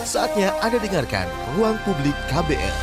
Saatnya 0.00 0.56
Anda 0.64 0.80
dengarkan 0.80 1.28
Ruang 1.60 1.76
Publik 1.84 2.16
KBR. 2.32 2.76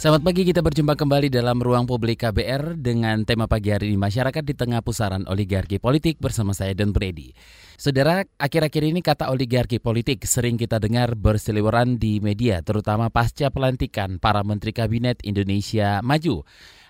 Selamat 0.00 0.24
pagi, 0.24 0.48
kita 0.48 0.64
berjumpa 0.64 0.96
kembali 0.96 1.28
dalam 1.28 1.60
ruang 1.60 1.84
publik 1.84 2.24
KBR 2.24 2.76
dengan 2.76 3.24
tema 3.24 3.44
pagi 3.44 3.68
hari 3.72 3.92
ini 3.92 4.00
masyarakat 4.00 4.44
di 4.44 4.56
tengah 4.56 4.80
pusaran 4.80 5.28
oligarki 5.28 5.76
politik 5.76 6.20
bersama 6.20 6.56
saya 6.56 6.72
Don 6.72 6.92
Brady. 6.92 7.36
Saudara, 7.76 8.24
akhir-akhir 8.40 8.82
ini 8.84 9.00
kata 9.00 9.28
oligarki 9.28 9.76
politik 9.76 10.24
sering 10.24 10.56
kita 10.56 10.80
dengar 10.80 11.16
berseliweran 11.16 12.00
di 12.00 12.20
media, 12.20 12.64
terutama 12.64 13.08
pasca 13.08 13.48
pelantikan 13.48 14.16
para 14.20 14.40
menteri 14.40 14.72
kabinet 14.72 15.20
Indonesia 15.20 16.00
Maju. 16.00 16.44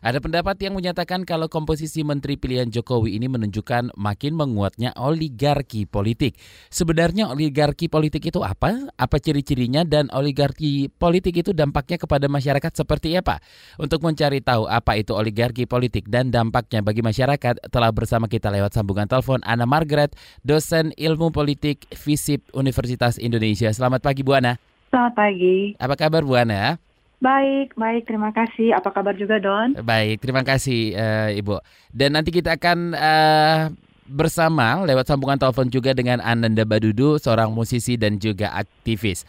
Ada 0.05 0.21
pendapat 0.21 0.61
yang 0.61 0.77
menyatakan 0.77 1.25
kalau 1.25 1.49
komposisi 1.49 2.05
menteri 2.05 2.37
pilihan 2.37 2.69
Jokowi 2.69 3.17
ini 3.17 3.25
menunjukkan 3.25 3.97
makin 3.97 4.37
menguatnya 4.37 4.93
oligarki 5.01 5.89
politik. 5.89 6.37
Sebenarnya 6.69 7.33
oligarki 7.33 7.89
politik 7.89 8.29
itu 8.29 8.45
apa? 8.45 8.93
Apa 9.01 9.17
ciri-cirinya 9.17 9.81
dan 9.81 10.13
oligarki 10.13 10.93
politik 10.93 11.41
itu 11.41 11.57
dampaknya 11.57 11.97
kepada 11.97 12.29
masyarakat 12.29 12.85
seperti 12.85 13.17
apa? 13.17 13.41
Untuk 13.81 14.05
mencari 14.05 14.45
tahu 14.45 14.69
apa 14.69 14.93
itu 15.01 15.17
oligarki 15.17 15.65
politik 15.65 16.05
dan 16.13 16.29
dampaknya 16.29 16.85
bagi 16.85 17.01
masyarakat, 17.01 17.73
telah 17.73 17.89
bersama 17.89 18.29
kita 18.29 18.53
lewat 18.53 18.77
sambungan 18.77 19.09
telepon 19.09 19.41
Ana 19.41 19.65
Margaret, 19.65 20.13
dosen 20.45 20.93
ilmu 21.01 21.33
politik 21.33 21.89
FISIP 21.97 22.53
Universitas 22.53 23.17
Indonesia. 23.17 23.73
Selamat 23.73 24.05
pagi 24.05 24.21
Bu 24.21 24.37
Ana. 24.37 24.61
Selamat 24.93 25.17
pagi. 25.17 25.81
Apa 25.81 25.97
kabar 25.97 26.21
Bu 26.29 26.37
Ana? 26.37 26.77
Baik, 27.25 27.73
baik. 27.73 28.05
Terima 28.05 28.29
kasih. 28.37 28.77
Apa 28.77 28.93
kabar 28.93 29.17
juga, 29.17 29.41
Don? 29.41 29.73
Baik, 29.81 30.21
terima 30.21 30.45
kasih 30.45 30.93
uh, 30.93 31.33
Ibu. 31.33 31.57
Dan 31.89 32.21
nanti 32.21 32.29
kita 32.29 32.61
akan 32.61 32.93
uh, 32.93 33.73
bersama 34.05 34.85
lewat 34.85 35.09
sambungan 35.09 35.41
telepon 35.41 35.73
juga 35.73 35.97
dengan 35.97 36.21
Ananda 36.21 36.69
Badudu, 36.69 37.17
seorang 37.17 37.49
musisi 37.49 37.97
dan 37.97 38.21
juga 38.21 38.53
aktivis. 38.53 39.25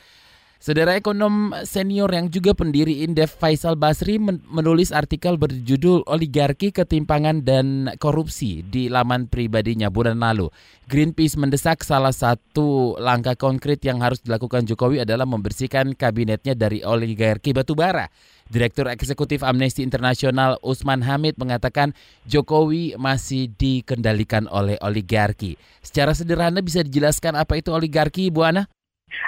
Saudara 0.66 0.98
ekonom 0.98 1.54
senior 1.62 2.10
yang 2.10 2.26
juga 2.34 2.58
pendiri 2.58 3.06
Indef 3.06 3.38
Faisal 3.38 3.78
Basri 3.78 4.18
menulis 4.18 4.90
artikel 4.90 5.38
berjudul 5.38 6.02
Oligarki 6.10 6.74
Ketimpangan 6.74 7.46
dan 7.46 7.94
Korupsi 8.02 8.66
di 8.66 8.90
laman 8.90 9.30
pribadinya 9.30 9.94
bulan 9.94 10.18
lalu. 10.18 10.50
Greenpeace 10.90 11.38
mendesak 11.38 11.86
salah 11.86 12.10
satu 12.10 12.98
langkah 12.98 13.38
konkret 13.38 13.78
yang 13.86 14.02
harus 14.02 14.26
dilakukan 14.26 14.66
Jokowi 14.66 15.06
adalah 15.06 15.30
membersihkan 15.30 15.94
kabinetnya 15.94 16.58
dari 16.58 16.82
oligarki 16.82 17.54
batubara. 17.54 18.10
Direktur 18.50 18.90
Eksekutif 18.90 19.46
Amnesty 19.46 19.86
International 19.86 20.58
Usman 20.66 21.06
Hamid 21.06 21.38
mengatakan 21.38 21.94
Jokowi 22.26 22.98
masih 22.98 23.54
dikendalikan 23.54 24.50
oleh 24.50 24.82
oligarki. 24.82 25.62
Secara 25.86 26.18
sederhana 26.18 26.66
bisa 26.66 26.82
dijelaskan 26.82 27.38
apa 27.38 27.54
itu 27.54 27.70
oligarki, 27.70 28.34
Bu 28.34 28.50
Ana? 28.50 28.66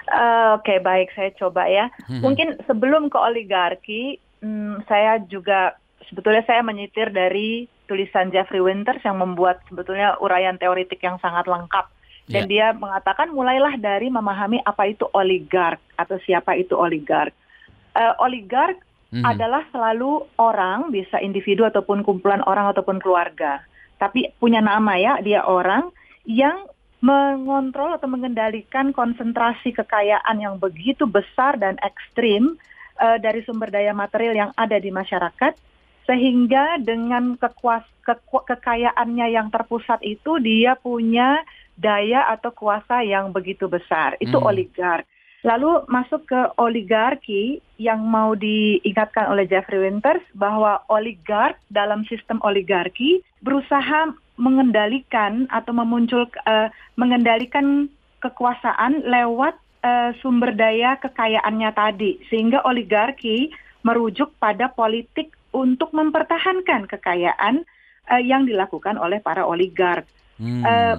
Uh, 0.08 0.58
Oke, 0.58 0.73
okay, 0.73 0.78
baik. 0.81 1.09
Saya 1.14 1.31
coba 1.38 1.70
ya. 1.70 1.92
Hmm. 2.08 2.23
Mungkin 2.23 2.58
sebelum 2.66 3.11
ke 3.11 3.17
oligarki, 3.17 4.02
hmm, 4.42 4.88
saya 4.89 5.22
juga 5.28 5.78
sebetulnya 6.09 6.44
saya 6.47 6.64
menyitir 6.64 7.11
dari 7.11 7.67
tulisan 7.88 8.31
Jeffrey 8.31 8.59
Winters 8.59 9.03
yang 9.03 9.19
membuat 9.19 9.64
sebetulnya 9.72 10.19
uraian 10.19 10.59
teoritik 10.59 11.00
yang 11.03 11.19
sangat 11.23 11.47
lengkap. 11.47 11.88
Dan 12.28 12.52
yeah. 12.52 12.72
dia 12.72 12.75
mengatakan 12.75 13.31
mulailah 13.31 13.80
dari 13.80 14.11
memahami 14.11 14.59
apa 14.67 14.92
itu 14.92 15.08
oligark 15.16 15.80
atau 15.95 16.19
siapa 16.28 16.59
itu 16.59 16.75
oligark. 16.75 17.31
Uh, 17.95 18.14
oligark 18.19 18.75
hmm. 19.16 19.23
adalah 19.23 19.64
selalu 19.72 20.28
orang, 20.36 20.91
bisa 20.91 21.23
individu 21.23 21.64
ataupun 21.64 22.03
kumpulan 22.03 22.44
orang 22.44 22.67
ataupun 22.75 23.00
keluarga. 23.00 23.64
Tapi 23.97 24.36
punya 24.38 24.59
nama 24.59 25.00
ya, 25.00 25.23
dia 25.23 25.41
orang 25.47 25.89
yang 26.28 26.67
mengontrol 27.02 27.94
atau 27.94 28.09
mengendalikan 28.09 28.90
konsentrasi 28.90 29.70
kekayaan 29.73 30.42
yang 30.42 30.58
begitu 30.58 31.06
besar 31.06 31.53
dan 31.62 31.78
ekstrim 31.86 32.58
uh, 32.98 33.22
dari 33.22 33.45
sumber 33.45 33.70
daya 33.70 33.94
material 33.94 34.34
yang 34.34 34.52
ada 34.58 34.81
di 34.81 34.90
masyarakat 34.90 35.53
sehingga 36.09 36.81
dengan 36.81 37.36
kekuas 37.38 37.84
ke, 38.02 38.16
kekayaannya 38.24 39.28
yang 39.30 39.52
terpusat 39.53 40.02
itu 40.02 40.40
dia 40.41 40.74
punya 40.80 41.44
daya 41.78 42.25
atau 42.34 42.50
kuasa 42.50 43.06
yang 43.06 43.29
begitu 43.29 43.69
besar 43.69 44.18
itu 44.18 44.34
hmm. 44.34 44.47
oligark 44.50 45.06
lalu 45.46 45.85
masuk 45.85 46.25
ke 46.25 46.41
oligarki 46.58 47.62
yang 47.78 48.02
mau 48.02 48.34
diingatkan 48.34 49.29
oleh 49.29 49.46
Jeffrey 49.46 49.85
Winters 49.85 50.25
bahwa 50.34 50.81
oligark 50.90 51.62
dalam 51.69 52.02
sistem 52.09 52.41
oligarki 52.41 53.22
berusaha 53.46 54.18
mengendalikan 54.38 55.50
atau 55.50 55.74
memuncul 55.74 56.30
uh, 56.46 56.70
mengendalikan 56.96 57.90
kekuasaan 58.22 59.06
lewat 59.06 59.58
uh, 59.81 60.14
sumber 60.22 60.53
daya 60.53 60.98
kekayaannya 61.02 61.70
tadi 61.74 62.22
sehingga 62.30 62.62
oligarki 62.66 63.50
merujuk 63.81 64.34
pada 64.38 64.70
politik 64.74 65.34
untuk 65.53 65.94
mempertahankan 65.94 66.86
kekayaan 66.86 67.66
uh, 68.09 68.22
yang 68.22 68.46
dilakukan 68.46 68.97
oleh 69.02 69.18
para 69.22 69.46
oligark. 69.46 70.06
Hmm. 70.38 70.62
Uh, 70.62 70.97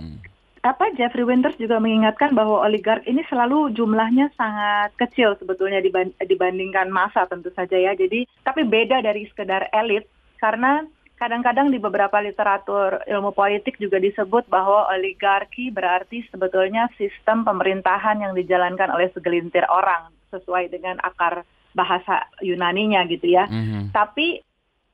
apa 0.66 0.90
Jeffrey 0.98 1.22
Winters 1.22 1.54
juga 1.54 1.78
mengingatkan 1.78 2.34
bahwa 2.34 2.66
oligark 2.66 3.06
ini 3.06 3.22
selalu 3.30 3.70
jumlahnya 3.78 4.34
sangat 4.34 4.90
kecil 4.98 5.38
sebetulnya 5.38 5.78
dibandingkan 6.18 6.90
masa 6.90 7.30
tentu 7.30 7.54
saja 7.54 7.78
ya. 7.78 7.94
Jadi 7.94 8.26
tapi 8.42 8.66
beda 8.66 8.98
dari 8.98 9.22
sekedar 9.30 9.70
elit 9.70 10.10
karena 10.42 10.82
kadang-kadang 11.18 11.74
di 11.74 11.82
beberapa 11.82 12.22
literatur 12.22 13.02
ilmu 13.04 13.34
politik 13.34 13.76
juga 13.76 13.98
disebut 13.98 14.46
bahwa 14.46 14.86
oligarki 14.94 15.74
berarti 15.74 16.22
sebetulnya 16.30 16.86
sistem 16.94 17.42
pemerintahan 17.42 18.22
yang 18.22 18.32
dijalankan 18.38 18.94
oleh 18.94 19.10
segelintir 19.12 19.66
orang 19.66 20.14
sesuai 20.30 20.70
dengan 20.70 20.96
akar 21.02 21.42
bahasa 21.74 22.30
Yunaninya 22.40 23.04
gitu 23.10 23.28
ya. 23.28 23.50
Mm-hmm. 23.50 23.90
Tapi 23.90 24.40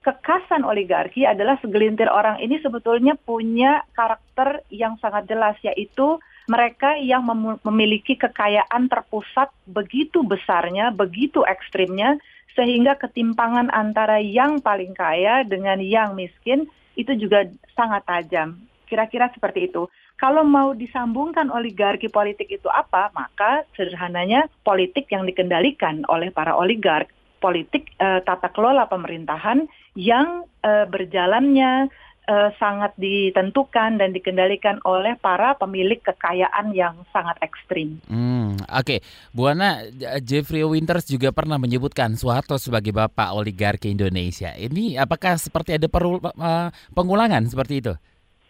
kekasan 0.05 0.65
oligarki 0.65 1.25
adalah 1.25 1.57
segelintir 1.61 2.09
orang 2.09 2.41
ini 2.41 2.61
sebetulnya 2.61 3.17
punya 3.17 3.85
karakter 3.97 4.61
yang 4.69 5.01
sangat 5.01 5.29
jelas 5.29 5.57
yaitu 5.65 6.21
mereka 6.45 7.01
yang 7.01 7.25
mem- 7.25 7.61
memiliki 7.65 8.21
kekayaan 8.21 8.93
terpusat 8.93 9.49
begitu 9.65 10.21
besarnya, 10.21 10.93
begitu 10.93 11.41
ekstrimnya 11.49 12.21
sehingga 12.55 12.95
ketimpangan 12.99 13.71
antara 13.75 14.23
yang 14.23 14.63
paling 14.63 14.95
kaya 14.95 15.43
dengan 15.43 15.83
yang 15.83 16.15
miskin 16.15 16.71
itu 16.95 17.13
juga 17.19 17.51
sangat 17.75 18.07
tajam. 18.07 18.59
Kira-kira 18.87 19.31
seperti 19.35 19.71
itu. 19.71 19.91
Kalau 20.15 20.47
mau 20.47 20.71
disambungkan 20.79 21.51
oligarki 21.51 22.07
politik 22.07 22.47
itu 22.47 22.71
apa, 22.71 23.11
maka 23.19 23.67
sederhananya 23.75 24.47
politik 24.63 25.11
yang 25.11 25.27
dikendalikan 25.27 26.07
oleh 26.07 26.31
para 26.31 26.55
oligark, 26.55 27.11
politik 27.43 27.91
eh, 27.99 28.23
tata 28.23 28.47
kelola 28.55 28.87
pemerintahan 28.87 29.67
yang 29.99 30.47
eh, 30.63 30.87
berjalannya 30.87 31.91
uh, 32.29 32.51
sangat 32.57 32.97
ditentukan 32.97 34.01
dan 34.01 34.11
dikendalikan 34.13 34.81
oleh 34.85 35.17
para 35.21 35.57
pemilik 35.57 36.01
kekayaan 36.01 36.73
yang 36.73 36.97
sangat 37.13 37.37
ekstrim. 37.45 38.01
Hmm, 38.09 38.57
Oke, 38.71 38.99
okay. 38.99 38.99
Bu 39.33 39.49
Ana, 39.51 39.85
Jeffrey 40.25 40.65
Winters 40.65 41.09
juga 41.09 41.31
pernah 41.31 41.61
menyebutkan 41.61 42.17
Soeharto 42.17 42.57
sebagai 42.57 42.93
bapak 42.95 43.37
oligarki 43.37 43.93
Indonesia. 43.93 44.53
Ini 44.57 45.01
apakah 45.01 45.37
seperti 45.37 45.77
ada 45.77 45.89
perlu 45.89 46.21
uh, 46.21 46.69
pengulangan 46.93 47.45
seperti 47.49 47.85
itu? 47.85 47.95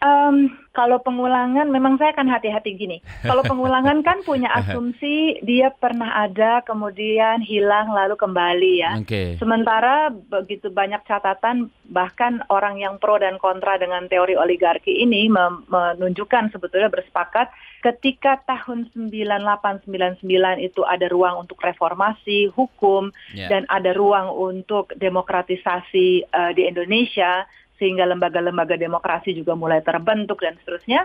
Um, 0.05 0.53
kalau 0.77 1.01
pengulangan 1.01 1.71
memang 1.71 1.97
saya 1.97 2.13
akan 2.13 2.29
hati-hati 2.29 2.77
gini. 2.77 2.99
Kalau 3.25 3.41
pengulangan 3.51 4.05
kan 4.05 4.21
punya 4.27 4.53
asumsi 4.53 5.41
dia 5.41 5.73
pernah 5.73 6.29
ada 6.29 6.61
kemudian 6.67 7.41
hilang 7.41 7.89
lalu 7.89 8.19
kembali 8.19 8.73
ya. 8.85 8.93
Okay. 9.01 9.41
Sementara 9.41 10.13
begitu 10.13 10.69
banyak 10.69 11.01
catatan 11.09 11.73
bahkan 11.89 12.45
orang 12.53 12.83
yang 12.83 13.01
pro 13.01 13.17
dan 13.17 13.41
kontra 13.41 13.81
dengan 13.81 14.11
teori 14.11 14.37
oligarki 14.37 15.01
ini 15.01 15.31
menunjukkan 15.71 16.53
sebetulnya 16.53 16.93
bersepakat 16.93 17.49
ketika 17.81 18.41
tahun 18.49 18.91
9899 18.97 20.25
itu 20.59 20.81
ada 20.83 21.07
ruang 21.07 21.45
untuk 21.45 21.61
reformasi 21.61 22.51
hukum 22.51 23.13
yeah. 23.37 23.53
dan 23.53 23.69
ada 23.69 23.93
ruang 23.93 24.33
untuk 24.33 24.91
demokratisasi 24.97 26.29
uh, 26.33 26.51
di 26.57 26.65
Indonesia 26.65 27.45
sehingga 27.85 28.09
lembaga-lembaga 28.09 28.81
demokrasi 28.81 29.37
juga 29.37 29.53
mulai 29.53 29.85
terbentuk 29.85 30.41
dan 30.41 30.57
seterusnya. 30.65 31.05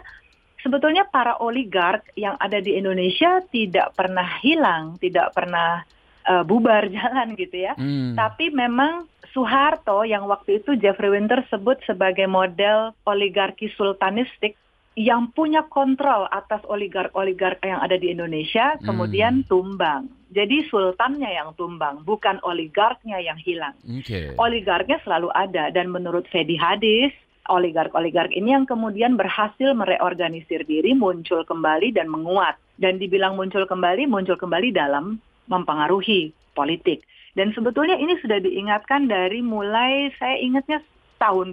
Sebetulnya 0.63 1.03
para 1.11 1.35
oligark 1.43 2.07
yang 2.15 2.39
ada 2.39 2.63
di 2.63 2.79
Indonesia 2.79 3.43
tidak 3.51 3.91
pernah 3.99 4.39
hilang, 4.39 4.95
tidak 5.03 5.35
pernah 5.35 5.83
uh, 6.23 6.47
bubar 6.47 6.87
jalan 6.95 7.35
gitu 7.35 7.67
ya. 7.67 7.75
Hmm. 7.75 8.15
Tapi 8.15 8.55
memang 8.55 9.11
Soeharto 9.35 10.07
yang 10.07 10.23
waktu 10.31 10.63
itu 10.63 10.79
Jeffrey 10.79 11.11
Winter 11.11 11.43
sebut 11.51 11.83
sebagai 11.83 12.31
model 12.31 12.95
oligarki 13.03 13.67
sultanistik 13.75 14.55
yang 14.99 15.31
punya 15.31 15.63
kontrol 15.71 16.27
atas 16.27 16.59
oligark-oligark 16.67 17.63
yang 17.63 17.79
ada 17.79 17.95
di 17.95 18.11
Indonesia 18.11 18.75
hmm. 18.75 18.83
kemudian 18.83 19.47
tumbang. 19.47 20.11
Jadi 20.35 20.67
sultannya 20.67 21.31
yang 21.31 21.55
tumbang, 21.55 22.03
bukan 22.03 22.37
oligarknya 22.43 23.23
yang 23.23 23.39
hilang. 23.39 23.73
Okay. 23.87 24.35
Oligarknya 24.35 24.99
selalu 25.07 25.31
ada 25.31 25.71
dan 25.71 25.87
menurut 25.87 26.27
Fedi 26.27 26.59
Hadis, 26.59 27.15
oligark-oligark 27.47 28.29
ini 28.35 28.53
yang 28.53 28.67
kemudian 28.67 29.15
berhasil 29.15 29.71
mereorganisir 29.71 30.67
diri, 30.67 30.91
muncul 30.91 31.47
kembali 31.47 31.95
dan 31.95 32.11
menguat. 32.11 32.59
dan 32.79 32.95
dibilang 32.95 33.35
muncul 33.35 33.67
kembali, 33.67 34.07
muncul 34.07 34.39
kembali 34.39 34.71
dalam 34.71 35.19
mempengaruhi 35.51 36.31
politik. 36.55 37.03
Dan 37.35 37.51
sebetulnya 37.51 37.99
ini 37.99 38.15
sudah 38.23 38.39
diingatkan 38.39 39.11
dari 39.11 39.43
mulai 39.43 40.07
saya 40.15 40.39
ingatnya 40.39 40.79
tahun 41.19 41.51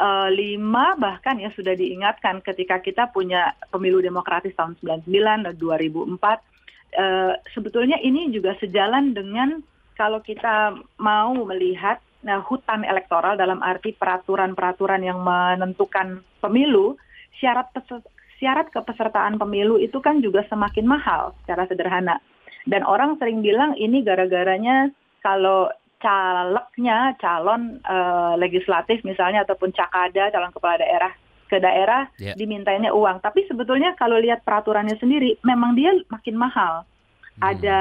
2005 0.00 0.96
bahkan 0.96 1.36
ya 1.36 1.52
sudah 1.52 1.76
diingatkan 1.76 2.40
ketika 2.40 2.80
kita 2.80 3.12
punya 3.12 3.52
pemilu 3.68 4.00
demokratis 4.00 4.56
tahun 4.56 4.76
99 4.80 5.46
dan 5.46 5.54
2004 5.56 6.40
Uh, 6.90 7.38
sebetulnya 7.54 8.02
ini 8.02 8.34
juga 8.34 8.58
sejalan 8.58 9.14
dengan 9.14 9.62
kalau 9.94 10.18
kita 10.18 10.74
mau 10.98 11.30
melihat 11.46 12.02
nah, 12.26 12.42
hutan 12.42 12.82
elektoral 12.82 13.38
dalam 13.38 13.62
arti 13.62 13.94
peraturan-peraturan 13.94 14.98
yang 15.04 15.22
menentukan 15.22 16.18
pemilu, 16.42 16.98
syarat 17.38 17.70
syarat 18.42 18.72
kepesertaan 18.74 19.38
pemilu 19.38 19.78
itu 19.78 20.02
kan 20.02 20.18
juga 20.18 20.42
semakin 20.50 20.88
mahal 20.88 21.36
secara 21.44 21.70
sederhana. 21.70 22.18
Dan 22.66 22.82
orang 22.82 23.20
sering 23.22 23.38
bilang 23.44 23.76
ini 23.76 24.02
gara-garanya 24.02 24.90
kalau 25.22 25.68
calegnya 26.00 27.14
calon 27.20 27.78
uh, 27.84 28.34
legislatif 28.40 29.04
misalnya 29.04 29.44
ataupun 29.44 29.70
cakada 29.76 30.32
calon 30.32 30.50
kepala 30.50 30.80
daerah 30.80 31.12
ke 31.50 31.58
daerah 31.58 32.06
yeah. 32.16 32.34
dimintainya 32.38 32.94
uang. 32.94 33.20
Tapi 33.20 33.44
sebetulnya 33.50 33.92
kalau 33.98 34.16
lihat 34.16 34.46
peraturannya 34.46 34.96
sendiri 34.96 35.36
memang 35.42 35.76
dia 35.76 35.92
makin 36.08 36.38
mahal. 36.38 36.86
Hmm. 37.38 37.42
Ada 37.54 37.78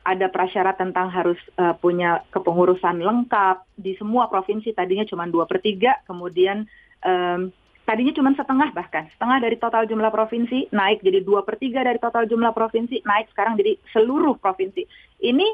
ada 0.00 0.26
prasyarat 0.32 0.80
tentang 0.80 1.12
harus 1.12 1.36
uh, 1.60 1.76
punya 1.76 2.24
kepengurusan 2.32 3.04
lengkap 3.04 3.68
di 3.76 3.94
semua 4.00 4.32
provinsi 4.32 4.72
tadinya 4.72 5.04
cuma 5.04 5.28
dua 5.28 5.44
per 5.44 5.60
tiga, 5.60 6.00
kemudian 6.08 6.64
um, 7.04 7.52
tadinya 7.84 8.14
cuma 8.14 8.30
setengah 8.38 8.70
bahkan 8.70 9.10
setengah 9.18 9.38
dari 9.42 9.56
total 9.58 9.82
jumlah 9.82 10.14
provinsi 10.14 10.70
naik 10.70 11.02
jadi 11.02 11.26
dua 11.26 11.42
per 11.42 11.58
tiga 11.58 11.82
dari 11.82 11.98
total 11.98 12.22
jumlah 12.30 12.54
provinsi 12.54 13.02
naik 13.02 13.34
sekarang 13.34 13.58
jadi 13.58 13.74
seluruh 13.90 14.38
provinsi 14.38 14.86
ini 15.26 15.48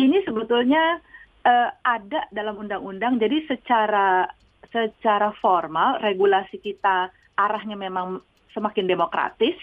ini 0.00 0.24
sebetulnya 0.24 1.04
uh, 1.46 1.70
ada 1.86 2.26
dalam 2.34 2.58
undang-undang. 2.58 3.22
Jadi 3.22 3.46
secara 3.46 4.26
secara 4.74 5.30
formal 5.38 6.02
regulasi 6.02 6.58
kita 6.58 7.08
arahnya 7.38 7.78
memang 7.78 8.18
semakin 8.50 8.90
demokratis 8.90 9.54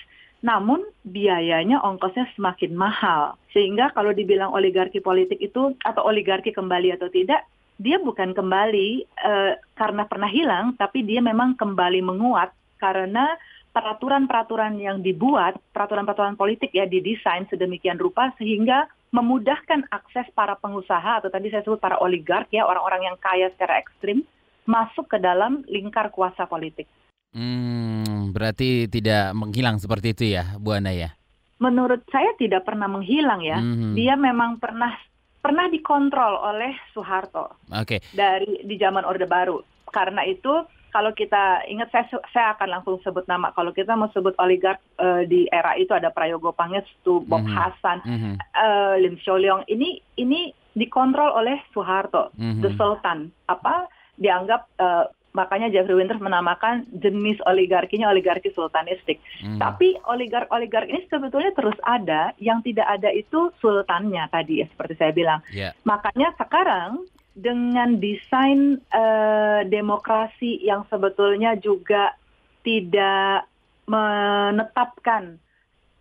namun 0.44 0.83
biayanya 1.07 1.80
ongkosnya 1.80 2.27
semakin 2.35 2.75
mahal. 2.75 3.39
Sehingga 3.56 3.95
kalau 3.95 4.12
dibilang 4.12 4.51
oligarki 4.51 5.00
politik 5.00 5.39
itu 5.39 5.71
atau 5.88 6.03
oligarki 6.03 6.51
kembali 6.51 7.00
atau 7.00 7.07
tidak 7.07 7.47
dia 7.80 7.97
bukan 7.97 8.35
kembali 8.35 9.07
uh, 9.24 9.56
karena 9.74 10.03
pernah 10.06 10.30
hilang, 10.30 10.75
tapi 10.77 11.01
dia 11.07 11.24
memang 11.24 11.56
kembali 11.57 12.03
menguat 12.06 12.53
karena 12.77 13.33
peraturan-peraturan 13.74 14.77
yang 14.77 15.01
dibuat, 15.01 15.57
peraturan-peraturan 15.74 16.38
politik 16.38 16.69
ya 16.75 16.85
didesain 16.85 17.50
sedemikian 17.50 17.97
rupa 17.97 18.30
sehingga 18.38 18.85
memudahkan 19.13 19.94
akses 19.94 20.25
para 20.33 20.57
pengusaha 20.57 21.21
atau 21.21 21.30
tadi 21.30 21.54
saya 21.54 21.62
sebut 21.62 21.77
para 21.77 22.01
oligark 22.01 22.50
ya 22.50 22.65
orang-orang 22.65 23.13
yang 23.13 23.18
kaya 23.21 23.54
secara 23.54 23.77
ekstrim 23.77 24.25
masuk 24.65 25.06
ke 25.06 25.21
dalam 25.21 25.62
lingkar 25.69 26.10
kuasa 26.10 26.50
politik. 26.50 26.89
Hmm, 27.33 28.33
berarti 28.33 28.89
tidak 28.89 29.38
menghilang 29.38 29.77
seperti 29.77 30.18
itu 30.18 30.24
ya, 30.33 30.57
Bu 30.57 30.74
Ana 30.74 30.89
ya? 30.94 31.13
Menurut 31.62 32.01
saya 32.10 32.33
tidak 32.42 32.65
pernah 32.65 32.89
menghilang 32.89 33.45
ya. 33.45 33.62
Hmm. 33.62 33.94
Dia 33.94 34.18
memang 34.18 34.57
pernah 34.57 34.98
pernah 35.44 35.69
dikontrol 35.69 36.39
oleh 36.39 36.74
Soeharto 36.95 37.59
okay. 37.69 38.01
dari 38.16 38.66
di 38.66 38.75
zaman 38.81 39.06
Orde 39.06 39.30
Baru. 39.30 39.62
Karena 39.94 40.25
itu 40.25 40.66
kalau 40.94 41.10
kita 41.18 41.66
ingat 41.66 41.90
saya 41.90 42.06
saya 42.30 42.48
akan 42.54 42.69
langsung 42.69 43.01
sebut 43.01 43.25
nama. 43.25 43.50
Kalau 43.57 43.74
kita 43.74 43.98
mau 43.98 44.13
sebut 44.13 44.38
oligark 44.38 44.78
uh, 45.01 45.25
di 45.25 45.50
era 45.50 45.74
itu 45.74 45.90
ada 45.90 46.13
Prayogo 46.13 46.54
Pangestu, 46.54 47.25
Bob 47.25 47.42
mm 47.42 47.50
-hmm. 47.50 47.57
Hasan, 47.57 47.98
mm 48.06 48.18
-hmm. 48.22 48.34
uh, 48.38 48.95
Lim 49.01 49.18
Cholyong. 49.18 49.66
Ini 49.66 49.98
ini 50.22 50.54
dikontrol 50.78 51.34
oleh 51.34 51.57
Soeharto, 51.74 52.30
mm 52.38 52.45
-hmm. 52.45 52.62
the 52.62 52.69
Sultan. 52.78 53.34
Apa 53.50 53.90
dianggap 54.22 54.69
uh, 54.78 55.10
makanya 55.34 55.74
Jeffrey 55.74 55.98
Winters 55.98 56.22
menamakan 56.22 56.86
jenis 56.94 57.42
oligarkinya 57.50 58.13
oligarki 58.13 58.54
sultanistik. 58.54 59.18
Hmm. 59.42 59.57
Tapi 59.57 59.98
oligark-oligark 60.06 60.86
ini 60.86 61.10
sebetulnya 61.10 61.50
terus 61.57 61.75
ada, 61.81 62.38
yang 62.38 62.62
tidak 62.62 62.86
ada 62.86 63.10
itu 63.10 63.50
sultannya 63.57 64.30
tadi 64.30 64.62
ya 64.62 64.69
seperti 64.69 64.94
saya 65.01 65.12
bilang. 65.12 65.42
Yeah. 65.50 65.74
Makanya 65.90 66.38
sekarang 66.38 67.10
dengan 67.33 67.97
desain 67.97 68.77
uh, 68.94 69.65
demokrasi 69.65 70.62
yang 70.62 70.85
sebetulnya 70.89 71.57
juga 71.57 72.13
tidak 72.62 73.50
menetapkan 73.89 75.41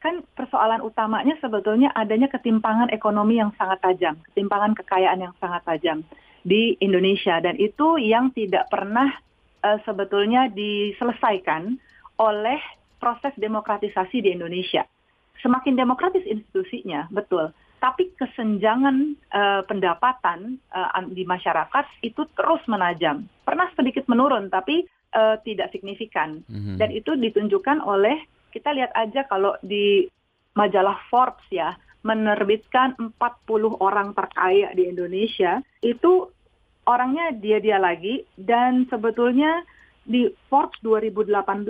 kan 0.03 0.19
persoalan 0.35 0.83
utamanya 0.83 1.39
sebetulnya 1.39 1.95
adanya 1.95 2.27
ketimpangan 2.27 2.91
ekonomi 2.91 3.39
yang 3.39 3.55
sangat 3.55 3.79
tajam, 3.79 4.19
ketimpangan 4.31 4.75
kekayaan 4.75 5.31
yang 5.31 5.35
sangat 5.39 5.63
tajam 5.63 6.03
di 6.43 6.75
Indonesia 6.83 7.39
dan 7.39 7.55
itu 7.55 8.03
yang 8.03 8.35
tidak 8.35 8.67
pernah 8.67 9.15
uh, 9.63 9.79
sebetulnya 9.87 10.51
diselesaikan 10.51 11.79
oleh 12.19 12.59
proses 12.99 13.31
demokratisasi 13.39 14.27
di 14.27 14.35
Indonesia. 14.35 14.83
Semakin 15.39 15.75
demokratis 15.75 16.23
institusinya, 16.27 17.07
betul. 17.11 17.51
Tapi 17.83 18.15
kesenjangan 18.15 19.19
uh, 19.35 19.67
pendapatan 19.67 20.63
uh, 20.71 21.03
di 21.11 21.27
masyarakat 21.27 21.85
itu 22.07 22.23
terus 22.39 22.63
menajam. 22.71 23.27
Pernah 23.43 23.75
sedikit 23.75 24.07
menurun, 24.07 24.47
tapi 24.55 24.87
uh, 25.19 25.35
tidak 25.43 25.75
signifikan. 25.75 26.47
Mm-hmm. 26.47 26.79
Dan 26.79 26.89
itu 26.95 27.19
ditunjukkan 27.19 27.83
oleh 27.83 28.23
kita 28.55 28.71
lihat 28.71 28.95
aja 28.95 29.27
kalau 29.27 29.59
di 29.67 30.07
majalah 30.55 30.95
Forbes 31.11 31.43
ya, 31.51 31.75
menerbitkan 32.07 32.95
40 33.19 33.19
orang 33.83 34.15
terkaya 34.15 34.71
di 34.79 34.87
Indonesia, 34.87 35.59
itu 35.83 36.31
orangnya 36.87 37.35
dia-dia 37.35 37.83
lagi 37.83 38.23
dan 38.39 38.87
sebetulnya 38.87 39.67
di 40.07 40.31
Forbes 40.47 40.79
2018 40.87 41.67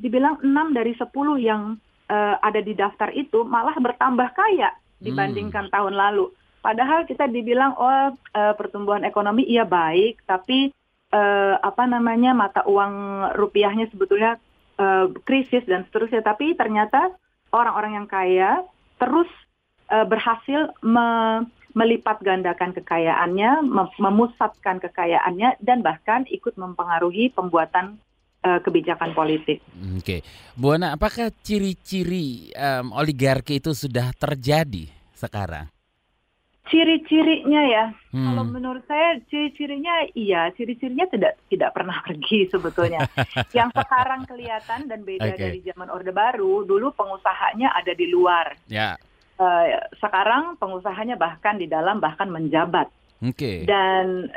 dibilang 0.00 0.40
6 0.40 0.48
dari 0.76 0.92
10 0.96 1.08
yang 1.40 1.76
uh, 2.08 2.34
ada 2.40 2.60
di 2.60 2.72
daftar 2.76 3.12
itu 3.12 3.44
malah 3.44 3.76
bertambah 3.76 4.28
kaya 4.32 4.72
dibandingkan 5.02 5.68
hmm. 5.68 5.74
tahun 5.74 5.94
lalu. 5.98 6.30
Padahal 6.62 7.02
kita 7.10 7.26
dibilang 7.26 7.74
oh 7.74 8.14
uh, 8.14 8.54
pertumbuhan 8.54 9.02
ekonomi 9.02 9.42
iya 9.42 9.66
baik, 9.66 10.22
tapi 10.22 10.70
uh, 11.10 11.58
apa 11.58 11.90
namanya 11.90 12.32
mata 12.38 12.62
uang 12.62 12.94
rupiahnya 13.34 13.90
sebetulnya 13.90 14.38
uh, 14.78 15.10
krisis 15.26 15.66
dan 15.66 15.82
seterusnya. 15.90 16.22
Tapi 16.22 16.54
ternyata 16.54 17.10
orang-orang 17.50 17.98
yang 17.98 18.08
kaya 18.08 18.62
terus 19.02 19.26
uh, 19.90 20.06
berhasil 20.06 20.70
me 20.86 21.42
melipat 21.72 22.20
gandakan 22.20 22.76
kekayaannya, 22.76 23.64
memusatkan 23.96 24.76
kekayaannya, 24.76 25.56
dan 25.64 25.80
bahkan 25.80 26.28
ikut 26.28 26.60
mempengaruhi 26.60 27.32
pembuatan 27.32 27.96
uh, 28.42 28.60
kebijakan 28.60 29.14
politik. 29.14 29.62
Oke, 29.96 30.20
Bu 30.58 30.74
Ana, 30.74 30.98
apakah 30.98 31.30
ciri-ciri 31.42 32.50
um, 32.54 32.92
oligarki 32.94 33.62
itu 33.62 33.72
sudah 33.72 34.10
terjadi 34.14 34.90
sekarang? 35.14 35.70
Ciri-cirinya 36.70 37.62
ya, 37.66 37.84
hmm. 38.14 38.22
kalau 38.22 38.44
menurut 38.46 38.86
saya 38.86 39.18
ciri-cirinya 39.26 40.06
iya, 40.14 40.48
ciri-cirinya 40.54 41.10
tidak 41.10 41.34
tidak 41.50 41.74
pernah 41.74 41.98
pergi 42.06 42.48
sebetulnya. 42.48 43.02
Yang 43.56 43.70
sekarang 43.76 44.24
kelihatan 44.30 44.86
dan 44.86 45.02
beda 45.02 45.34
okay. 45.34 45.40
dari 45.40 45.58
zaman 45.66 45.90
Orde 45.90 46.14
Baru, 46.14 46.62
dulu 46.62 46.94
pengusahanya 46.94 47.74
ada 47.74 47.92
di 47.94 48.06
luar. 48.10 48.54
Ya. 48.70 48.94
Uh, 49.42 49.74
sekarang 49.98 50.54
pengusahanya 50.62 51.18
bahkan 51.18 51.58
di 51.58 51.66
dalam 51.66 51.98
bahkan 51.98 52.30
menjabat. 52.30 52.86
Okay. 53.22 53.66
Dan 53.66 54.30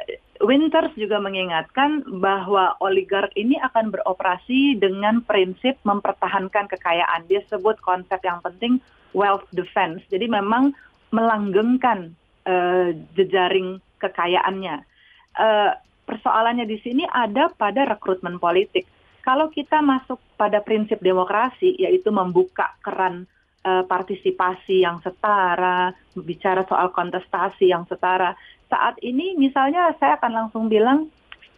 Winters 0.43 0.91
juga 0.99 1.15
mengingatkan 1.23 2.03
bahwa 2.19 2.75
oligark 2.83 3.31
ini 3.39 3.55
akan 3.63 3.95
beroperasi 3.95 4.75
dengan 4.75 5.23
prinsip 5.23 5.79
mempertahankan 5.87 6.67
kekayaan. 6.67 7.23
Dia 7.31 7.39
sebut 7.47 7.79
konsep 7.79 8.19
yang 8.19 8.43
penting 8.43 8.83
wealth 9.15 9.47
defense. 9.55 10.03
Jadi 10.11 10.27
memang 10.27 10.75
melanggengkan 11.15 12.11
uh, 12.43 12.91
jejaring 13.15 13.79
kekayaannya. 14.03 14.83
Uh, 15.39 15.71
persoalannya 16.03 16.67
di 16.67 16.83
sini 16.83 17.07
ada 17.07 17.47
pada 17.55 17.87
rekrutmen 17.87 18.35
politik. 18.35 18.83
Kalau 19.23 19.49
kita 19.49 19.79
masuk 19.81 20.19
pada 20.35 20.61
prinsip 20.61 20.99
demokrasi, 21.01 21.79
yaitu 21.79 22.11
membuka 22.11 22.75
keran 22.83 23.25
uh, 23.65 23.83
partisipasi 23.89 24.85
yang 24.85 25.01
setara, 25.01 25.91
bicara 26.13 26.63
soal 26.69 26.93
kontestasi 26.93 27.73
yang 27.73 27.89
setara. 27.89 28.37
Saat 28.69 29.01
ini 29.01 29.33
misalnya 29.35 29.91
saya 29.97 30.21
akan 30.21 30.31
langsung 30.31 30.69
bilang 30.69 31.09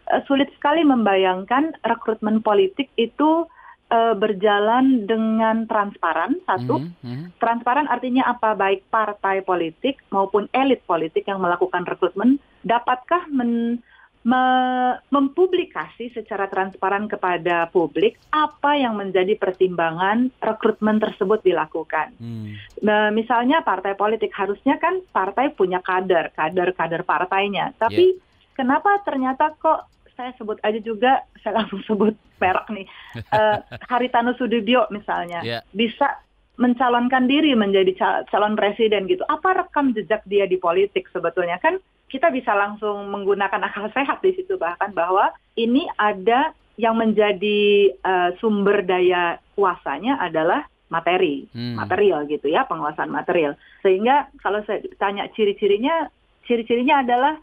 uh, 0.08 0.22
sulit 0.26 0.48
sekali 0.56 0.88
membayangkan 0.88 1.76
rekrutmen 1.84 2.40
politik 2.40 2.88
itu 2.96 3.46
uh, 3.92 4.16
berjalan 4.16 5.04
dengan 5.04 5.68
transparan 5.68 6.40
satu. 6.48 6.80
Mm 6.80 6.90
-hmm. 7.04 7.24
Transparan 7.38 7.92
artinya 7.92 8.32
apa? 8.32 8.56
Baik 8.56 8.88
partai 8.88 9.44
politik 9.44 10.00
maupun 10.10 10.48
elit 10.56 10.82
politik 10.88 11.28
yang 11.28 11.44
melakukan 11.44 11.84
rekrutmen 11.84 12.40
dapatkah 12.64 13.28
men 13.30 13.84
me- 14.28 15.00
mempublikasi 15.08 16.12
secara 16.12 16.52
transparan 16.52 17.08
kepada 17.08 17.72
publik 17.72 18.20
apa 18.36 18.76
yang 18.76 19.00
menjadi 19.00 19.40
pertimbangan 19.40 20.28
rekrutmen 20.44 21.00
tersebut 21.00 21.40
dilakukan. 21.48 22.12
Hmm. 22.20 22.60
Nah, 22.84 23.08
misalnya 23.16 23.64
partai 23.64 23.96
politik 23.96 24.36
harusnya 24.36 24.76
kan 24.84 25.00
partai 25.16 25.56
punya 25.56 25.80
kader, 25.80 26.36
kader-kader 26.36 27.08
partainya. 27.08 27.72
Tapi 27.80 28.20
kenapa 28.52 29.00
ternyata 29.08 29.56
kok 29.56 29.88
saya 30.20 30.36
sebut 30.36 30.60
aja 30.60 30.80
juga, 30.84 31.24
saya 31.42 31.64
langsung 31.64 31.80
sebut 31.88 32.12
merek 32.44 32.68
nih, 32.68 32.86
eh, 33.40 33.58
Haritanu 33.88 34.36
Sudibyo 34.36 34.92
misalnya 34.92 35.40
Ya. 35.40 35.64
bisa 35.72 36.20
mencalonkan 36.58 37.30
diri 37.30 37.54
menjadi 37.56 37.94
cal- 37.96 38.24
calon 38.28 38.60
presiden 38.60 39.08
gitu. 39.08 39.24
Apa 39.30 39.64
rekam 39.64 39.96
jejak 39.96 40.26
dia 40.28 40.44
di 40.50 40.60
politik 40.60 41.08
sebetulnya 41.16 41.62
kan 41.64 41.80
kita 42.08 42.32
bisa 42.32 42.56
langsung 42.56 43.12
menggunakan 43.12 43.68
akal 43.68 43.92
sehat 43.98 44.24
di 44.24 44.36
situ 44.36 44.56
bahkan 44.56 44.92
bahwa 44.96 45.32
ini 45.60 45.88
ada 46.00 46.56
yang 46.78 46.96
menjadi 46.96 47.92
eh, 47.92 48.30
sumber 48.38 48.86
daya 48.86 49.42
kuasanya 49.58 50.22
adalah 50.22 50.70
materi, 50.88 51.44
Hmm. 51.52 51.76
material 51.76 52.24
gitu 52.32 52.48
ya, 52.48 52.64
penguasaan 52.64 53.12
material. 53.12 53.60
Sehingga 53.84 54.32
kalau 54.40 54.64
saya 54.64 54.80
tanya 54.96 55.28
ciri-cirinya, 55.36 56.08
ciri-cirinya 56.48 57.04
adalah 57.04 57.36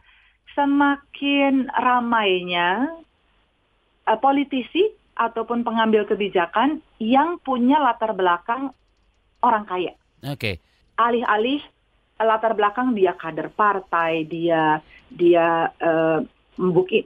semakin 0.54 1.68
ramainya 1.68 2.88
eh, 4.08 4.18
politisi 4.22 4.94
ataupun 5.14 5.62
pengambil 5.62 6.06
kebijakan 6.08 6.82
yang 6.98 7.38
punya 7.42 7.78
latar 7.78 8.14
belakang 8.14 8.74
orang 9.42 9.64
kaya. 9.68 9.92
Oke. 10.26 10.58
Alih-alih 10.96 11.62
latar 12.20 12.54
belakang 12.54 12.94
dia 12.94 13.16
kader 13.18 13.50
partai, 13.50 14.26
dia 14.28 14.78
dia 15.10 15.70
eh, 15.78 16.20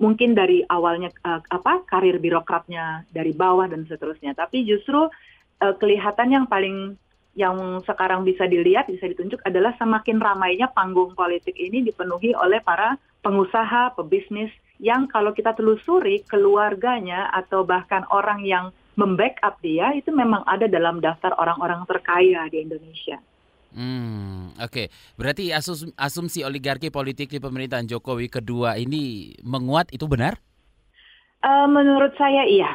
mungkin 0.01 0.37
dari 0.37 0.61
awalnya 0.69 1.09
eh, 1.09 1.43
apa 1.49 1.85
karir 1.89 2.21
birokratnya 2.21 3.09
dari 3.09 3.33
bawah 3.33 3.69
dan 3.69 3.89
seterusnya. 3.89 4.37
Tapi 4.37 4.69
justru 4.69 5.09
eh, 5.65 5.75
kelihatan 5.81 6.29
yang 6.35 6.47
paling 6.47 6.97
yang 7.39 7.79
sekarang 7.87 8.27
bisa 8.27 8.51
dilihat 8.51 8.91
bisa 8.91 9.07
ditunjuk 9.07 9.39
adalah 9.47 9.71
semakin 9.79 10.19
ramainya 10.19 10.67
panggung 10.75 11.15
politik 11.15 11.55
ini 11.55 11.87
dipenuhi 11.87 12.35
oleh 12.35 12.59
para 12.59 12.99
pengusaha, 13.23 13.95
pebisnis 13.95 14.51
yang 14.83 15.07
kalau 15.07 15.31
kita 15.31 15.55
telusuri 15.55 16.27
keluarganya 16.27 17.31
atau 17.31 17.63
bahkan 17.63 18.03
orang 18.11 18.43
yang 18.43 18.75
membackup 18.99 19.63
dia 19.63 19.95
itu 19.95 20.11
memang 20.11 20.43
ada 20.51 20.67
dalam 20.67 20.99
daftar 20.99 21.31
orang-orang 21.39 21.87
terkaya 21.87 22.51
di 22.51 22.67
Indonesia. 22.67 23.23
Hmm, 23.73 24.57
oke. 24.57 24.89
Berarti 25.21 25.53
asus- 25.53 25.93
asumsi 25.95 26.41
oligarki 26.41 26.89
politik 26.89 27.29
di 27.29 27.39
pemerintahan 27.39 27.85
Jokowi 27.85 28.33
kedua 28.33 28.81
ini 28.81 29.35
menguat 29.45 29.93
itu 29.93 30.09
benar? 30.09 30.41
Eh, 31.45 31.67
menurut 31.69 32.17
saya 32.17 32.49
iya. 32.49 32.71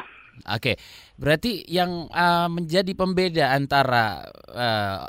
Oke. 0.50 0.78
Berarti 1.14 1.62
yang 1.70 2.10
uh, 2.10 2.50
menjadi 2.50 2.90
pembeda 2.94 3.54
antara 3.54 4.26
uh, 4.50 5.06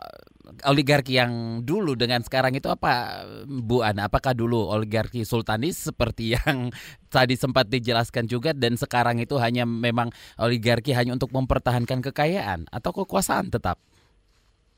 oligarki 0.70 1.18
yang 1.18 1.66
dulu 1.66 1.98
dengan 1.98 2.22
sekarang 2.22 2.54
itu 2.54 2.70
apa, 2.70 3.26
Bu 3.50 3.82
Ana? 3.82 4.06
Apakah 4.06 4.38
dulu 4.38 4.70
oligarki 4.70 5.26
sultanis 5.26 5.90
seperti 5.90 6.34
yang 6.38 6.70
tadi 7.10 7.34
sempat 7.34 7.70
dijelaskan 7.70 8.30
juga 8.30 8.54
dan 8.54 8.78
sekarang 8.78 9.18
itu 9.18 9.38
hanya 9.42 9.66
memang 9.66 10.14
oligarki 10.38 10.94
hanya 10.94 11.14
untuk 11.18 11.34
mempertahankan 11.34 12.06
kekayaan 12.06 12.70
atau 12.70 12.92
kekuasaan 12.94 13.50
tetap? 13.50 13.82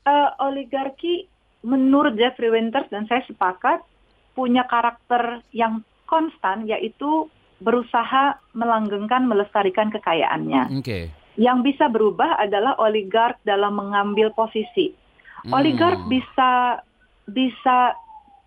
Eh, 0.08 0.28
oligarki 0.40 1.28
menurut 1.68 2.16
Jeffrey 2.16 2.48
Winters 2.48 2.88
dan 2.88 3.04
saya 3.10 3.20
sepakat 3.28 3.84
punya 4.32 4.64
karakter 4.64 5.44
yang 5.52 5.84
konstan 6.08 6.64
yaitu 6.64 7.28
berusaha 7.60 8.38
melanggengkan 8.56 9.26
melestarikan 9.26 9.92
kekayaannya. 9.92 10.80
Oke. 10.80 11.12
Yang 11.36 11.58
bisa 11.74 11.90
berubah 11.90 12.40
adalah 12.40 12.78
oligark 12.80 13.36
dalam 13.44 13.76
mengambil 13.76 14.32
posisi. 14.32 14.94
Hmm. 15.44 15.52
Oligark 15.52 16.00
bisa 16.08 16.80
bisa 17.28 17.92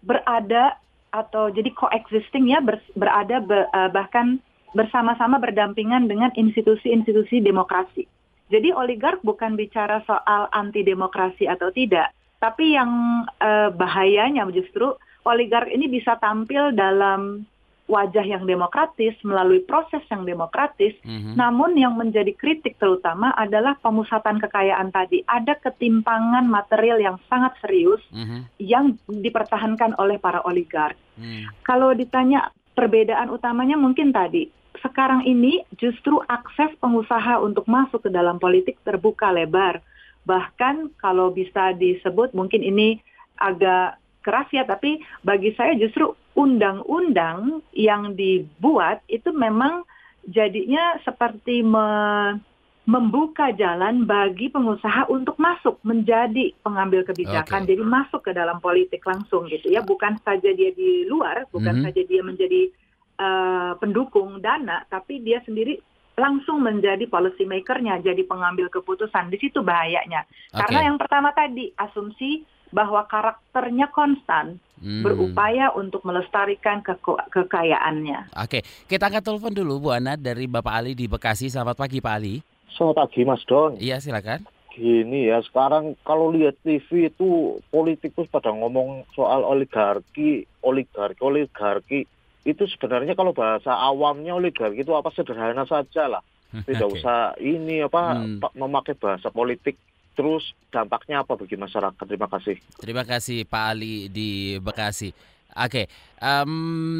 berada 0.02 0.80
atau 1.14 1.52
jadi 1.54 1.70
coexisting 1.76 2.50
ya 2.50 2.64
ber- 2.64 2.82
berada 2.98 3.38
be- 3.44 3.70
eh, 3.70 3.90
bahkan 3.92 4.42
bersama-sama 4.72 5.38
berdampingan 5.38 6.08
dengan 6.08 6.32
institusi-institusi 6.34 7.44
demokrasi. 7.44 8.08
Jadi 8.52 8.76
oligark 8.76 9.24
bukan 9.24 9.56
bicara 9.56 10.04
soal 10.04 10.52
anti 10.52 10.84
demokrasi 10.84 11.48
atau 11.48 11.72
tidak, 11.72 12.12
tapi 12.44 12.76
yang 12.76 13.24
eh, 13.40 13.72
bahayanya 13.72 14.44
justru 14.52 14.92
oligark 15.24 15.72
ini 15.72 15.88
bisa 15.88 16.20
tampil 16.20 16.76
dalam 16.76 17.48
wajah 17.92 18.24
yang 18.24 18.48
demokratis 18.48 19.12
melalui 19.28 19.60
proses 19.68 20.00
yang 20.08 20.24
demokratis 20.24 20.96
Mhm. 21.04 21.36
namun 21.36 21.76
yang 21.76 22.00
menjadi 22.00 22.32
kritik 22.32 22.80
terutama 22.80 23.36
adalah 23.36 23.76
pemusatan 23.84 24.40
kekayaan 24.40 24.96
tadi. 24.96 25.28
Ada 25.28 25.60
ketimpangan 25.60 26.48
material 26.48 27.04
yang 27.04 27.18
sangat 27.28 27.52
serius 27.60 28.00
Mhm. 28.16 28.40
yang 28.64 28.96
dipertahankan 29.12 30.00
oleh 30.00 30.16
para 30.24 30.40
oligark. 30.48 30.96
Hmm. 31.20 31.52
Kalau 31.68 31.92
ditanya 31.92 32.50
perbedaan 32.72 33.28
utamanya 33.28 33.76
mungkin 33.76 34.16
tadi, 34.16 34.48
sekarang 34.80 35.28
ini 35.28 35.68
justru 35.76 36.24
akses 36.32 36.72
pengusaha 36.80 37.44
untuk 37.44 37.68
masuk 37.68 38.08
ke 38.08 38.10
dalam 38.10 38.40
politik 38.40 38.80
terbuka 38.88 39.28
lebar. 39.28 39.84
Bahkan 40.24 40.96
kalau 40.96 41.34
bisa 41.34 41.76
disebut 41.76 42.32
mungkin 42.32 42.64
ini 42.64 43.04
agak 43.36 44.00
keras 44.22 44.48
ya, 44.54 44.64
tapi 44.64 45.02
bagi 45.26 45.52
saya 45.58 45.76
justru 45.76 46.14
undang-undang 46.38 47.60
yang 47.76 48.16
dibuat 48.16 49.04
itu 49.12 49.34
memang 49.34 49.84
jadinya 50.30 50.96
seperti 51.02 51.66
me- 51.66 52.40
membuka 52.82 53.54
jalan 53.54 54.10
bagi 54.10 54.50
pengusaha 54.50 55.06
untuk 55.06 55.38
masuk 55.38 55.78
menjadi 55.86 56.50
pengambil 56.66 57.06
kebijakan, 57.06 57.64
Oke. 57.64 57.70
jadi 57.70 57.84
masuk 57.86 58.22
ke 58.26 58.32
dalam 58.34 58.58
politik 58.58 59.06
langsung 59.06 59.46
gitu 59.48 59.70
ya, 59.70 59.86
bukan 59.86 60.18
saja 60.26 60.50
dia 60.50 60.74
di 60.74 61.06
luar, 61.06 61.46
bukan 61.54 61.78
Mhm. 61.78 61.84
saja 61.86 62.02
dia 62.02 62.22
menjadi 62.26 62.74
eh, 63.16 63.72
pendukung 63.78 64.40
dana, 64.40 64.84
tapi 64.88 65.20
dia 65.20 65.42
sendiri 65.42 65.80
langsung 66.20 66.62
menjadi 66.62 67.08
policy 67.08 67.48
makernya, 67.48 68.04
jadi 68.04 68.22
pengambil 68.28 68.68
keputusan. 68.68 69.32
Di 69.32 69.38
situ 69.40 69.64
bahayanya. 69.64 70.28
Karena 70.52 70.80
Oke. 70.84 70.88
yang 70.92 70.98
pertama 71.00 71.30
tadi 71.32 71.72
asumsi 71.74 72.44
bahwa 72.70 73.04
karakternya 73.08 73.92
konstan, 73.92 74.60
Hmm. 74.82 75.06
berupaya 75.06 75.70
untuk 75.78 76.02
melestarikan 76.02 76.82
keko- 76.82 77.22
kekayaannya. 77.30 78.34
Oke, 78.34 78.66
kita 78.90 79.14
angkat 79.14 79.22
telepon 79.22 79.54
dulu 79.54 79.78
Bu 79.78 79.90
Ana 79.94 80.18
dari 80.18 80.50
Bapak 80.50 80.74
Ali 80.74 80.98
di 80.98 81.06
Bekasi. 81.06 81.54
Selamat 81.54 81.78
pagi 81.78 82.02
Pak 82.02 82.14
Ali. 82.18 82.42
Selamat 82.74 83.06
pagi 83.06 83.22
Mas 83.22 83.46
Don. 83.46 83.78
Iya 83.78 84.02
silakan. 84.02 84.42
Gini 84.74 85.30
ya, 85.30 85.44
sekarang 85.46 85.94
kalau 86.02 86.34
lihat 86.34 86.58
TV 86.66 87.14
itu 87.14 87.60
politikus 87.70 88.26
pada 88.32 88.50
ngomong 88.50 89.06
soal 89.14 89.46
oligarki, 89.46 90.50
oligarki, 90.66 91.22
oligarki. 91.22 92.00
Itu 92.42 92.66
sebenarnya 92.66 93.14
kalau 93.14 93.32
bahasa 93.32 93.70
awamnya 93.70 94.34
oligarki 94.34 94.82
itu 94.82 94.92
apa 94.92 95.10
sederhana 95.10 95.62
saja 95.64 96.10
lah. 96.10 96.24
Tidak 96.52 96.84
Oke. 96.84 97.00
usah 97.00 97.38
ini 97.38 97.80
apa 97.80 98.18
Hmm. 98.18 98.42
memakai 98.54 98.94
bahasa 98.94 99.30
politik. 99.30 99.78
Terus 100.12 100.44
dampaknya 100.68 101.24
apa 101.24 101.40
bagi 101.40 101.56
masyarakat? 101.56 102.04
Terima 102.04 102.28
kasih. 102.28 102.60
Terima 102.76 103.04
kasih 103.04 103.46
Pak 103.46 103.64
Ali 103.72 104.08
di 104.08 104.30
Bekasi. 104.58 105.16
Oke, 105.54 105.88
em, 106.18 106.52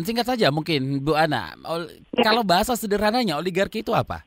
singkat 0.02 0.24
saja 0.26 0.48
mungkin 0.48 1.00
Bu 1.00 1.16
Ana. 1.16 1.56
Ol- 1.66 1.92
Ya. 2.12 2.24
Kalau 2.24 2.44
bahasa 2.44 2.76
sederhananya 2.76 3.36
oligarki 3.36 3.80
itu 3.80 3.92
apa? 3.92 4.24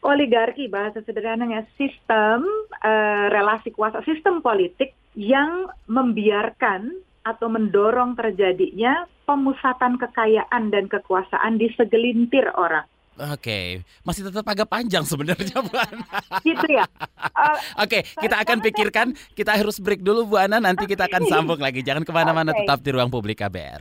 Oligarki 0.00 0.66
bahasa 0.66 1.02
sederhananya 1.02 1.66
sistem 1.74 2.46
eh, 2.78 3.26
relasi 3.28 3.70
kuasa, 3.70 4.02
sistem 4.02 4.38
politik 4.38 4.90
yang 5.14 5.66
membiarkan 5.86 6.94
atau 7.26 7.50
mendorong 7.50 8.14
terjadinya 8.14 9.10
pemusatan 9.26 9.98
kekayaan 9.98 10.70
dan 10.70 10.86
kekuasaan 10.86 11.58
di 11.58 11.66
segelintir 11.74 12.46
orang. 12.54 12.86
Oke, 13.16 13.80
masih 14.04 14.28
tetap 14.28 14.44
agak 14.44 14.68
panjang 14.68 15.00
sebenarnya 15.02 15.64
Bu 15.64 15.72
Ana. 15.72 16.04
Gitu 16.44 16.68
ya. 16.68 16.84
Eh, 17.16 17.58
Oke, 17.84 18.04
kita 18.04 18.36
akan 18.44 18.60
pikirkan. 18.60 19.16
Kita 19.32 19.56
harus 19.56 19.80
break 19.80 20.04
dulu 20.04 20.28
Bu 20.28 20.36
Ana. 20.36 20.60
Nanti 20.60 20.84
kita 20.84 21.08
akan 21.08 21.24
sambung 21.24 21.56
lagi. 21.56 21.80
Jangan 21.80 22.04
ke 22.04 22.12
mana-mana, 22.12 22.52
Oke. 22.52 22.62
tetap 22.62 22.84
di 22.84 22.92
ruang 22.92 23.08
publik 23.08 23.40
KBR. 23.40 23.80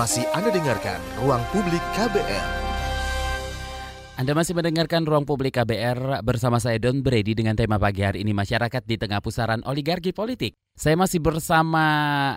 Masih 0.00 0.24
Anda 0.32 0.48
dengarkan 0.48 0.96
Ruang 1.20 1.44
Publik 1.52 1.84
KBR. 1.92 2.59
Anda 4.18 4.34
masih 4.34 4.58
mendengarkan 4.58 5.06
Ruang 5.06 5.22
Publik 5.22 5.60
KBR 5.60 6.24
bersama 6.26 6.58
saya 6.58 6.80
Don 6.82 7.04
Brady 7.04 7.38
dengan 7.38 7.54
tema 7.54 7.78
pagi 7.78 8.02
hari 8.02 8.26
ini 8.26 8.34
Masyarakat 8.34 8.82
di 8.82 8.98
Tengah 8.98 9.22
Pusaran 9.22 9.62
Oligarki 9.62 10.10
Politik. 10.10 10.58
Saya 10.74 10.98
masih 10.98 11.22
bersama 11.22 11.84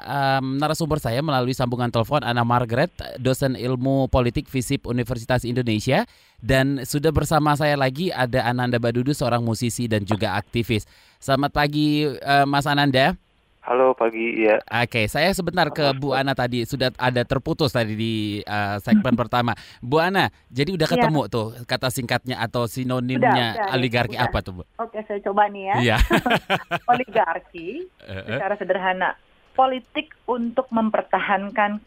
em, 0.03 0.62
narasumber 0.62 1.01
saya 1.01 1.24
melalui 1.24 1.56
sambungan 1.56 1.89
telepon 1.89 2.22
Ana 2.22 2.46
Margaret, 2.46 2.92
dosen 3.18 3.56
ilmu 3.58 4.12
politik 4.12 4.46
FISIP 4.51 4.86
Universitas 4.86 5.48
Indonesia. 5.48 6.06
Dan 6.38 6.84
sudah 6.84 7.10
bersama 7.10 7.56
saya 7.56 7.80
lagi 7.80 8.12
ada 8.12 8.44
Ananda 8.44 8.77
Badudu, 8.77 9.15
seorang 9.15 9.42
musisi 9.42 9.88
dan 9.88 10.03
juga 10.03 10.36
aktivis. 10.36 10.84
Selamat 11.24 11.56
pagi 11.56 12.03
eh, 12.06 12.46
Mas 12.46 12.68
Ananda. 12.68 13.15
Halo 13.63 13.96
pagi 13.96 14.43
ya. 14.43 14.60
Oke, 14.84 15.08
saya 15.08 15.32
sebentar 15.32 15.72
ke 15.72 15.96
Bu 15.96 16.12
Ana 16.12 16.36
tadi 16.36 16.67
sudah 16.67 16.91
ada 17.00 17.24
terputus 17.24 17.72
tadi 17.72 17.96
di 17.96 18.13
uh, 18.43 18.75
segmen 18.84 19.15
pertama. 19.24 19.55
Bu 19.79 20.03
Ana, 20.03 20.27
jadi 20.51 20.75
udah 20.75 20.84
Iya. 20.84 20.96
ketemu 21.00 21.22
tuh 21.32 21.46
kata 21.63 21.88
singkatnya 21.88 22.43
atau 22.43 22.67
sinonimnya 22.67 23.24
Udah, 23.55 23.63
udah, 23.63 23.75
oligarki 23.79 24.20
udah. 24.20 24.27
apa 24.27 24.38
tuh, 24.43 24.51
Bu? 24.60 24.63
Oke, 24.84 25.00
saya 25.08 25.24
coba 25.24 25.48
nih 25.48 25.63
ya. 25.72 25.75
Iya. 25.79 25.98
Oligarki 26.91 27.88
Eh, 28.03 28.12
eh. 28.12 28.24
secara 28.36 28.60
sederhana, 28.60 29.10
politik 29.55 30.12
untuk 30.27 30.67
mempertahankan 30.67 31.79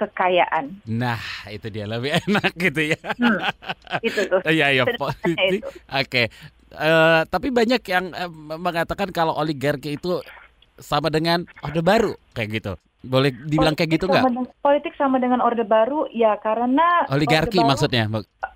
kekayaan. 0.00 0.80
Nah, 0.88 1.20
itu 1.52 1.68
dia 1.68 1.84
lebih 1.84 2.16
enak 2.24 2.56
gitu 2.56 2.96
ya. 2.96 3.00
Hmm, 3.20 3.36
itu 4.00 4.20
tuh. 4.32 4.40
Iya, 4.48 4.72
iya, 4.72 4.84
politik. 4.96 5.60
Oke. 5.92 6.32
Eh, 6.72 7.20
tapi 7.28 7.52
banyak 7.52 7.84
yang 7.84 8.16
eh, 8.16 8.32
mengatakan 8.56 9.12
kalau 9.12 9.36
oligarki 9.36 10.00
itu 10.00 10.24
sama 10.78 11.10
dengan 11.10 11.44
orde 11.60 11.82
baru 11.82 12.12
kayak 12.32 12.50
gitu. 12.62 12.72
Boleh 12.98 13.30
dibilang 13.30 13.78
kayak 13.78 13.94
gitu 13.94 14.10
Politik 14.10 14.26
nggak? 14.26 14.58
Politik 14.58 14.94
sama 14.98 15.22
dengan 15.22 15.38
orde 15.38 15.62
baru 15.62 16.10
ya 16.10 16.34
karena 16.42 17.06
Oligarki 17.06 17.62
Baru- 17.62 17.70
maksudnya. 17.70 18.04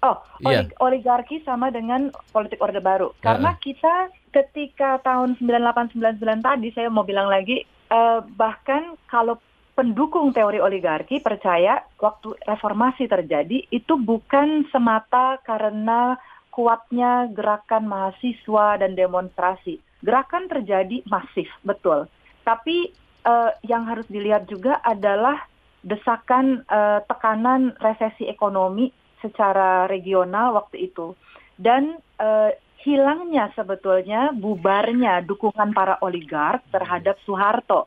Oh, 0.02 0.18
Iya. 0.42 0.66
oli- 0.66 0.74
oligarki 0.82 1.46
sama 1.46 1.70
dengan 1.70 2.10
politik 2.34 2.58
orde 2.58 2.82
baru. 2.82 3.14
Karena 3.22 3.54
kita 3.62 4.10
ketika 4.34 4.98
tahun 5.06 5.38
9899 5.38 6.42
tadi 6.42 6.74
saya 6.74 6.90
mau 6.90 7.06
bilang 7.06 7.30
lagi 7.30 7.62
eh, 7.92 8.20
bahkan 8.34 8.96
kalau 9.04 9.36
pendukung 9.76 10.32
teori 10.32 10.60
oligarki 10.60 11.20
percaya 11.20 11.80
waktu 11.96 12.36
reformasi 12.44 13.08
terjadi 13.08 13.68
itu 13.68 13.94
bukan 13.96 14.68
semata 14.68 15.40
karena 15.44 16.16
kuatnya 16.52 17.32
gerakan 17.32 17.88
mahasiswa 17.88 18.76
dan 18.76 18.92
demonstrasi. 18.92 19.80
Gerakan 20.02 20.50
terjadi 20.50 21.06
masif, 21.06 21.46
betul. 21.62 22.10
Tapi 22.42 22.90
eh, 23.22 23.50
yang 23.66 23.86
harus 23.86 24.06
dilihat 24.10 24.50
juga 24.50 24.82
adalah 24.82 25.46
desakan 25.82 26.66
eh, 26.66 27.00
tekanan 27.06 27.78
resesi 27.78 28.26
ekonomi 28.26 28.90
secara 29.22 29.86
regional 29.86 30.58
waktu 30.58 30.90
itu. 30.90 31.14
Dan 31.54 32.02
eh, 32.18 32.50
hilangnya 32.82 33.54
sebetulnya 33.54 34.34
bubarnya 34.34 35.22
dukungan 35.22 35.70
para 35.70 36.02
oligark 36.02 36.66
terhadap 36.74 37.14
Soeharto. 37.22 37.86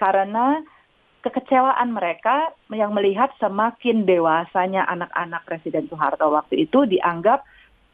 Karena 0.00 0.64
kekecewaan 1.24 1.92
mereka 1.92 2.52
yang 2.68 2.92
melihat 2.92 3.32
semakin 3.40 4.04
dewasanya 4.04 4.84
anak-anak 4.88 5.44
Presiden 5.48 5.88
Soeharto 5.88 6.28
waktu 6.28 6.68
itu 6.68 6.84
dianggap 6.84 7.44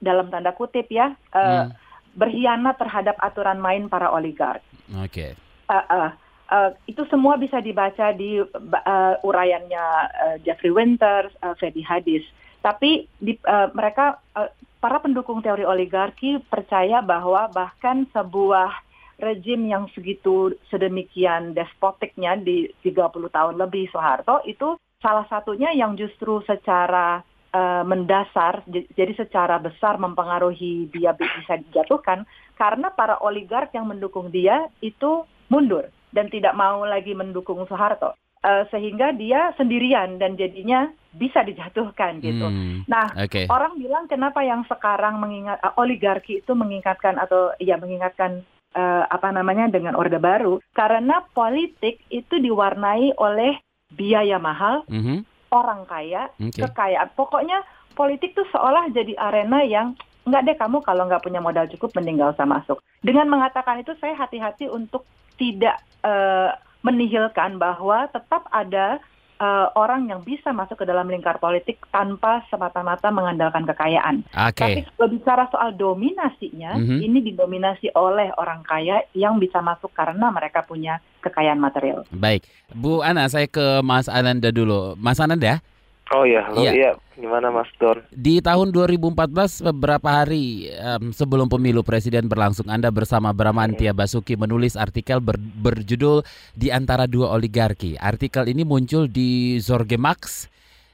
dalam 0.03 0.33
tanda 0.33 0.51
kutip 0.51 0.91
ya 0.91 1.15
eh, 1.35 1.67
Hmm, 1.67 1.90
berkhianat 2.15 2.77
terhadap 2.79 3.17
aturan 3.23 3.59
main 3.63 3.87
para 3.87 4.11
oligark. 4.11 4.63
Oke. 4.99 5.39
Uh, 5.71 5.85
uh, 5.87 6.09
uh, 6.51 6.71
itu 6.91 7.07
semua 7.07 7.39
bisa 7.39 7.63
dibaca 7.63 8.11
di 8.11 8.43
uh, 8.43 9.15
uraiannya 9.23 9.87
uh, 10.11 10.37
Jeffrey 10.43 10.75
Winters, 10.75 11.31
uh, 11.41 11.55
Freddy 11.57 11.83
Hadis. 11.87 12.27
Tapi 12.61 13.09
di, 13.17 13.39
uh, 13.47 13.71
mereka 13.73 14.21
uh, 14.37 14.51
para 14.83 14.99
pendukung 15.01 15.41
teori 15.41 15.63
oligarki 15.65 16.43
percaya 16.51 17.01
bahwa 17.01 17.49
bahkan 17.53 18.05
sebuah 18.11 18.73
rejim 19.21 19.69
yang 19.69 19.85
segitu 19.93 20.57
sedemikian 20.73 21.53
despotiknya 21.53 22.41
di 22.41 22.73
30 22.81 23.13
tahun 23.29 23.55
lebih 23.61 23.93
Soeharto 23.93 24.41
itu 24.49 24.81
salah 25.01 25.29
satunya 25.29 25.73
yang 25.77 25.97
justru 25.97 26.41
secara 26.49 27.21
uh, 27.55 27.83
mendasar 27.87 28.63
jadi 28.69 29.13
secara 29.15 29.59
besar 29.59 29.97
mempengaruhi 29.97 30.91
dia 30.91 31.15
bi- 31.15 31.31
bisa 31.41 31.61
dijatuhkan 31.61 32.27
karena 32.57 32.93
para 32.93 33.19
oligark 33.23 33.73
yang 33.73 33.89
mendukung 33.89 34.29
dia 34.29 34.69
itu 34.81 35.25
mundur 35.49 35.89
dan 36.11 36.27
tidak 36.29 36.55
mau 36.59 36.83
lagi 36.87 37.15
mendukung 37.15 37.63
Soeharto 37.67 38.15
Eh, 38.41 38.65
sehingga 38.73 39.13
dia 39.13 39.53
sendirian 39.61 40.17
dan 40.17 40.33
jadinya 40.33 40.89
bisa 41.13 41.45
dijatuhkan 41.45 42.25
gitu. 42.25 42.49
Hmm, 42.49 42.89
Nah, 42.89 43.13
Oke. 43.21 43.45
orang 43.53 43.77
bilang 43.77 44.09
kenapa 44.09 44.41
yang 44.41 44.65
sekarang 44.65 45.21
mengingat 45.21 45.61
eh, 45.61 45.69
oligarki 45.77 46.41
itu 46.41 46.57
mengingatkan 46.57 47.21
atau 47.21 47.53
ya 47.61 47.77
mengingatkan 47.77 48.41
eh, 48.73 49.05
apa 49.13 49.29
namanya 49.29 49.69
dengan 49.69 49.93
orde 49.93 50.17
baru 50.17 50.57
karena 50.73 51.21
politik 51.37 52.01
itu 52.09 52.41
diwarnai 52.41 53.13
oleh 53.21 53.61
biaya 53.93 54.41
mahal, 54.41 54.89
Mhm, 54.89 55.21
orang 55.51 55.87
kaya, 55.87 56.31
Oke. 56.39 56.63
kekayaan. 56.63 57.11
Pokoknya 57.15 57.63
politik 57.99 58.33
tuh 58.39 58.47
seolah 58.55 58.89
jadi 58.95 59.15
arena 59.19 59.61
yang 59.67 59.99
nggak 60.25 60.43
deh 60.47 60.57
kamu 60.57 60.79
kalau 60.85 61.09
nggak 61.11 61.25
punya 61.25 61.43
modal 61.43 61.67
cukup 61.67 61.91
mending 61.99 62.23
nggak 62.23 62.39
usah 62.39 62.47
masuk. 62.47 62.79
Dengan 63.03 63.27
mengatakan 63.27 63.83
itu 63.83 63.93
saya 63.99 64.15
hati-hati 64.15 64.71
untuk 64.71 65.05
tidak 65.41 65.81
eh, 66.07 66.51
menihilkan 66.81 67.61
bahwa 67.61 68.09
tetap 68.09 68.49
ada 68.53 69.01
eh, 69.41 69.67
orang 69.75 70.07
yang 70.07 70.21
bisa 70.21 70.53
masuk 70.53 70.77
ke 70.77 70.85
dalam 70.85 71.09
lingkar 71.09 71.41
politik 71.41 71.81
tanpa 71.89 72.45
semata-mata 72.53 73.09
mengandalkan 73.09 73.65
kekayaan. 73.65 74.21
Tapi 74.29 74.85
Oke. 74.85 74.93
kalau 74.93 75.09
bicara 75.09 75.45
soal 75.49 75.73
dominasinya, 75.73 76.77
Mhm. 76.77 76.99
ini 77.01 77.19
didominasi 77.25 77.89
oleh 77.97 78.29
orang 78.37 78.61
kaya 78.61 79.01
yang 79.17 79.41
bisa 79.41 79.65
masuk 79.65 79.91
karena 79.97 80.29
mereka 80.29 80.61
punya 80.61 81.01
kekayaan 81.25 81.57
material. 81.57 82.05
Baik. 82.13 82.45
Bu 82.73 83.01
Ana, 83.01 83.29
saya 83.33 83.49
ke 83.49 83.81
Mas 83.81 84.13
Ananda 84.13 84.53
dulu. 84.53 84.93
Mas 85.01 85.17
Ananda, 85.17 85.65
Oh 86.11 86.27
iya, 86.27 86.43
halo, 86.43 86.59
Iya. 86.59 86.73
iya. 86.73 86.91
Gimana 87.15 87.49
Mas 87.49 87.69
Don? 87.77 88.01
di 88.11 88.41
tahun 88.41 88.73
2014 88.73 89.31
beberapa 89.63 90.09
hari 90.11 90.67
em, 90.67 91.13
sebelum 91.13 91.47
pemilu 91.47 91.81
presiden 91.81 92.27
berlangsung 92.27 92.67
Anda 92.67 92.89
bersama 92.89 93.31
Bramantia 93.31 93.93
Basuki 93.93 94.35
menulis 94.35 94.75
artikel 94.75 95.21
ber- 95.21 95.37
berjudul 95.37 96.25
di 96.53 96.69
antara 96.69 97.05
dua 97.05 97.31
oligarki. 97.31 97.95
Artikel 97.95 98.49
ini 98.49 98.65
muncul 98.65 99.05
di 99.05 99.61
Zorgemax 99.61 100.49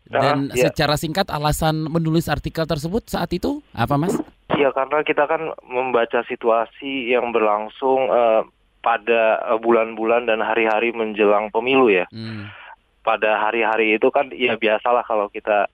dan 0.05 0.51
Ah, 0.51 0.55
iya. 0.55 0.69
secara 0.69 0.95
singkat 0.95 1.27
alasan 1.29 1.87
menulis 1.87 2.27
artikel 2.27 2.63
tersebut 2.63 3.07
saat 3.07 3.31
itu 3.31 3.63
apa 3.71 3.97
Mas? 3.97 4.19
Iya, 4.51 4.71
karena 4.71 5.01
kita 5.01 5.25
kan 5.25 5.41
membaca 5.65 6.21
situasi 6.23 7.09
yang 7.09 7.31
berlangsung 7.31 8.05
eh, 8.05 8.43
pada 8.79 9.23
eh, 9.47 9.59
bulan-bulan 9.59 10.27
dan 10.27 10.39
hari-hari 10.39 10.91
menjelang 10.91 11.49
pemilu 11.49 11.89
ya. 11.89 12.05
Hmm. 12.11 12.51
Pada 13.07 13.39
hari-hari 13.39 13.95
itu 13.95 14.11
kan 14.11 14.35
ya 14.35 14.59
biasalah 14.59 15.07
kalau 15.07 15.31
kita 15.31 15.71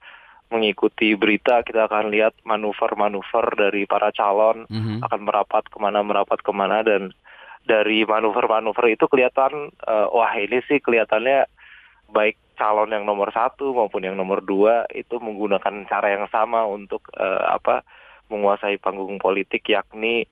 mengikuti 0.53 1.17
berita 1.17 1.65
kita 1.65 1.89
akan 1.89 2.13
lihat 2.13 2.37
manuver-manuver 2.45 3.57
dari 3.57 3.89
para 3.89 4.13
calon 4.13 4.69
mhm. 4.69 5.01
akan 5.01 5.21
merapat 5.25 5.65
ke 5.65 5.81
mana 5.81 6.05
merapat 6.05 6.45
ke 6.45 6.53
mana 6.53 6.85
dan 6.85 7.09
dari 7.65 8.05
manuver-manuver 8.05 8.93
itu 8.93 9.09
kelihatan 9.09 9.73
eh, 9.73 10.07
wah 10.13 10.29
ini 10.37 10.61
sih 10.69 10.77
kelihatannya 10.77 11.49
baik 12.13 12.37
calon 12.53 12.93
yang 12.93 13.09
nomor 13.09 13.33
satu 13.33 13.73
maupun 13.73 14.05
yang 14.05 14.13
nomor 14.13 14.45
dua 14.45 14.85
itu 14.93 15.17
menggunakan 15.17 15.89
cara 15.89 16.13
yang 16.13 16.29
sama 16.29 16.69
untuk 16.69 17.09
eh, 17.17 17.43
apa 17.49 17.81
menguasai 18.29 18.77
panggung 18.77 19.17
politik 19.17 19.65
yakni 19.65 20.29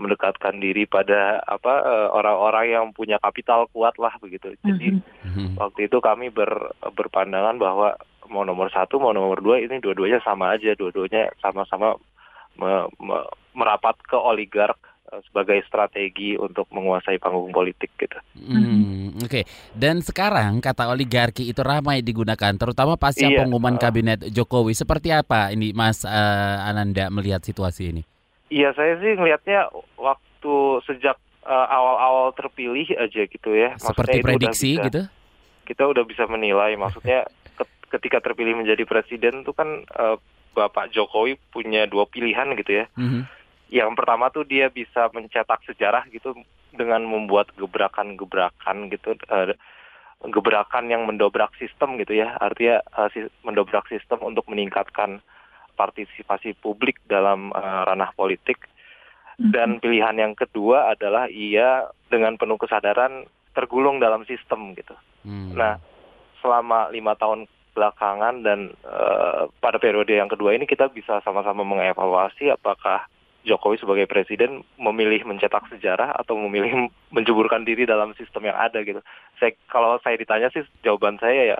mendekatkan 0.00 0.56
diri 0.56 0.88
pada 0.88 1.38
apa 1.44 1.84
eh, 1.84 2.08
orang-orang 2.10 2.66
yang 2.70 2.84
punya 2.96 3.20
kapital 3.20 3.68
kuat 3.70 3.94
lah 4.00 4.16
begitu 4.18 4.56
jadi 4.64 4.98
Mhm. 5.22 5.56
waktu 5.56 5.86
itu 5.86 5.98
kami 6.00 6.28
ber, 6.28 6.72
berpandangan 6.82 7.56
bahwa 7.56 7.94
mau 8.28 8.42
nomor 8.42 8.72
satu 8.72 8.96
mau 8.96 9.12
nomor 9.12 9.38
dua 9.38 9.60
ini 9.60 9.78
dua-duanya 9.78 10.18
sama 10.24 10.56
aja 10.56 10.72
dua-duanya 10.74 11.28
sama-sama 11.38 11.94
me- 12.56 12.88
me- 12.98 13.28
merapat 13.52 13.96
ke 14.02 14.16
oligark 14.16 14.80
eh, 15.12 15.20
sebagai 15.28 15.60
strategi 15.68 16.40
untuk 16.40 16.68
menguasai 16.72 17.20
panggung 17.20 17.52
politik 17.52 17.92
gitu. 18.00 18.16
Hmm, 18.32 19.12
Oke, 19.20 19.44
dan 19.76 20.00
sekarang 20.00 20.64
kata 20.64 20.88
oligarki 20.88 21.52
itu 21.52 21.60
ramai 21.60 22.00
digunakan, 22.00 22.56
terutama 22.56 22.96
pasca 22.96 23.28
Iya, 23.28 23.44
pengumuman 23.44 23.76
uh. 23.76 23.80
kabinet 23.80 24.24
Jokowi. 24.32 24.72
Seperti 24.72 25.12
apa 25.12 25.52
ini, 25.52 25.76
Mas 25.76 26.02
eh, 26.02 26.10
Ananda 26.64 27.12
melihat 27.12 27.44
situasi 27.44 27.92
ini? 27.92 28.02
Iya 28.52 28.76
saya 28.76 29.00
sih 29.00 29.16
ngelihatnya 29.16 29.66
waktu 29.96 30.54
sejak 30.84 31.16
eh, 31.42 31.66
awal-awal 31.70 32.30
terpilih 32.32 32.84
aja 32.94 33.24
gitu 33.24 33.50
ya. 33.50 33.72
Maksudnya 33.74 33.88
Seperti 33.88 34.12
itu 34.12 34.20
udah 34.20 34.28
prediksi 34.28 34.68
bisa- 34.70 34.84
gitu? 34.84 35.02
Kita 35.64 35.82
udah 35.88 36.04
bisa 36.04 36.24
menilai 36.26 36.76
maksudnya 36.76 37.24
ke- 37.54 37.70
ketika 37.90 38.20
terpilih 38.20 38.54
menjadi 38.54 38.84
presiden 38.84 39.40
tuh 39.42 39.56
kan 39.56 39.68
eh, 39.82 40.16
Bapak 40.52 40.92
Jokowi 40.92 41.40
punya 41.48 41.88
dua 41.88 42.04
pilihan 42.04 42.52
gitu 42.54 42.72
ya. 42.78 42.86
Mhm. 42.94 43.40
yang 43.72 43.96
pertama 43.96 44.28
tuh 44.28 44.44
dia 44.44 44.68
bisa 44.68 45.08
mencetak 45.08 45.64
sejarah 45.64 46.04
gitu 46.12 46.36
dengan 46.70 47.00
membuat 47.02 47.48
gebrakan-gebrakan 47.56 48.92
gitu 48.92 49.16
eh, 49.16 49.56
gebrakan 50.22 50.86
yang 50.86 51.08
mendobrak 51.08 51.48
sistem 51.56 51.96
gitu 51.96 52.12
ya 52.14 52.36
artinya 52.36 52.84
si- 53.08 53.32
mendobrak 53.40 53.88
sistem 53.88 54.20
untuk 54.20 54.44
meningkatkan 54.44 55.24
partisipasi 55.82 56.54
publik 56.62 57.02
dalam 57.10 57.50
eh, 57.50 57.82
ranah 57.90 58.14
politik 58.14 58.70
dan 59.42 59.82
pilihan 59.82 60.14
yang 60.14 60.38
kedua 60.38 60.94
adalah 60.94 61.26
ia 61.26 61.90
dengan 62.06 62.38
penuh 62.38 62.54
kesadaran 62.60 63.26
tergulung 63.50 63.98
dalam 63.98 64.22
sistem 64.22 64.70
gitu 64.78 64.94
Hmm. 65.22 65.54
Nah, 65.54 65.78
selama 66.42 66.90
lima 66.90 67.14
tahun 67.14 67.46
belakangan 67.72 68.44
dan 68.44 68.74
eh, 68.84 69.42
pada 69.62 69.78
periode 69.80 70.12
yang 70.12 70.28
kedua 70.28 70.52
ini 70.52 70.68
kita 70.68 70.92
bisa 70.92 71.22
sama-sama 71.24 71.64
mengevaluasi 71.64 72.52
apakah 72.52 73.08
Jokowi 73.42 73.80
sebagai 73.80 74.06
presiden 74.06 74.62
memilih 74.78 75.26
mencetak 75.26 75.66
sejarah 75.72 76.14
atau 76.14 76.38
memilih 76.38 76.90
menjeburkan 77.16 77.64
diri 77.64 77.88
dalam 77.88 78.12
sistem 78.18 78.52
yang 78.52 78.58
ada 78.58 78.82
gitu. 78.84 79.00
Saya 79.40 79.56
kalau 79.70 79.96
saya 80.04 80.20
ditanya 80.20 80.52
sih 80.52 80.62
jawaban 80.84 81.16
saya 81.22 81.56
ya 81.56 81.58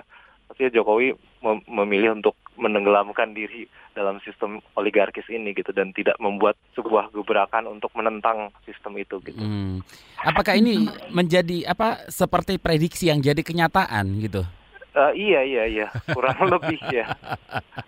pasti 0.53 0.69
Jokowi 0.69 1.17
mem 1.41 1.65
memilih 1.65 2.21
untuk 2.21 2.37
menenggelamkan 2.61 3.33
diri 3.33 3.65
dalam 3.97 4.21
sistem 4.21 4.61
oligarkis 4.77 5.25
ini 5.33 5.57
gitu 5.57 5.73
dan 5.73 5.97
tidak 5.97 6.21
membuat 6.21 6.61
sebuah 6.77 7.09
gebrakan 7.17 7.65
untuk 7.73 7.89
menentang 7.97 8.53
sistem 8.69 9.01
itu 9.01 9.17
gitu. 9.25 9.41
Hmm. 9.41 9.81
Apakah 10.21 10.61
ini 10.61 10.85
menjadi 11.09 11.73
apa 11.73 12.05
seperti 12.13 12.61
prediksi 12.61 13.09
yang 13.09 13.25
jadi 13.25 13.41
kenyataan 13.41 14.21
gitu? 14.21 14.45
Uh, 14.93 15.09
iya 15.17 15.41
iya 15.41 15.65
iya 15.65 15.87
kurang 16.13 16.37
lebih 16.53 16.77
ya 16.93 17.09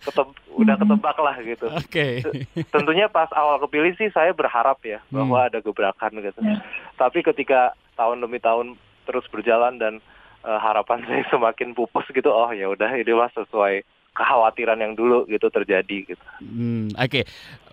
Keteb, 0.08 0.32
udah 0.56 0.74
ketebak 0.80 1.16
lah 1.20 1.36
gitu. 1.44 1.68
Oke. 1.68 2.24
Okay. 2.24 2.64
Tentunya 2.72 3.12
pas 3.12 3.28
awal 3.36 3.60
kepilih 3.60 3.92
sih 4.00 4.08
saya 4.08 4.32
berharap 4.32 4.80
ya 4.80 5.04
bahwa 5.12 5.44
hmm. 5.44 5.48
ada 5.52 5.58
gebrakan 5.60 6.24
gitu. 6.24 6.40
Yeah. 6.40 6.64
Tapi 6.96 7.20
ketika 7.20 7.76
tahun 8.00 8.24
demi 8.24 8.40
tahun 8.40 8.80
terus 9.04 9.28
berjalan 9.28 9.76
dan 9.76 10.00
uh, 10.44 10.60
harapan 10.60 11.02
saya 11.08 11.24
semakin 11.32 11.72
pupus 11.72 12.06
gitu, 12.12 12.30
oh 12.30 12.52
ya 12.52 12.68
udah 12.70 12.92
ini 12.94 13.12
mas 13.16 13.32
sesuai 13.32 13.82
kekhawatiran 14.14 14.78
yang 14.78 14.94
dulu 14.94 15.26
gitu 15.26 15.50
terjadi 15.50 16.14
gitu. 16.14 16.24
Hmm, 16.38 16.86
Oke, 16.94 17.02
okay. 17.02 17.24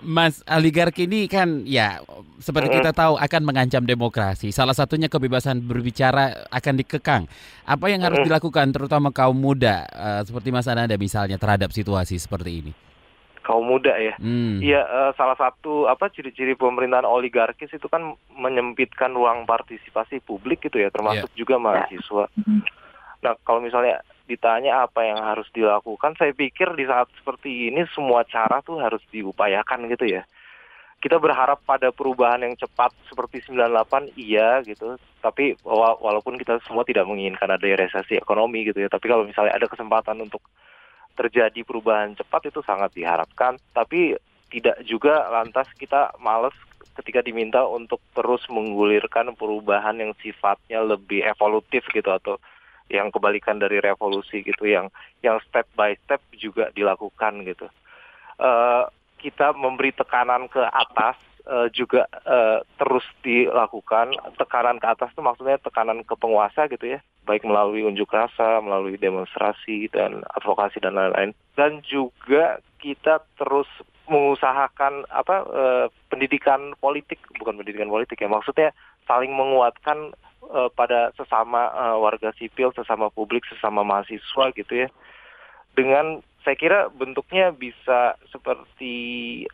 Mas 0.01 0.41
oligarki 0.49 1.05
ini 1.05 1.29
kan 1.29 1.61
ya 1.69 2.01
seperti 2.41 2.73
mm 2.73 2.81
-hmm. 2.81 2.89
kita 2.89 2.91
tahu 2.97 3.13
akan 3.21 3.41
mengancam 3.45 3.85
demokrasi. 3.85 4.49
Salah 4.49 4.73
satunya 4.73 5.05
kebebasan 5.05 5.61
berbicara 5.61 6.49
akan 6.49 6.73
dikekang. 6.81 7.29
Apa 7.69 7.93
yang 7.93 8.01
harus 8.01 8.17
mm 8.17 8.25
-hmm. 8.25 8.29
dilakukan 8.33 8.67
terutama 8.73 9.13
kaum 9.13 9.37
muda 9.37 9.85
uh, 9.93 10.21
seperti 10.25 10.49
Mas 10.49 10.65
Ananda 10.65 10.97
misalnya 10.97 11.37
terhadap 11.37 11.69
situasi 11.69 12.17
seperti 12.17 12.65
ini? 12.65 12.73
Kaum 13.41 13.65
muda 13.65 13.97
ya, 13.97 14.13
hmm. 14.21 14.61
iya 14.61 14.85
hmm. 14.85 14.93
uh, 14.93 15.11
salah 15.17 15.33
satu 15.33 15.89
apa 15.89 16.13
ciri-ciri 16.13 16.53
pemerintahan 16.53 17.09
oligarkis 17.09 17.73
itu 17.73 17.89
kan 17.89 18.13
menyempitkan 18.37 19.17
ruang 19.17 19.49
partisipasi 19.49 20.21
publik 20.21 20.61
gitu 20.61 20.77
ya, 20.77 20.93
termasuk 20.93 21.25
yeah. 21.33 21.39
juga 21.41 21.57
mahasiswa. 21.57 22.29
Mm-hmm. 22.37 22.61
Nah 23.25 23.33
kalau 23.41 23.65
misalnya 23.65 24.05
ditanya 24.29 24.85
apa 24.85 25.09
yang 25.09 25.17
harus 25.25 25.49
dilakukan, 25.57 26.13
saya 26.21 26.37
pikir 26.37 26.77
di 26.77 26.85
saat 26.85 27.09
seperti 27.17 27.73
ini 27.73 27.81
semua 27.89 28.21
cara 28.29 28.61
tuh 28.61 28.77
harus 28.77 29.01
diupayakan 29.09 29.89
gitu 29.89 30.05
ya. 30.05 30.21
Kita 31.01 31.17
berharap 31.17 31.65
pada 31.65 31.89
perubahan 31.89 32.45
yang 32.45 32.53
cepat 32.53 32.93
seperti 33.09 33.41
98 33.49 34.21
iya 34.21 34.61
gitu, 34.61 35.01
tapi 35.17 35.57
walaupun 35.65 36.37
kita 36.37 36.61
semua 36.61 36.85
tidak 36.85 37.09
menginginkan 37.09 37.49
ada 37.49 37.65
resesi 37.73 38.21
ekonomi 38.21 38.69
gitu 38.69 38.85
ya, 38.85 38.89
tapi 38.89 39.09
kalau 39.09 39.25
misalnya 39.25 39.57
ada 39.57 39.65
kesempatan 39.65 40.21
untuk 40.21 40.45
terjadi 41.21 41.61
perubahan 41.61 42.17
cepat 42.17 42.49
itu 42.49 42.65
sangat 42.65 42.89
diharapkan, 42.97 43.61
tapi 43.77 44.17
tidak 44.49 44.81
juga 44.83 45.29
lantas 45.29 45.69
kita 45.77 46.17
males 46.17 46.57
ketika 46.97 47.23
diminta 47.23 47.63
untuk 47.63 48.03
terus 48.11 48.43
menggulirkan 48.51 49.31
perubahan 49.37 49.95
yang 50.01 50.11
sifatnya 50.19 50.83
lebih 50.83 51.23
evolutif 51.23 51.87
gitu 51.93 52.09
atau 52.11 52.35
yang 52.91 53.07
kebalikan 53.07 53.55
dari 53.55 53.79
revolusi 53.79 54.43
gitu 54.43 54.67
yang 54.67 54.91
yang 55.23 55.39
step 55.47 55.63
by 55.79 55.95
step 56.03 56.19
juga 56.35 56.67
dilakukan 56.75 57.47
gitu. 57.47 57.71
Uh, 58.35 58.83
kita 59.23 59.55
memberi 59.55 59.95
tekanan 59.95 60.51
ke 60.51 60.59
atas 60.59 61.15
uh, 61.47 61.67
juga 61.73 62.05
uh, 62.25 62.61
terus 62.77 63.05
dilakukan. 63.25 64.13
Tekanan 64.37 64.77
ke 64.77 64.87
atas 64.87 65.13
itu 65.13 65.21
maksudnya 65.23 65.57
tekanan 65.61 66.05
ke 66.05 66.13
penguasa 66.17 66.67
gitu 66.69 66.97
ya. 66.97 66.99
Baik 67.25 67.45
melalui 67.45 67.85
unjuk 67.85 68.09
rasa 68.09 68.59
melalui 68.59 68.97
demonstrasi 68.97 69.89
dan 69.93 70.25
advokasi 70.37 70.81
dan 70.81 70.97
lain-lain. 70.97 71.31
Dan 71.53 71.85
juga 71.85 72.59
kita 72.81 73.21
terus 73.37 73.69
mengusahakan 74.09 75.07
apa 75.07 75.35
uh, 75.47 75.85
pendidikan 76.11 76.73
politik. 76.77 77.21
Bukan 77.37 77.57
pendidikan 77.61 77.89
politik 77.89 78.19
ya 78.19 78.29
maksudnya 78.29 78.75
saling 79.07 79.31
menguatkan 79.31 80.11
uh, 80.49 80.69
pada 80.73 81.13
sesama 81.15 81.71
uh, 81.71 81.97
warga 82.01 82.33
sipil, 82.35 82.73
sesama 82.75 83.07
publik, 83.13 83.45
sesama 83.47 83.85
mahasiswa 83.85 84.51
gitu 84.57 84.73
ya. 84.85 84.89
Dengan 85.71 86.19
saya 86.41 86.57
kira 86.57 86.79
bentuknya 86.89 87.53
bisa 87.53 88.17
seperti 88.33 88.95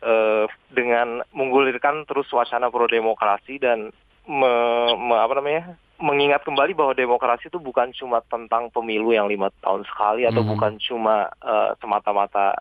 uh, 0.00 0.48
dengan 0.72 1.20
menggulirkan 1.36 2.08
terus 2.08 2.32
wacana 2.32 2.72
pro 2.72 2.88
demokrasi 2.88 3.60
dan 3.60 3.92
me, 4.24 4.52
me, 4.96 5.14
apa 5.20 5.36
namanya 5.36 5.76
mengingat 5.98 6.46
kembali 6.46 6.72
bahwa 6.78 6.94
demokrasi 6.94 7.50
itu 7.50 7.58
bukan 7.58 7.90
cuma 7.92 8.22
tentang 8.30 8.70
pemilu 8.70 9.12
yang 9.12 9.26
lima 9.26 9.50
tahun 9.60 9.82
sekali 9.84 10.24
atau 10.24 10.46
hmm. 10.46 10.50
bukan 10.54 10.72
cuma 10.80 11.28
uh, 11.42 11.74
semata-mata 11.82 12.56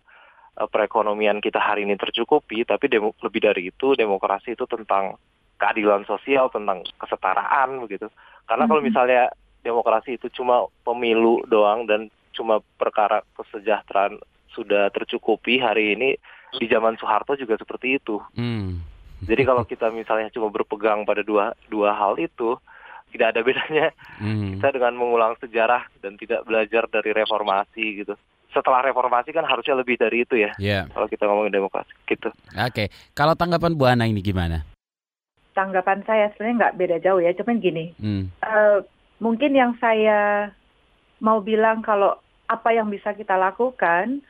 uh, 0.57 0.67
perekonomian 0.67 1.39
kita 1.39 1.61
hari 1.61 1.85
ini 1.85 1.95
tercukupi, 1.95 2.65
tapi 2.67 2.89
demo, 2.91 3.13
lebih 3.23 3.45
dari 3.45 3.69
itu 3.69 3.93
demokrasi 3.95 4.57
itu 4.57 4.65
tentang 4.65 5.15
keadilan 5.57 6.05
sosial, 6.05 6.49
tentang 6.53 6.85
kesetaraan 7.01 7.81
begitu. 7.81 8.07
Karena 8.45 8.69
kalau 8.69 8.79
mm-hmm. 8.79 8.93
misalnya 8.93 9.21
demokrasi 9.65 10.15
itu 10.15 10.31
cuma 10.31 10.69
pemilu 10.85 11.43
doang 11.49 11.89
dan 11.89 12.07
cuma 12.37 12.61
perkara 12.77 13.25
kesejahteraan 13.33 14.21
sudah 14.53 14.93
tercukupi 14.93 15.57
hari 15.57 15.97
ini 15.97 16.09
di 16.53 16.65
zaman 16.69 16.95
Soeharto 17.01 17.33
juga 17.33 17.57
seperti 17.57 17.97
itu. 17.97 18.21
Mm. 18.37 18.79
Jadi 19.25 19.41
kalau 19.43 19.65
kita 19.65 19.89
misalnya 19.89 20.29
cuma 20.29 20.53
berpegang 20.53 21.01
pada 21.01 21.25
dua 21.25 21.57
dua 21.65 21.97
hal 21.97 22.21
itu 22.21 22.53
tidak 23.09 23.33
ada 23.33 23.41
bedanya 23.41 23.87
mm. 24.21 24.61
kita 24.61 24.77
dengan 24.77 24.93
mengulang 24.93 25.33
sejarah 25.41 25.89
dan 26.05 26.13
tidak 26.21 26.45
belajar 26.45 26.85
dari 26.85 27.11
reformasi 27.17 28.05
gitu. 28.05 28.13
Setelah 28.53 28.85
reformasi 28.85 29.33
kan 29.33 29.43
harusnya 29.43 29.75
lebih 29.75 29.97
dari 29.97 30.23
itu 30.23 30.37
ya. 30.37 30.53
Yeah. 30.61 30.85
Kalau 30.93 31.09
kita 31.09 31.25
ngomongin 31.25 31.57
demokrasi 31.57 31.91
gitu. 32.07 32.29
Oke, 32.53 32.53
okay. 32.53 32.87
kalau 33.17 33.33
tanggapan 33.33 33.75
Bu 33.75 33.89
Ana 33.89 34.07
ini 34.07 34.21
gimana? 34.23 34.63
tanggapan 35.57 36.05
saya 36.05 36.29
sebenarnya 36.37 36.57
nggak 36.61 36.77
beda 36.77 36.97
jauh 37.01 37.17
ya, 37.17 37.33
cuman 37.33 37.57
gini, 37.57 37.89
hmm. 37.97 38.29
uh, 38.45 38.85
mungkin 39.17 39.57
yang 39.57 39.73
saya 39.81 40.53
mau 41.17 41.41
bilang 41.41 41.81
kalau 41.81 42.21
apa 42.47 42.73
yang 42.73 42.87
bisa 42.87 43.11
kita 43.13 43.35
lakukan 43.35 44.23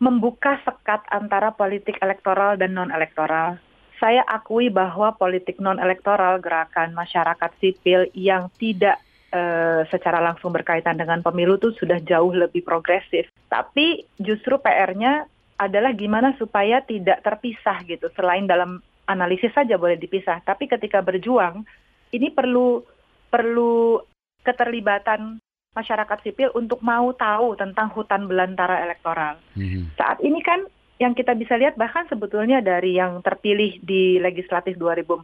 membuka 0.00 0.56
sekat 0.64 1.04
antara 1.12 1.52
politik 1.52 2.00
elektoral 2.00 2.56
dan 2.56 2.72
non 2.72 2.88
elektoral. 2.88 3.60
Saya 4.00 4.24
akui 4.24 4.72
bahwa 4.72 5.12
politik 5.12 5.60
non 5.60 5.76
elektoral 5.76 6.40
gerakan 6.40 6.96
masyarakat 6.96 7.50
sipil 7.60 8.08
yang 8.16 8.48
tidak 8.56 8.96
uh, 9.36 9.84
secara 9.92 10.24
langsung 10.24 10.56
berkaitan 10.56 10.96
dengan 10.96 11.20
pemilu 11.20 11.60
itu 11.60 11.76
sudah 11.76 12.00
jauh 12.00 12.32
lebih 12.32 12.64
progresif. 12.64 13.28
Tapi 13.52 14.08
justru 14.16 14.56
PR-nya 14.56 15.28
adalah 15.60 15.92
gimana 15.92 16.32
supaya 16.40 16.80
tidak 16.80 17.20
terpisah 17.20 17.84
gitu 17.84 18.08
selain 18.16 18.48
dalam 18.48 18.80
analisis 19.04 19.52
saja 19.52 19.76
boleh 19.76 20.00
dipisah, 20.00 20.40
tapi 20.46 20.70
ketika 20.70 21.04
berjuang 21.04 21.66
ini 22.14 22.30
perlu 22.32 22.80
perlu 23.28 24.00
keterlibatan 24.40 25.36
masyarakat 25.70 26.18
sipil 26.26 26.50
untuk 26.58 26.82
mau 26.82 27.14
tahu 27.14 27.54
tentang 27.54 27.94
hutan 27.94 28.26
belantara 28.26 28.82
elektoral. 28.82 29.38
Mm-hmm. 29.54 29.94
Saat 29.94 30.18
ini 30.22 30.42
kan 30.42 30.66
yang 30.98 31.14
kita 31.14 31.32
bisa 31.38 31.54
lihat 31.56 31.78
bahkan 31.78 32.04
sebetulnya 32.10 32.58
dari 32.60 32.98
yang 32.98 33.22
terpilih 33.22 33.78
di 33.80 34.18
legislatif 34.18 34.74
2014, 34.76 35.22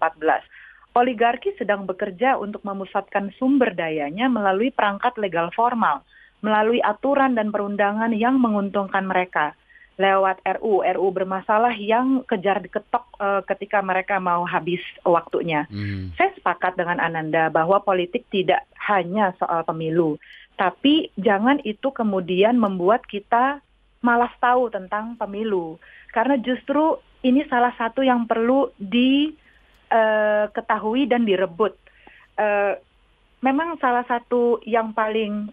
oligarki 0.96 1.52
sedang 1.58 1.84
bekerja 1.84 2.38
untuk 2.38 2.62
memusatkan 2.62 3.34
sumber 3.36 3.74
dayanya 3.74 4.30
melalui 4.30 4.70
perangkat 4.70 5.18
legal 5.18 5.50
formal, 5.52 6.06
melalui 6.40 6.78
aturan 6.80 7.34
dan 7.34 7.50
perundangan 7.50 8.14
yang 8.14 8.38
menguntungkan 8.38 9.04
mereka 9.04 9.52
lewat 9.96 10.44
RU, 10.60 10.84
RU 10.84 11.08
bermasalah 11.08 11.72
yang 11.80 12.20
kejar 12.28 12.60
diketok 12.60 13.08
uh, 13.16 13.40
ketika 13.48 13.80
mereka 13.80 14.20
mau 14.20 14.44
habis 14.44 14.84
waktunya. 15.02 15.64
Hmm. 15.72 16.12
Saya 16.20 16.36
sepakat 16.36 16.76
dengan 16.76 17.00
Ananda 17.00 17.48
bahwa 17.48 17.80
politik 17.80 18.28
tidak 18.28 18.68
hanya 18.76 19.32
soal 19.40 19.64
pemilu, 19.64 20.20
tapi 20.60 21.08
jangan 21.16 21.64
itu 21.64 21.88
kemudian 21.96 22.60
membuat 22.60 23.08
kita 23.08 23.64
malas 24.04 24.36
tahu 24.36 24.68
tentang 24.68 25.16
pemilu, 25.16 25.80
karena 26.12 26.36
justru 26.44 27.00
ini 27.24 27.48
salah 27.48 27.72
satu 27.80 28.04
yang 28.04 28.28
perlu 28.28 28.68
diketahui 28.76 31.02
eh, 31.02 31.06
uh, 31.08 31.10
dan 31.10 31.24
direbut. 31.24 31.72
Uh, 32.36 32.76
memang 33.40 33.80
salah 33.80 34.04
satu 34.04 34.60
yang 34.68 34.92
paling 34.92 35.48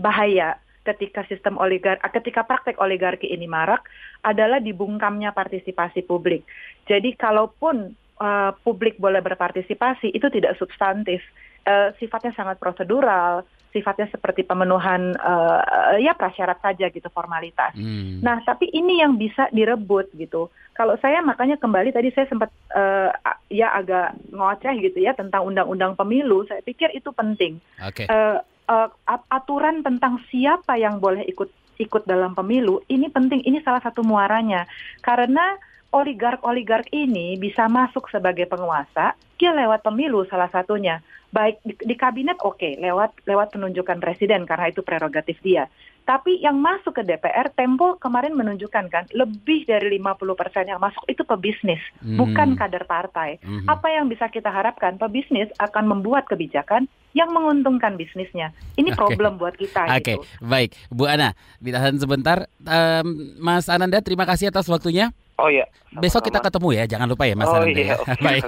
bahaya 0.00 0.56
ketika 0.82 1.22
sistem 1.30 1.58
oligar 1.62 2.02
ketika 2.10 2.42
praktek 2.42 2.78
oligarki 2.82 3.30
ini 3.30 3.46
marak 3.46 3.86
adalah 4.26 4.58
dibungkamnya 4.58 5.30
partisipasi 5.30 6.02
publik. 6.02 6.42
Jadi 6.90 7.14
kalaupun 7.14 7.94
uh, 8.18 8.50
publik 8.66 8.98
boleh 8.98 9.22
berpartisipasi 9.22 10.10
itu 10.10 10.26
tidak 10.30 10.58
substantif, 10.58 11.22
uh, 11.66 11.94
sifatnya 11.98 12.34
sangat 12.34 12.58
prosedural, 12.58 13.46
sifatnya 13.72 14.06
seperti 14.12 14.44
pemenuhan 14.44 15.16
uh, 15.16 15.96
ya 15.96 16.12
prasyarat 16.12 16.60
saja 16.60 16.92
gitu 16.92 17.08
formalitas. 17.08 17.72
Hmm. 17.72 18.20
Nah, 18.20 18.44
tapi 18.44 18.68
ini 18.68 19.00
yang 19.00 19.16
bisa 19.16 19.48
direbut 19.50 20.12
gitu. 20.14 20.52
Kalau 20.76 20.96
saya 21.00 21.24
makanya 21.24 21.56
kembali 21.56 21.92
tadi 21.92 22.12
saya 22.12 22.28
sempat 22.28 22.52
uh, 22.72 23.10
ya 23.48 23.72
agak 23.72 24.16
ngoceh 24.32 24.74
gitu 24.80 25.00
ya 25.00 25.16
tentang 25.16 25.48
undang-undang 25.48 25.96
pemilu. 25.96 26.44
Saya 26.46 26.60
pikir 26.60 26.92
itu 26.92 27.08
penting. 27.16 27.58
Okay. 27.80 28.06
Uh, 28.08 28.40
uh, 28.68 28.88
aturan 29.30 29.80
tentang 29.80 30.20
siapa 30.28 30.78
yang 30.78 30.98
boleh 30.98 31.24
ikut 31.26 31.50
ikut 31.80 32.04
dalam 32.04 32.36
pemilu 32.36 32.84
ini 32.86 33.08
penting 33.10 33.42
ini 33.42 33.58
salah 33.64 33.82
satu 33.82 34.04
muaranya 34.04 34.68
karena 35.02 35.56
oligark-oligark 35.92 36.88
ini 36.90 37.36
bisa 37.36 37.68
masuk 37.68 38.08
sebagai 38.08 38.48
penguasa, 38.48 39.12
dia 39.36 39.52
lewat 39.52 39.84
pemilu 39.84 40.24
salah 40.24 40.48
satunya. 40.48 41.04
Baik 41.28 41.60
di, 41.64 41.76
di 41.76 41.94
kabinet 41.96 42.40
oke, 42.40 42.56
okay, 42.56 42.80
lewat 42.80 43.24
lewat 43.28 43.52
penunjukan 43.52 44.00
presiden 44.00 44.48
karena 44.48 44.72
itu 44.72 44.80
prerogatif 44.80 45.36
dia. 45.44 45.68
Tapi 46.02 46.42
yang 46.42 46.58
masuk 46.58 46.98
ke 46.98 47.02
DPR, 47.06 47.54
Tempo 47.54 47.94
kemarin 48.02 48.34
menunjukkan 48.34 48.90
kan 48.90 49.04
lebih 49.14 49.62
dari 49.70 50.02
50% 50.02 50.66
yang 50.66 50.82
masuk 50.82 51.04
itu 51.06 51.22
pebisnis, 51.22 51.78
hmm. 52.02 52.18
bukan 52.18 52.58
kader 52.58 52.82
partai. 52.90 53.38
Hmm. 53.38 53.70
Apa 53.70 53.86
yang 53.86 54.10
bisa 54.10 54.26
kita 54.26 54.50
harapkan? 54.50 54.98
Pebisnis 54.98 55.46
akan 55.62 55.86
membuat 55.86 56.26
kebijakan 56.26 56.90
yang 57.14 57.30
menguntungkan 57.30 57.94
bisnisnya. 57.94 58.50
Ini 58.74 58.90
okay. 58.90 58.98
problem 58.98 59.38
buat 59.38 59.54
kita. 59.54 59.86
Oke, 59.86 59.94
okay. 60.02 60.16
gitu. 60.18 60.42
baik, 60.42 60.70
Bu 60.90 61.06
Ana, 61.06 61.38
ditahan 61.62 61.94
sebentar. 61.94 62.50
Um, 62.66 63.38
Mas 63.38 63.70
Ananda, 63.70 64.02
terima 64.02 64.26
kasih 64.26 64.50
atas 64.50 64.66
waktunya. 64.66 65.14
Oh 65.40 65.48
iya. 65.48 65.64
Sama-sama. 65.70 66.02
Besok 66.02 66.22
kita 66.28 66.38
ketemu 66.44 66.68
ya, 66.76 66.84
jangan 66.86 67.06
lupa 67.08 67.24
ya 67.24 67.34
Mas 67.38 67.48
oh, 67.48 67.56
Ananda. 67.62 67.78
Iya, 67.78 67.86
ya. 67.86 67.96
okay. 68.02 68.22
Baik. 68.26 68.44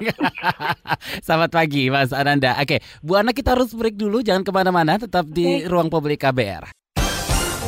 Selamat 1.26 1.50
pagi 1.54 1.82
Mas 1.86 2.10
Ananda. 2.10 2.50
Oke, 2.58 2.82
Bu 2.98 3.14
Ana 3.14 3.30
kita 3.30 3.54
harus 3.54 3.70
break 3.70 3.94
dulu, 3.94 4.26
jangan 4.26 4.42
ke 4.42 4.50
mana-mana, 4.50 4.98
tetap 4.98 5.22
di 5.30 5.62
okay. 5.62 5.70
ruang 5.70 5.86
publik 5.86 6.18
KBR. 6.18 6.83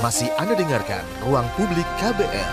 Masih 0.04 0.28
Anda 0.37 0.52
dengarkan 0.52 1.00
Ruang 1.24 1.48
Publik 1.56 1.88
KBR. 1.96 2.52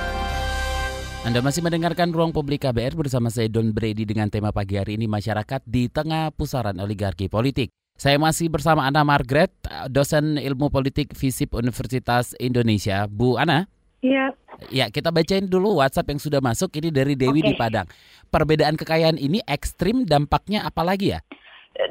Anda 1.28 1.44
masih 1.44 1.60
mendengarkan 1.60 2.16
Ruang 2.16 2.32
Publik 2.32 2.64
KBR 2.64 2.96
bersama 2.96 3.28
saya 3.28 3.52
Don 3.52 3.76
Brady 3.76 4.08
dengan 4.08 4.32
tema 4.32 4.56
pagi 4.56 4.80
hari 4.80 4.96
ini 4.96 5.12
Masyarakat 5.12 5.60
di 5.68 5.92
Tengah 5.92 6.32
Pusaran 6.32 6.80
Oligarki 6.80 7.28
Politik. 7.28 7.68
Saya 8.00 8.16
masih 8.16 8.48
bersama 8.48 8.88
Ana 8.88 9.04
Margaret, 9.04 9.52
dosen 9.92 10.40
ilmu 10.40 10.72
politik 10.72 11.12
FISIP 11.12 11.52
Universitas 11.52 12.32
Indonesia. 12.40 13.12
Bu 13.12 13.36
Ana? 13.36 13.68
Iya. 14.00 14.32
Ya, 14.72 14.88
kita 14.88 15.12
bacain 15.12 15.44
dulu 15.44 15.84
WhatsApp 15.84 16.16
yang 16.16 16.24
sudah 16.24 16.40
masuk. 16.40 16.72
Ini 16.80 16.96
dari 16.96 17.20
Dewi 17.20 17.44
okay. 17.44 17.48
di 17.52 17.54
Padang. 17.60 17.88
Perbedaan 18.32 18.80
kekayaan 18.80 19.20
ini 19.20 19.44
ekstrim, 19.44 20.08
dampaknya 20.08 20.64
apa 20.64 20.80
lagi 20.80 21.12
ya? 21.12 21.20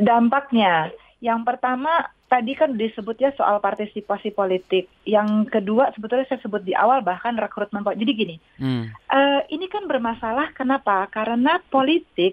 Dampaknya, 0.01 0.89
yang 1.21 1.45
pertama 1.45 2.09
tadi 2.33 2.57
kan 2.57 2.81
disebutnya 2.81 3.37
soal 3.37 3.61
partisipasi 3.61 4.33
politik. 4.33 4.89
Yang 5.05 5.53
kedua 5.53 5.93
sebetulnya 5.93 6.25
saya 6.33 6.41
sebut 6.41 6.65
di 6.65 6.73
awal 6.73 7.05
bahkan 7.05 7.37
rekrutmen 7.37 7.85
politik. 7.85 8.09
Jadi 8.09 8.13
gini, 8.17 8.37
hmm. 8.57 8.85
uh, 9.13 9.41
ini 9.53 9.69
kan 9.69 9.85
bermasalah 9.85 10.57
kenapa? 10.57 11.05
Karena 11.13 11.61
politik 11.69 12.33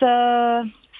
se 0.00 0.14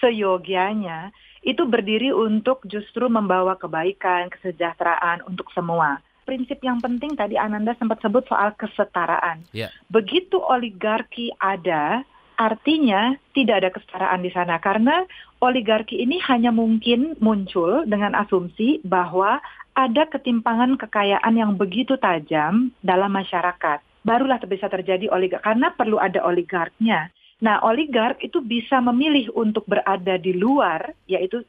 seyogianya 0.05 1.09
itu 1.41 1.65
berdiri 1.65 2.13
untuk 2.13 2.61
justru 2.69 3.09
membawa 3.09 3.57
kebaikan, 3.57 4.29
kesejahteraan 4.29 5.25
untuk 5.25 5.49
semua. 5.57 6.05
Prinsip 6.29 6.61
yang 6.61 6.81
penting 6.81 7.17
tadi 7.17 7.41
Ananda 7.41 7.73
sempat 7.81 8.01
sebut 8.05 8.25
soal 8.29 8.53
kesetaraan. 8.57 9.45
Yeah. 9.53 9.73
Begitu 9.93 10.41
oligarki 10.41 11.33
ada, 11.37 12.05
Artinya 12.35 13.15
tidak 13.31 13.63
ada 13.63 13.71
kesetaraan 13.71 14.19
di 14.19 14.31
sana 14.35 14.59
karena 14.59 15.07
oligarki 15.45 16.01
ini 16.01 16.17
hanya 16.25 16.49
mungkin 16.49 17.21
muncul 17.21 17.85
dengan 17.85 18.17
asumsi 18.17 18.81
bahwa 18.81 19.45
ada 19.77 20.09
ketimpangan 20.09 20.81
kekayaan 20.81 21.35
yang 21.37 21.53
begitu 21.61 22.01
tajam 22.01 22.73
dalam 22.81 23.13
masyarakat. 23.13 23.85
Barulah 24.05 24.41
bisa 24.49 24.73
terjadi 24.73 25.13
oligark 25.13 25.45
karena 25.45 25.69
perlu 25.77 26.01
ada 26.01 26.25
oligarknya. 26.25 27.13
Nah, 27.45 27.61
oligark 27.61 28.23
itu 28.25 28.41
bisa 28.41 28.81
memilih 28.81 29.29
untuk 29.37 29.69
berada 29.69 30.17
di 30.17 30.33
luar, 30.33 30.97
yaitu 31.11 31.45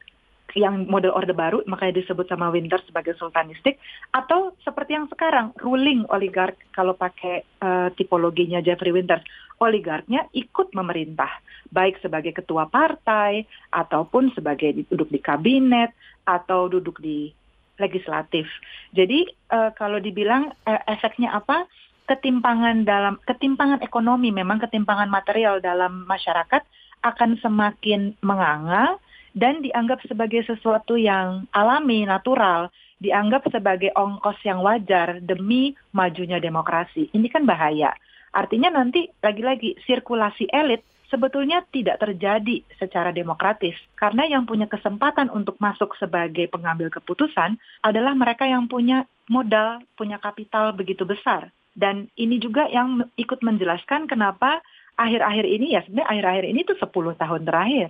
yang 0.56 0.88
model 0.88 1.12
orde 1.12 1.36
baru 1.36 1.60
makanya 1.68 2.00
disebut 2.00 2.32
sama 2.32 2.48
Winter 2.48 2.80
sebagai 2.88 3.14
sultanistik 3.20 3.76
atau 4.16 4.56
seperti 4.64 4.96
yang 4.96 5.12
sekarang 5.12 5.52
ruling 5.60 6.08
oligark 6.08 6.56
kalau 6.72 6.96
pakai 6.96 7.44
uh, 7.60 7.92
tipologinya 7.94 8.64
Jeffrey 8.64 8.96
Winter 8.96 9.20
oligarknya 9.60 10.32
ikut 10.32 10.72
memerintah 10.72 11.30
baik 11.72 12.00
sebagai 12.00 12.32
ketua 12.32 12.72
partai 12.72 13.44
ataupun 13.76 14.32
sebagai 14.32 14.88
duduk 14.88 15.12
di 15.12 15.20
kabinet 15.20 15.92
atau 16.24 16.72
duduk 16.72 17.04
di 17.04 17.36
legislatif. 17.76 18.48
Jadi 18.96 19.28
uh, 19.52 19.76
kalau 19.76 20.00
dibilang 20.00 20.56
uh, 20.64 20.82
efeknya 20.88 21.36
apa? 21.36 21.68
Ketimpangan 22.06 22.86
dalam 22.86 23.18
ketimpangan 23.26 23.82
ekonomi 23.82 24.30
memang 24.30 24.62
ketimpangan 24.62 25.10
material 25.10 25.58
dalam 25.58 26.06
masyarakat 26.06 26.62
akan 27.02 27.42
semakin 27.42 28.14
menganga 28.22 29.02
dan 29.36 29.60
dianggap 29.60 30.00
sebagai 30.08 30.48
sesuatu 30.48 30.96
yang 30.96 31.44
alami, 31.52 32.08
natural, 32.08 32.72
dianggap 33.04 33.52
sebagai 33.52 33.92
ongkos 33.92 34.40
yang 34.48 34.64
wajar 34.64 35.20
demi 35.20 35.76
majunya 35.92 36.40
demokrasi. 36.40 37.12
Ini 37.12 37.28
kan 37.28 37.44
bahaya. 37.44 37.92
Artinya 38.32 38.72
nanti 38.72 39.12
lagi-lagi 39.20 39.76
sirkulasi 39.84 40.48
elit 40.52 40.82
sebetulnya 41.12 41.62
tidak 41.70 42.02
terjadi 42.02 42.66
secara 42.82 43.14
demokratis 43.14 43.78
karena 43.94 44.26
yang 44.26 44.44
punya 44.50 44.66
kesempatan 44.66 45.30
untuk 45.30 45.56
masuk 45.62 45.94
sebagai 46.02 46.50
pengambil 46.50 46.90
keputusan 46.90 47.56
adalah 47.86 48.18
mereka 48.18 48.50
yang 48.50 48.66
punya 48.66 49.06
modal, 49.30 49.80
punya 49.96 50.18
kapital 50.18 50.74
begitu 50.74 51.06
besar. 51.06 51.52
Dan 51.76 52.08
ini 52.16 52.40
juga 52.40 52.72
yang 52.72 53.04
ikut 53.20 53.44
menjelaskan 53.44 54.08
kenapa 54.08 54.64
akhir-akhir 54.96 55.46
ini 55.46 55.76
ya 55.76 55.84
sebenarnya 55.84 56.08
akhir-akhir 56.08 56.46
ini 56.48 56.62
tuh 56.64 56.78
10 56.80 57.20
tahun 57.20 57.42
terakhir 57.44 57.88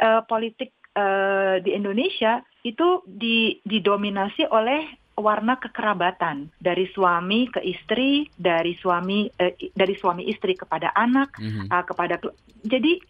uh, 0.00 0.22
politik 0.24 0.72
uh, 0.96 1.60
di 1.60 1.76
Indonesia 1.76 2.40
itu 2.64 3.04
di, 3.06 3.60
didominasi 3.62 4.48
oleh 4.48 4.88
warna 5.16 5.56
kekerabatan 5.56 6.52
dari 6.60 6.88
suami 6.92 7.48
ke 7.48 7.60
istri, 7.64 8.28
dari 8.36 8.76
suami 8.76 9.28
uh, 9.28 9.52
dari 9.72 9.94
suami 9.96 10.28
istri 10.28 10.56
kepada 10.56 10.92
anak, 10.92 11.36
mm-hmm. 11.40 11.68
uh, 11.72 11.84
kepada 11.84 12.20
jadi 12.64 13.00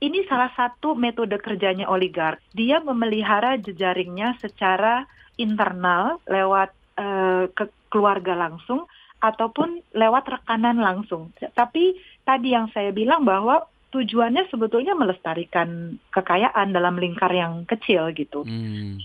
ini 0.00 0.24
salah 0.26 0.50
satu 0.56 0.96
metode 0.96 1.36
kerjanya 1.40 1.88
oligark. 1.90 2.40
Dia 2.56 2.80
memelihara 2.80 3.60
jejaringnya 3.60 4.38
secara 4.40 5.04
internal 5.36 6.20
lewat 6.24 6.72
uh, 6.96 7.44
ke 7.52 7.68
keluarga 7.92 8.32
langsung 8.38 8.88
ataupun 9.20 9.84
lewat 9.92 10.40
rekanan 10.40 10.80
langsung. 10.80 11.28
Tapi 11.36 12.00
tadi 12.24 12.56
yang 12.56 12.72
saya 12.72 12.88
bilang 12.94 13.28
bahwa 13.28 13.68
tujuannya 13.90 14.46
sebetulnya 14.50 14.94
melestarikan 14.94 15.98
kekayaan 16.14 16.70
dalam 16.74 16.96
lingkar 16.96 17.30
yang 17.30 17.66
kecil 17.66 18.10
gitu. 18.14 18.46
Hmm. 18.46 19.02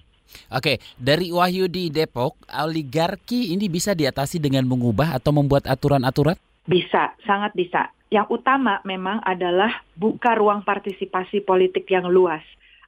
Oke, 0.51 0.81
dari 0.99 1.31
Wahyu 1.31 1.69
di 1.71 1.87
Depok, 1.93 2.35
oligarki 2.49 3.55
ini 3.55 3.71
bisa 3.71 3.95
diatasi 3.95 4.41
dengan 4.41 4.67
mengubah 4.67 5.15
atau 5.15 5.31
membuat 5.31 5.69
aturan-aturan? 5.69 6.35
Bisa, 6.65 7.13
sangat 7.23 7.53
bisa. 7.53 7.93
Yang 8.09 8.41
utama 8.41 8.81
memang 8.83 9.21
adalah 9.23 9.85
buka 9.97 10.37
ruang 10.37 10.61
partisipasi 10.61 11.45
politik 11.45 11.87
yang 11.89 12.09
luas 12.09 12.41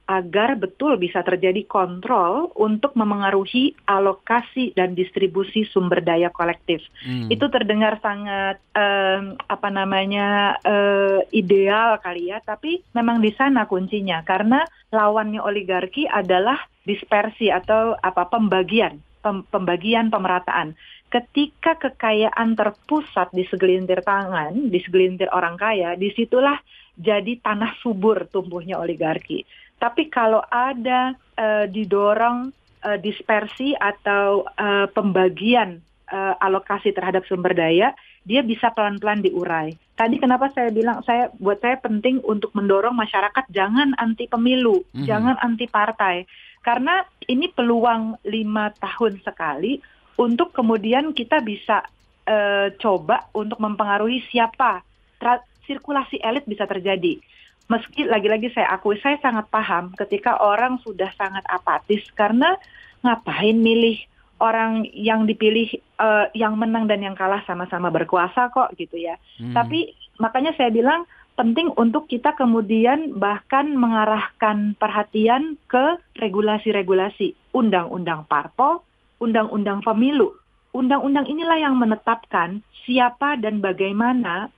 agar 0.08 0.56
betul 0.56 0.96
bisa 0.96 1.20
terjadi 1.20 1.68
kontrol 1.68 2.48
untuk 2.56 2.96
memengaruhi 2.96 3.76
alokasi 3.84 4.72
dan 4.72 4.96
distribusi 4.96 5.68
sumber 5.68 6.00
daya 6.00 6.32
kolektif. 6.32 6.80
Hmm. 7.04 7.28
Itu 7.28 7.52
terdengar 7.52 8.00
sangat 8.00 8.56
um, 8.72 9.36
apa 9.36 9.68
namanya 9.68 10.56
uh, 10.64 11.20
ideal 11.28 12.00
kali 12.00 12.32
ya, 12.32 12.40
tapi 12.40 12.80
memang 12.96 13.20
di 13.20 13.36
sana 13.36 13.68
kuncinya 13.68 14.24
karena 14.24 14.64
lawannya 14.88 15.44
oligarki 15.44 16.08
adalah 16.08 16.56
dispersi 16.88 17.52
atau 17.52 17.92
apa 18.00 18.32
pembagian, 18.32 18.96
pem, 19.20 19.44
pembagian 19.52 20.08
pemerataan. 20.08 20.72
Ketika 21.12 21.76
kekayaan 21.76 22.56
terpusat 22.56 23.28
di 23.36 23.44
segelintir 23.44 24.00
tangan, 24.00 24.72
di 24.72 24.80
segelintir 24.80 25.28
orang 25.32 25.60
kaya, 25.60 25.96
di 26.00 26.12
situlah 26.16 26.56
jadi 26.96 27.38
tanah 27.44 27.76
subur 27.80 28.26
tumbuhnya 28.28 28.80
oligarki. 28.80 29.44
Tapi 29.78 30.10
kalau 30.10 30.42
ada 30.50 31.14
uh, 31.38 31.64
didorong 31.70 32.50
uh, 32.82 32.98
dispersi 32.98 33.74
atau 33.78 34.42
uh, 34.58 34.90
pembagian 34.90 35.78
uh, 36.10 36.34
alokasi 36.42 36.90
terhadap 36.90 37.22
sumber 37.30 37.54
daya, 37.54 37.94
dia 38.26 38.42
bisa 38.42 38.74
pelan-pelan 38.74 39.22
diurai. 39.22 39.72
Tadi 39.94 40.18
kenapa 40.18 40.50
saya 40.50 40.74
bilang 40.74 41.02
saya 41.06 41.30
buat 41.38 41.62
saya 41.62 41.78
penting 41.78 42.22
untuk 42.26 42.54
mendorong 42.54 42.94
masyarakat 42.94 43.46
jangan 43.54 43.94
anti 43.98 44.26
pemilu, 44.26 44.82
mm 44.82 45.02
-hmm. 45.02 45.06
jangan 45.06 45.36
anti 45.42 45.66
partai, 45.70 46.26
karena 46.62 47.06
ini 47.26 47.48
peluang 47.50 48.18
lima 48.26 48.74
tahun 48.76 49.22
sekali 49.22 49.78
untuk 50.18 50.50
kemudian 50.50 51.14
kita 51.14 51.38
bisa 51.40 51.86
uh, 52.26 52.68
coba 52.76 53.30
untuk 53.32 53.62
mempengaruhi 53.62 54.26
siapa 54.28 54.82
sirkulasi 55.66 56.22
elit 56.22 56.46
bisa 56.46 56.64
terjadi 56.64 57.18
meski 57.68 58.08
lagi-lagi 58.08 58.48
saya 58.56 58.72
akui 58.72 58.96
saya 59.00 59.20
sangat 59.20 59.48
paham 59.52 59.92
ketika 59.94 60.40
orang 60.40 60.80
sudah 60.80 61.12
sangat 61.14 61.44
apatis 61.48 62.02
karena 62.16 62.56
ngapain 63.04 63.54
milih 63.54 64.00
orang 64.38 64.86
yang 64.94 65.26
dipilih 65.26 65.68
uh, 65.98 66.30
yang 66.32 66.56
menang 66.56 66.86
dan 66.86 67.02
yang 67.02 67.18
kalah 67.18 67.42
sama-sama 67.44 67.90
berkuasa 67.90 68.50
kok 68.50 68.72
gitu 68.78 68.96
ya. 68.98 69.18
Hmm. 69.38 69.54
Tapi 69.54 69.92
makanya 70.22 70.54
saya 70.54 70.70
bilang 70.70 71.04
penting 71.38 71.70
untuk 71.78 72.10
kita 72.10 72.34
kemudian 72.34 73.14
bahkan 73.18 73.70
mengarahkan 73.74 74.74
perhatian 74.78 75.54
ke 75.70 75.98
regulasi-regulasi 76.18 77.54
undang-undang 77.54 78.26
parpol, 78.26 78.82
undang-undang 79.22 79.82
pemilu. 79.86 80.34
Undang-undang 80.74 81.26
inilah 81.26 81.58
yang 81.58 81.74
menetapkan 81.78 82.62
siapa 82.86 83.38
dan 83.38 83.58
bagaimana 83.58 84.50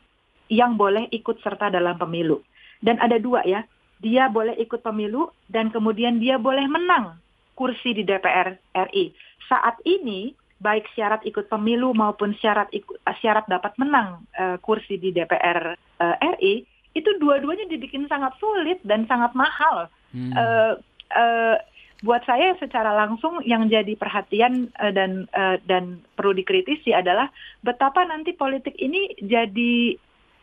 yang 0.50 0.74
boleh 0.74 1.06
ikut 1.14 1.38
serta 1.40 1.70
dalam 1.70 1.96
pemilu. 1.96 2.42
Dan 2.80 2.96
ada 3.00 3.20
dua 3.20 3.44
ya, 3.44 3.64
dia 4.00 4.32
boleh 4.32 4.56
ikut 4.56 4.80
pemilu 4.80 5.28
dan 5.52 5.68
kemudian 5.68 6.16
dia 6.16 6.40
boleh 6.40 6.64
menang 6.64 7.20
kursi 7.52 7.92
di 7.92 8.02
DPR 8.02 8.56
RI. 8.72 9.12
Saat 9.44 9.84
ini 9.84 10.32
baik 10.60 10.88
syarat 10.96 11.24
ikut 11.24 11.48
pemilu 11.48 11.92
maupun 11.92 12.36
syarat 12.40 12.68
ikut, 12.72 12.96
syarat 13.20 13.44
dapat 13.48 13.76
menang 13.76 14.24
uh, 14.36 14.56
kursi 14.60 14.96
di 14.96 15.12
DPR 15.12 15.76
uh, 15.76 16.16
RI 16.36 16.64
itu 16.96 17.10
dua-duanya 17.20 17.68
dibikin 17.70 18.08
sangat 18.08 18.34
sulit 18.40 18.80
dan 18.82 19.04
sangat 19.06 19.32
mahal. 19.36 19.88
Hmm. 20.10 20.32
Uh, 20.34 20.72
uh, 21.14 21.56
buat 22.00 22.24
saya 22.24 22.56
secara 22.56 22.96
langsung 22.96 23.44
yang 23.44 23.68
jadi 23.68 23.92
perhatian 23.92 24.72
uh, 24.80 24.88
dan 24.88 25.28
uh, 25.36 25.60
dan 25.68 26.00
perlu 26.16 26.32
dikritisi 26.32 26.96
adalah 26.96 27.28
betapa 27.60 28.08
nanti 28.08 28.32
politik 28.32 28.72
ini 28.80 29.12
jadi 29.20 30.00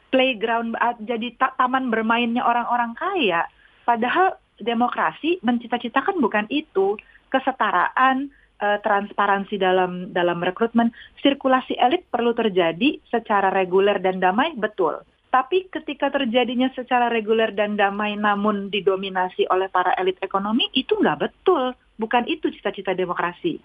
playground 0.09 0.75
uh, 0.79 0.95
jadi 1.03 1.35
ta 1.35 1.53
taman 1.55 1.91
bermainnya 1.91 2.43
orang-orang 2.43 2.95
kaya 2.95 3.45
padahal 3.83 4.35
demokrasi 4.57 5.39
mencita-citakan 5.45 6.17
bukan 6.17 6.45
itu 6.49 6.97
kesetaraan 7.29 8.31
uh, 8.59 8.79
transparansi 8.81 9.59
dalam 9.59 10.11
dalam 10.15 10.39
rekrutmen 10.41 10.89
sirkulasi 11.21 11.75
elit 11.77 12.07
perlu 12.07 12.31
terjadi 12.33 12.97
secara 13.11 13.51
reguler 13.51 13.99
dan 13.99 14.23
damai 14.23 14.55
betul 14.55 15.03
tapi 15.27 15.67
ketika 15.67 16.07
terjadinya 16.07 16.71
secara 16.71 17.11
reguler 17.11 17.51
dan 17.51 17.75
damai 17.75 18.15
namun 18.15 18.71
didominasi 18.71 19.43
oleh 19.51 19.67
para 19.67 19.91
elit 19.99 20.15
ekonomi 20.23 20.71
itu 20.71 20.95
nggak 20.95 21.29
betul. 21.29 21.75
Bukan 21.99 22.25
itu 22.25 22.47
cita-cita 22.53 22.95
demokrasi. 22.95 23.59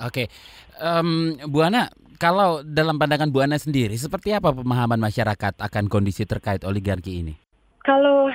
Oke, 0.00 0.28
um, 0.80 1.36
Bu 1.52 1.58
Ana, 1.64 1.88
kalau 2.22 2.62
dalam 2.62 3.02
pandangan 3.02 3.34
Bu 3.34 3.42
Ana 3.42 3.58
sendiri, 3.58 3.98
seperti 3.98 4.30
apa 4.30 4.54
pemahaman 4.54 5.02
masyarakat 5.02 5.58
akan 5.58 5.84
kondisi 5.90 6.22
terkait 6.22 6.62
oligarki 6.62 7.18
ini? 7.18 7.34
Kalau 7.82 8.30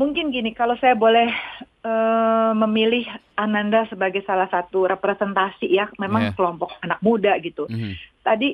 mungkin 0.00 0.32
gini, 0.32 0.56
kalau 0.56 0.72
saya 0.80 0.96
boleh 0.96 1.28
uh, 1.84 2.56
memilih 2.56 3.04
Ananda 3.36 3.84
sebagai 3.92 4.24
salah 4.24 4.48
satu 4.48 4.88
representasi 4.88 5.68
ya, 5.68 5.92
memang 6.00 6.32
yeah. 6.32 6.34
kelompok 6.34 6.72
anak 6.80 6.96
muda 7.04 7.36
gitu. 7.44 7.68
Mm 7.68 7.76
-hmm. 7.76 7.92
Tadi 8.24 8.48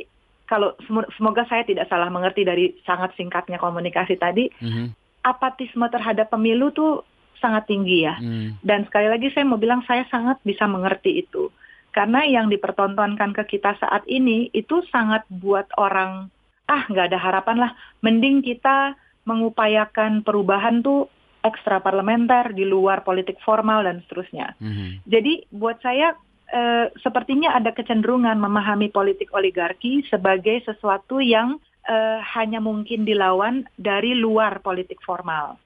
kalau 0.50 0.74
semoga 1.14 1.46
saya 1.46 1.62
tidak 1.62 1.86
salah 1.86 2.10
mengerti 2.10 2.42
dari 2.42 2.76
sangat 2.84 3.16
singkatnya 3.16 3.56
komunikasi 3.56 4.20
tadi, 4.20 4.52
mm-hmm. 4.52 4.86
apatisme 5.24 5.88
terhadap 5.88 6.28
pemilu 6.28 6.68
tuh 6.76 7.06
sangat 7.40 7.64
tinggi 7.70 8.04
ya. 8.04 8.20
Mm. 8.20 8.60
Dan 8.60 8.84
sekali 8.84 9.08
lagi 9.08 9.32
saya 9.32 9.48
mau 9.48 9.56
bilang 9.56 9.80
saya 9.88 10.04
sangat 10.12 10.44
bisa 10.44 10.68
mengerti 10.68 11.24
itu. 11.24 11.48
Karena 11.92 12.24
yang 12.24 12.48
dipertontonkan 12.48 13.36
ke 13.36 13.56
kita 13.56 13.76
saat 13.76 14.02
ini 14.08 14.48
itu 14.56 14.80
sangat 14.88 15.28
buat 15.28 15.68
orang 15.76 16.32
ah 16.72 16.82
nggak 16.88 17.12
ada 17.12 17.20
harapan 17.20 17.56
lah. 17.68 17.72
Mending 18.00 18.40
kita 18.40 18.96
mengupayakan 19.28 20.24
perubahan 20.24 20.80
tuh 20.80 21.06
ekstra 21.42 21.82
parlementer 21.82 22.54
di 22.54 22.64
luar 22.64 23.02
politik 23.02 23.36
formal 23.42 23.84
dan 23.84 24.00
seterusnya. 24.06 24.54
Mm-hmm. 24.62 24.88
Jadi 25.04 25.32
buat 25.52 25.78
saya 25.82 26.14
eh, 26.48 26.86
sepertinya 27.02 27.52
ada 27.58 27.74
kecenderungan 27.74 28.38
memahami 28.38 28.88
politik 28.88 29.34
oligarki 29.34 30.06
sebagai 30.06 30.62
sesuatu 30.64 31.18
yang 31.18 31.58
eh, 31.86 32.18
hanya 32.38 32.62
mungkin 32.62 33.02
dilawan 33.02 33.66
dari 33.74 34.14
luar 34.14 34.62
politik 34.62 35.02
formal. 35.02 35.58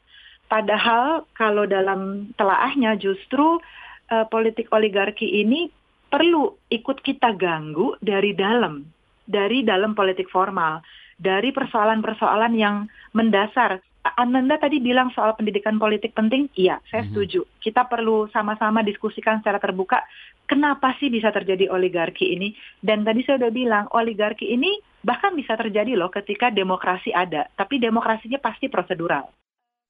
Padahal 0.47 1.29
kalau 1.37 1.69
dalam 1.69 2.33
telaahnya 2.41 2.97
justru 2.97 3.61
eh, 4.09 4.25
politik 4.33 4.73
oligarki 4.73 5.45
ini 5.45 5.69
perlu 6.07 6.57
ikut 6.71 6.99
kita 7.03 7.35
ganggu 7.35 7.99
dari 7.99 8.33
dalam, 8.33 8.87
dari 9.27 9.67
dalam 9.67 9.93
politik 9.93 10.31
formal, 10.31 10.81
dari 11.17 11.51
persoalan-persoalan 11.51 12.53
yang 12.55 12.87
mendasar 13.17 13.81
Ananda 14.15 14.55
tadi 14.55 14.79
bilang 14.79 15.11
soal 15.11 15.35
pendidikan 15.35 15.83
politik 15.83 16.15
penting, 16.15 16.47
iya, 16.55 16.79
saya 16.87 17.03
-hmm. 17.03 17.11
setuju. 17.11 17.41
Kita 17.59 17.91
perlu 17.91 18.31
sama-sama 18.31 18.87
diskusikan 18.87 19.43
secara 19.43 19.59
terbuka 19.59 19.99
kenapa 20.47 20.95
sih 21.03 21.11
bisa 21.11 21.35
terjadi 21.35 21.67
oligarki 21.67 22.31
ini. 22.39 22.55
Dan 22.79 23.03
tadi 23.03 23.27
saya 23.27 23.43
udah 23.43 23.51
bilang, 23.51 23.85
oligarki 23.91 24.55
ini 24.55 24.79
bahkan 25.03 25.35
bisa 25.35 25.59
terjadi 25.59 25.99
loh 25.99 26.11
ketika 26.15 26.55
demokrasi 26.55 27.11
ada, 27.11 27.51
tapi 27.59 27.83
demokrasinya 27.83 28.39
pasti 28.39 28.71
prosedural. 28.71 29.27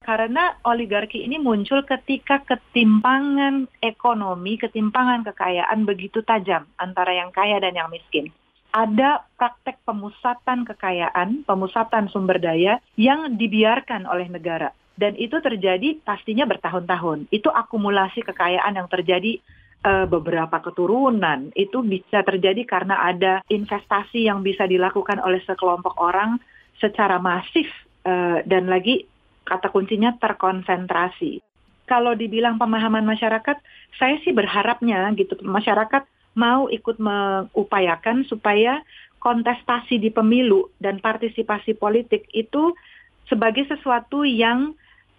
Karena 0.06 0.54
oligarki 0.62 1.26
ini 1.26 1.42
muncul 1.42 1.82
ketika 1.82 2.46
ketimpangan 2.46 3.66
ekonomi, 3.82 4.54
ketimpangan 4.54 5.26
kekayaan 5.26 5.82
begitu 5.82 6.22
tajam 6.22 6.62
antara 6.78 7.10
yang 7.10 7.34
kaya 7.34 7.58
dan 7.58 7.74
yang 7.74 7.90
miskin 7.90 8.30
ada 8.76 9.24
praktek 9.40 9.80
pemusatan 9.88 10.68
kekayaan, 10.68 11.48
pemusatan 11.48 12.12
sumber 12.12 12.36
daya 12.36 12.76
yang 13.00 13.40
dibiarkan 13.40 14.04
oleh 14.04 14.28
negara. 14.28 14.68
Dan 14.92 15.16
itu 15.16 15.40
terjadi 15.40 15.96
pastinya 16.04 16.44
bertahun-tahun. 16.44 17.32
Itu 17.32 17.48
akumulasi 17.48 18.20
kekayaan 18.20 18.76
yang 18.76 18.88
terjadi 18.92 19.40
uh, 19.84 20.04
beberapa 20.04 20.60
keturunan. 20.60 21.52
Itu 21.56 21.80
bisa 21.80 22.20
terjadi 22.20 22.68
karena 22.68 23.00
ada 23.00 23.40
investasi 23.48 24.28
yang 24.28 24.44
bisa 24.44 24.68
dilakukan 24.68 25.24
oleh 25.24 25.40
sekelompok 25.44 25.96
orang 25.96 26.36
secara 26.76 27.16
masif 27.16 27.68
uh, 28.04 28.44
dan 28.44 28.68
lagi 28.68 29.08
kata 29.46 29.70
kuncinya 29.70 30.18
terkonsentrasi. 30.18 31.40
Kalau 31.86 32.18
dibilang 32.18 32.58
pemahaman 32.58 33.06
masyarakat, 33.06 33.56
saya 33.94 34.18
sih 34.26 34.34
berharapnya 34.34 35.06
gitu 35.14 35.38
masyarakat 35.46 36.02
mau 36.34 36.66
ikut 36.68 36.98
mengupayakan 36.98 38.26
supaya 38.26 38.82
kontestasi 39.22 40.02
di 40.02 40.10
pemilu 40.10 40.68
dan 40.82 40.98
partisipasi 40.98 41.78
politik 41.78 42.26
itu 42.34 42.74
sebagai 43.30 43.64
sesuatu 43.70 44.26
yang 44.26 44.74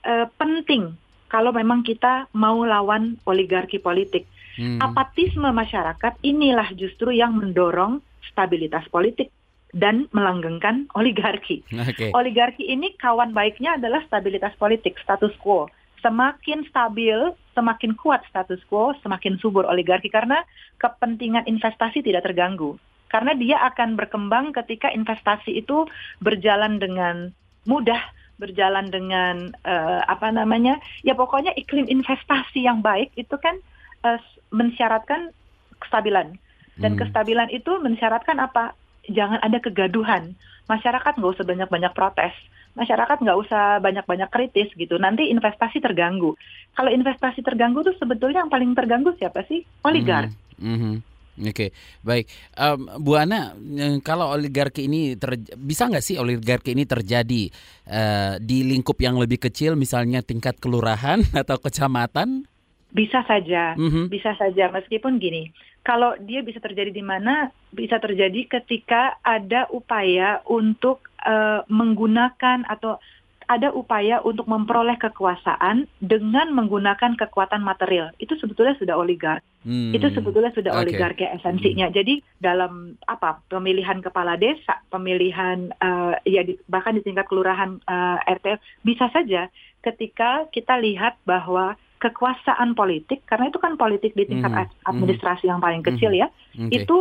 uh, 0.05 0.27
penting 0.35 0.95
kalau 1.27 1.51
memang 1.51 1.83
kita 1.83 2.27
mau 2.31 2.63
lawan 2.63 3.19
oligarki 3.27 3.79
politik. 3.79 4.27
Hmm. 4.55 4.79
Apatisme 4.79 5.47
masyarakat 5.51 6.19
inilah 6.23 6.71
justru 6.75 7.11
yang 7.11 7.35
mendorong 7.35 7.99
stabilitas 8.31 8.87
politik 8.87 9.31
dan 9.75 10.08
melanggengkan 10.15 10.88
oligarki. 10.95 11.63
Okay. 11.71 12.12
Oligarki 12.15 12.67
ini 12.67 12.95
kawan 12.95 13.36
baiknya 13.36 13.75
adalah 13.75 14.03
stabilitas 14.08 14.56
politik, 14.56 14.95
status 15.03 15.36
quo 15.41 15.67
semakin 16.01 16.65
stabil, 16.69 17.34
semakin 17.58 17.97
kuat 17.97 18.21
status 18.30 18.62
quo, 18.69 18.93
semakin 19.01 19.41
subur 19.41 19.65
oligarki 19.65 20.08
karena 20.08 20.45
kepentingan 20.77 21.49
investasi 21.49 22.06
tidak 22.06 22.25
terganggu. 22.25 22.77
Karena 23.08 23.34
dia 23.34 23.60
akan 23.71 23.95
berkembang 23.95 24.51
ketika 24.51 24.91
investasi 24.91 25.56
itu 25.56 25.88
berjalan 26.19 26.77
dengan 26.77 27.32
mudah, 27.63 27.99
berjalan 28.36 28.91
dengan 28.91 29.56
uh, 29.63 30.03
apa 30.06 30.30
namanya? 30.30 30.77
Ya 31.01 31.15
pokoknya 31.15 31.56
iklim 31.56 31.88
investasi 31.88 32.67
yang 32.67 32.84
baik 32.84 33.15
itu 33.15 33.34
kan 33.39 33.58
uh, 34.03 34.19
mensyaratkan 34.51 35.32
kestabilan. 35.80 36.36
Dan 36.77 36.93
hmm. 36.93 36.99
kestabilan 37.03 37.49
itu 37.49 37.80
mensyaratkan 37.80 38.38
apa? 38.38 38.75
Jangan 39.08 39.39
ada 39.39 39.58
kegaduhan. 39.63 40.36
Masyarakat 40.67 41.13
nggak 41.15 41.34
usah 41.39 41.46
banyak-banyak 41.48 41.93
protes 41.96 42.36
masyarakat 42.78 43.17
nggak 43.26 43.39
usah 43.41 43.82
banyak-banyak 43.82 44.30
kritis 44.30 44.70
gitu. 44.78 45.02
Nanti 45.02 45.34
investasi 45.34 45.82
terganggu. 45.82 46.38
Kalau 46.78 46.93
investasi 46.93 47.41
terganggu 47.41 47.82
tuh 47.82 47.98
sebetulnya 47.98 48.46
yang 48.46 48.54
paling 48.54 48.78
terganggu 48.78 49.17
siapa 49.17 49.41
sih? 49.50 49.65
Oligark. 49.82 50.30
Mm 50.62 50.78
-hmm. 50.78 50.96
Oke, 51.38 51.54
okay. 51.54 51.70
baik. 52.02 52.26
Um, 52.58 52.89
Bu 52.98 53.13
Ana, 53.13 53.54
eh, 53.54 54.02
kalau 54.02 54.34
oligarki 54.34 54.89
ini 54.89 55.13
ter, 55.22 55.38
bisa 55.54 55.86
nggak 55.86 56.02
sih 56.02 56.17
oligarki 56.17 56.74
ini 56.74 56.82
terjadi 56.89 57.54
uh, 57.93 58.41
di 58.41 58.65
lingkup 58.65 58.98
yang 58.98 59.22
lebih 59.22 59.38
kecil, 59.38 59.78
misalnya 59.78 60.26
tingkat 60.26 60.58
kelurahan 60.58 61.22
atau 61.46 61.62
kecamatan? 61.62 62.50
Bisa 62.89 63.22
saja, 63.30 63.78
mm 63.78 63.86
-hmm. 63.86 64.06
bisa 64.10 64.34
saja. 64.34 64.74
Meskipun 64.74 65.22
gini, 65.22 65.54
kalau 65.88 66.19
dia 66.19 66.43
bisa 66.43 66.60
terjadi 66.60 66.91
di 66.91 67.00
mana, 67.00 67.47
bisa 67.71 67.95
terjadi 68.04 68.60
ketika 68.60 69.15
ada 69.23 69.71
upaya 69.71 70.43
untuk 70.43 71.08
uh, 71.23 71.63
menggunakan 71.71 72.67
atau 72.67 73.00
ada 73.47 73.71
upaya 73.71 74.19
untuk 74.28 74.43
memperoleh 74.43 75.00
kekuasaan 75.00 75.88
dengan 76.04 76.52
menggunakan 76.52 77.15
kekuatan 77.15 77.63
material. 77.63 78.12
Itu 78.19 78.36
sebetulnya 78.36 78.76
sudah 78.76 79.00
oligark. 79.00 79.39
Hmm. 79.63 79.95
Itu 79.95 80.12
sebetulnya 80.12 80.52
sudah 80.52 80.76
okay. 80.76 80.84
oligarki 80.84 81.23
esensinya. 81.23 81.88
Hmm. 81.88 81.95
Jadi 81.95 82.19
dalam 82.43 83.00
apa 83.08 83.39
pemilihan 83.47 84.04
kepala 84.04 84.36
desa, 84.36 84.84
pemilihan 84.91 85.71
uh, 85.80 86.19
ya 86.28 86.43
di, 86.43 86.60
bahkan 86.67 87.00
di 87.00 87.02
tingkat 87.08 87.32
kelurahan 87.32 87.80
uh, 87.88 88.20
RT 88.28 88.59
bisa 88.84 89.07
saja 89.16 89.47
ketika 89.80 90.51
kita 90.51 90.76
lihat 90.84 91.16
bahwa 91.24 91.80
kekuasaan 91.98 92.78
politik 92.78 93.26
karena 93.26 93.50
itu 93.50 93.58
kan 93.58 93.76
politik 93.76 94.14
di 94.14 94.30
tingkat 94.30 94.70
hmm. 94.70 94.89
administrasi 94.89 95.45
hmm. 95.45 95.52
yang 95.56 95.60
paling 95.62 95.82
kecil 95.82 96.12
hmm. 96.14 96.22
ya, 96.22 96.28
okay. 96.30 96.86
itu 96.86 96.98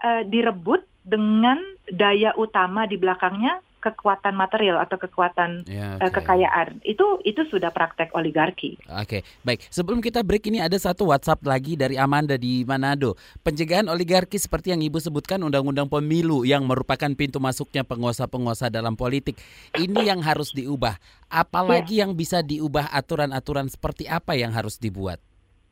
uh, 0.00 0.22
direbut 0.24 0.84
dengan 1.04 1.56
daya 1.88 2.36
utama 2.36 2.84
di 2.84 3.00
belakangnya 3.00 3.64
kekuatan 3.88 4.34
material 4.34 4.76
atau 4.78 4.96
kekuatan 4.96 5.64
Ya, 5.64 5.96
eh, 5.96 6.08
oke. 6.08 6.20
kekayaan. 6.20 6.80
Itu 6.82 7.22
itu 7.22 7.46
sudah 7.48 7.72
praktek 7.72 8.12
oligarki. 8.12 8.76
Oke, 8.88 9.24
baik. 9.42 9.64
Sebelum 9.68 9.98
kita 9.98 10.20
break 10.20 10.48
ini 10.48 10.60
ada 10.60 10.76
satu 10.76 11.08
WhatsApp 11.08 11.40
lagi 11.44 11.74
dari 11.74 11.96
Amanda 11.96 12.36
di 12.36 12.62
Manado. 12.62 13.14
Pencegahan 13.40 13.86
oligarki 13.86 14.36
seperti 14.36 14.72
yang 14.74 14.80
Ibu 14.80 14.98
sebutkan 14.98 15.40
Undang-Undang 15.40 15.88
Pemilu 15.88 16.44
yang 16.44 16.68
merupakan 16.68 17.08
pintu 17.12 17.38
masuknya 17.38 17.82
penguasa-penguasa 17.82 18.68
dalam 18.68 18.94
politik. 18.94 19.40
Ini 19.72 20.12
yang 20.12 20.20
harus 20.20 20.52
diubah. 20.52 20.96
Apalagi 21.28 22.00
yang 22.00 22.12
bisa 22.12 22.40
diubah 22.40 22.88
aturan-aturan 22.88 23.68
seperti 23.68 24.04
apa 24.04 24.34
yang 24.34 24.52
harus 24.52 24.76
dibuat? 24.76 25.20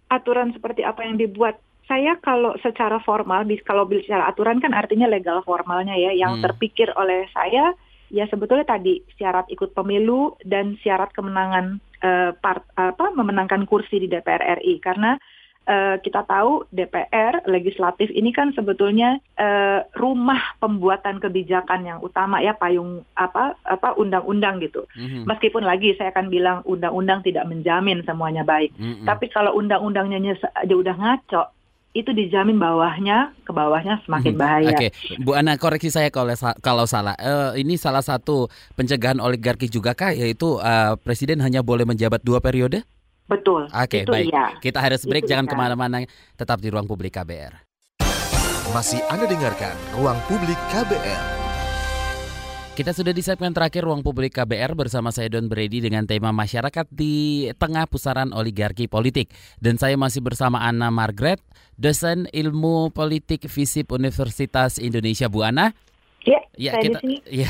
aturan 0.06 0.54
seperti 0.54 0.86
apa 0.86 1.02
yang 1.02 1.18
dibuat. 1.18 1.58
Saya 1.86 2.18
kalau 2.18 2.54
secara 2.62 2.98
formal, 2.98 3.42
kalau 3.62 3.86
bicara 3.86 4.26
aturan 4.26 4.58
kan 4.58 4.70
artinya 4.70 5.06
legal 5.06 5.42
formalnya 5.42 5.94
ya. 5.94 6.14
Yang 6.14 6.32
Hmm. 6.38 6.42
terpikir 6.46 6.90
oleh 6.94 7.26
saya 7.30 7.74
ya 8.10 8.24
sebetulnya 8.30 8.66
tadi 8.66 9.02
syarat 9.18 9.46
ikut 9.50 9.74
pemilu 9.74 10.38
dan 10.46 10.78
syarat 10.82 11.10
kemenangan 11.12 11.82
eh, 12.02 12.30
part, 12.38 12.62
apa 12.78 13.10
memenangkan 13.14 13.66
kursi 13.66 14.02
di 14.02 14.08
DPR 14.10 14.62
RI 14.62 14.78
karena 14.78 15.18
eh, 15.66 15.96
kita 16.00 16.22
tahu 16.24 16.64
DPR 16.70 17.42
legislatif 17.50 18.08
ini 18.14 18.30
kan 18.30 18.54
sebetulnya 18.54 19.18
eh, 19.34 19.82
rumah 19.98 20.54
pembuatan 20.62 21.18
kebijakan 21.18 21.82
yang 21.84 21.98
utama 22.00 22.38
ya 22.38 22.54
payung 22.54 23.02
apa 23.18 23.58
apa 23.66 23.98
undang-undang 23.98 24.62
gitu. 24.62 24.86
Mhm, 24.94 25.26
Meskipun 25.26 25.66
lagi 25.66 25.98
saya 25.98 26.14
akan 26.14 26.30
bilang 26.30 26.58
undang-undang 26.64 27.26
tidak 27.26 27.44
menjamin 27.50 28.06
semuanya 28.06 28.46
baik. 28.46 28.70
mhm. 28.78 29.04
Tapi 29.04 29.26
kalau 29.34 29.58
undang-undangnya 29.58 30.38
aja 30.54 30.74
udah 30.74 30.94
ngaco, 30.94 31.55
itu 31.96 32.12
dijamin 32.12 32.60
bawahnya 32.60 33.32
ke 33.40 33.50
bawahnya 33.50 34.04
semakin 34.04 34.36
Mhm. 34.36 34.40
bahaya. 34.40 34.76
Oke, 34.76 34.88
Bu 35.16 35.32
Ana 35.32 35.56
koreksi 35.56 35.88
saya 35.88 36.12
kalau 36.12 36.36
kalau 36.60 36.84
salah. 36.84 37.16
Eh, 37.16 37.64
ini 37.64 37.80
salah 37.80 38.04
satu 38.04 38.46
pencegahan 38.76 39.16
oligarki 39.16 39.66
juga 39.66 39.96
kah 39.96 40.12
yaitu 40.12 40.60
eh, 40.60 40.92
presiden 41.00 41.40
hanya 41.40 41.64
boleh 41.64 41.88
menjabat 41.88 42.20
dua 42.20 42.38
periode? 42.38 42.84
Betul. 43.26 43.66
Oke, 43.72 44.06
itu 44.06 44.12
baik. 44.12 44.30
iya. 44.30 44.44
Kita 44.60 44.78
harus 44.78 45.02
break, 45.02 45.26
Itu 45.26 45.34
jangan 45.34 45.46
iya. 45.46 45.52
ke 45.52 45.56
mana-mana. 45.58 45.96
Tetap 46.38 46.62
di 46.62 46.70
ruang 46.70 46.86
publik 46.86 47.16
KBR. 47.16 47.66
Masih 48.70 48.98
Anda 49.08 49.30
dengarkan 49.30 49.72
Ruang 49.94 50.18
Publik 50.26 50.58
KBR. 50.74 51.45
Kita 52.76 52.92
sudah 52.92 53.16
di 53.16 53.24
segmen 53.24 53.56
terakhir 53.56 53.88
Ruang 53.88 54.04
Publik 54.04 54.36
KBR 54.36 54.76
bersama 54.76 55.08
saya 55.08 55.32
Don 55.32 55.48
Brady 55.48 55.80
dengan 55.80 56.04
tema 56.04 56.28
masyarakat 56.28 56.84
di 56.92 57.48
tengah 57.56 57.88
pusaran 57.88 58.36
oligarki 58.36 58.84
politik. 58.84 59.32
Dan 59.56 59.80
saya 59.80 59.96
masih 59.96 60.20
bersama 60.20 60.60
Anna 60.60 60.92
Margaret, 60.92 61.40
dosen 61.80 62.28
ilmu 62.36 62.92
politik 62.92 63.48
FISIP 63.48 63.96
Universitas 63.96 64.76
Indonesia. 64.76 65.32
Bu 65.32 65.40
Ana, 65.40 65.72
Ya, 66.26 66.42
ya 66.58 66.76
kita 66.76 67.00
ya, 67.40 67.48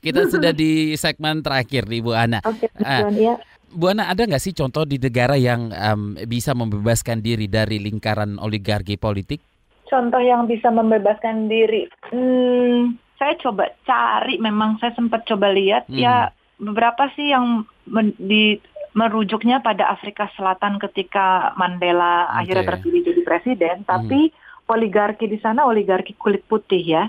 kita 0.00 0.32
sudah 0.32 0.56
di 0.56 0.96
segmen 0.96 1.44
terakhir 1.44 1.84
nih 1.84 2.00
Bu 2.00 2.16
Ana. 2.16 2.40
Oke. 2.40 2.72
Tuan, 2.72 3.12
ya. 3.20 3.36
Bu 3.68 3.92
Ana 3.92 4.08
ada 4.08 4.24
nggak 4.24 4.40
sih 4.40 4.56
contoh 4.56 4.88
di 4.88 4.96
negara 4.96 5.36
yang 5.36 5.68
em, 5.76 6.16
bisa 6.24 6.56
membebaskan 6.56 7.20
diri 7.20 7.52
dari 7.52 7.76
lingkaran 7.84 8.40
oligarki 8.40 8.96
politik? 8.96 9.44
Contoh 9.92 10.24
yang 10.24 10.48
bisa 10.48 10.72
membebaskan 10.72 11.52
diri. 11.52 11.84
Hmm, 12.08 12.96
saya 13.18 13.34
coba 13.42 13.74
cari, 13.84 14.38
memang 14.38 14.78
saya 14.78 14.94
sempat 14.94 15.26
coba 15.26 15.50
lihat, 15.50 15.90
Hmm. 15.90 15.98
ya 15.98 16.30
beberapa 16.58 17.10
sih 17.18 17.34
yang 17.34 17.66
men- 17.86 18.16
di 18.18 18.58
merujuknya 18.94 19.60
pada 19.62 19.90
Afrika 19.92 20.26
Selatan 20.34 20.80
ketika 20.80 21.54
Mandela 21.54 22.26
Oke. 22.30 22.46
akhirnya 22.46 22.66
terpilih 22.74 23.02
jadi 23.04 23.22
presiden, 23.22 23.76
tapi 23.86 24.32
oligarki 24.66 25.30
di 25.30 25.38
sana 25.38 25.66
oligarki 25.66 26.18
kulit 26.18 26.42
putih 26.48 26.82
ya. 26.82 27.04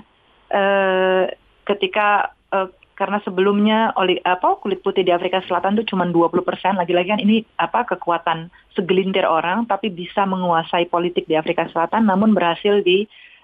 Eh, 0.50 1.24
ketika 1.66 2.30
eh, 2.50 2.68
karena 3.00 3.16
sebelumnya 3.24 3.96
oli 3.96 4.20
apa 4.20 4.60
kulit 4.60 4.84
putih 4.84 5.00
di 5.00 5.08
Afrika 5.08 5.40
Selatan 5.48 5.72
itu 5.80 5.96
cuma 5.96 6.04
20%, 6.04 6.76
lagi-lagi 6.76 7.08
kan 7.16 7.22
ini 7.22 7.48
apa 7.56 7.88
kekuatan 7.88 8.52
segelintir 8.76 9.24
orang 9.24 9.64
tapi 9.64 9.88
bisa 9.88 10.28
menguasai 10.28 10.84
politik 10.92 11.24
di 11.24 11.32
Afrika 11.32 11.64
Selatan 11.72 12.04
namun 12.04 12.36
berhasil 12.36 12.84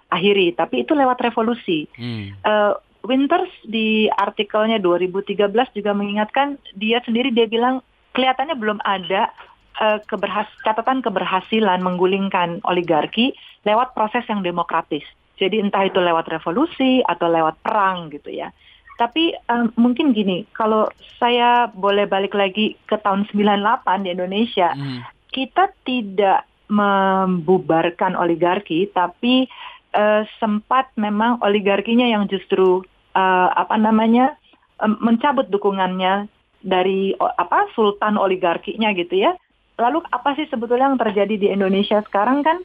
diakhiri, 0.07 0.55
tapi 0.55 0.87
itu 0.87 0.95
lewat 0.95 1.19
revolusi. 1.21 1.91
Hmm. 1.99 2.33
Eh, 2.39 2.73
Winters 3.07 3.51
di 3.63 4.11
artikelnya 4.11 4.83
2013 4.83 5.47
juga 5.79 5.95
mengingatkan 5.95 6.59
dia 6.75 6.99
sendiri 7.07 7.31
dia 7.31 7.47
bilang 7.47 7.79
kelihatannya 8.19 8.59
belum 8.59 8.83
ada 8.83 9.31
eh, 9.79 9.99
keberhas 10.11 10.51
catatan 10.67 11.07
keberhasilan 11.07 11.87
menggulingkan 11.87 12.67
oligarki 12.67 13.31
lewat 13.63 13.95
proses 13.95 14.27
yang 14.27 14.43
demokratis. 14.43 15.07
Jadi 15.39 15.61
entah 15.63 15.87
itu 15.87 16.01
lewat 16.03 16.27
revolusi 16.33 17.05
atau 17.05 17.31
lewat 17.31 17.61
perang 17.63 18.11
gitu 18.11 18.35
ya. 18.35 18.51
Tapi 18.99 19.37
eh, 19.37 19.67
mungkin 19.79 20.11
gini, 20.11 20.43
kalau 20.51 20.91
saya 21.23 21.71
boleh 21.71 22.11
balik 22.11 22.35
lagi 22.35 22.75
ke 22.91 22.99
tahun 22.99 23.31
98 23.31 24.03
di 24.03 24.11
Indonesia, 24.11 24.75
Hmm. 24.75 25.07
kita 25.31 25.71
tidak 25.87 26.49
membubarkan 26.67 28.19
oligarki, 28.19 28.91
tapi 28.91 29.47
eh, 29.97 30.23
sempat 30.37 30.93
memang 31.01 31.41
oligarkinya 31.41 32.05
yang 32.05 32.29
justru 32.29 32.85
eh, 33.17 33.49
apa 33.57 33.81
namanya 33.81 34.37
em, 34.85 34.93
mencabut 35.01 35.49
dukungannya 35.49 36.29
dari 36.61 37.17
o- 37.17 37.33
apa 37.33 37.73
sultan 37.73 38.21
oligarkinya 38.21 38.93
gitu 38.93 39.17
ya. 39.17 39.33
Lalu 39.81 40.05
apa 40.09 40.37
sih 40.37 40.49
sebetulnya 40.49 40.93
yang 40.93 41.01
terjadi 41.01 41.35
di 41.37 41.49
Indonesia 41.49 42.01
sekarang 42.05 42.45
kan 42.45 42.61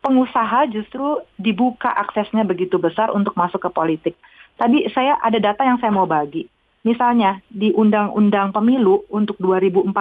pengusaha 0.00 0.66
justru 0.72 1.20
dibuka 1.36 1.92
aksesnya 1.92 2.42
begitu 2.42 2.80
besar 2.80 3.12
untuk 3.12 3.36
masuk 3.36 3.60
ke 3.66 3.70
politik. 3.70 4.14
Tadi 4.56 4.88
saya 4.92 5.16
ada 5.20 5.38
data 5.40 5.62
yang 5.64 5.78
saya 5.78 5.92
mau 5.92 6.08
bagi. 6.08 6.48
Misalnya 6.80 7.44
di 7.52 7.76
Undang-Undang 7.76 8.56
Pemilu 8.56 9.04
untuk 9.12 9.36
2014 9.36 9.92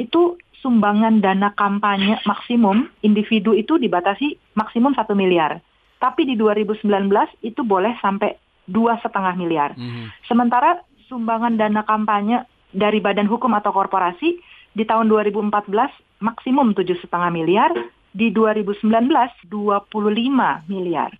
itu 0.00 0.40
sumbangan 0.64 1.20
dana 1.20 1.52
kampanye 1.52 2.20
maksimum 2.24 2.88
individu 3.04 3.52
itu 3.52 3.76
dibatasi 3.76 4.36
maksimum 4.56 4.96
satu 4.96 5.12
miliar. 5.12 5.60
Tapi 6.00 6.24
di 6.24 6.34
2019 6.34 6.88
itu 7.44 7.60
boleh 7.60 7.92
sampai 8.00 8.34
dua 8.64 8.96
setengah 9.04 9.36
miliar. 9.36 9.76
Mhm. 9.76 10.24
Sementara 10.24 10.80
sumbangan 11.06 11.60
dana 11.60 11.84
kampanye 11.84 12.48
dari 12.72 13.02
badan 13.04 13.28
hukum 13.28 13.52
atau 13.52 13.74
korporasi 13.74 14.40
di 14.72 14.84
tahun 14.86 15.10
2014 15.10 15.90
maksimum 16.22 16.72
tujuh 16.72 16.96
setengah 17.02 17.28
miliar, 17.34 17.74
di 18.10 18.34
2019 18.34 18.82
25 19.46 20.66
miliar. 20.66 21.10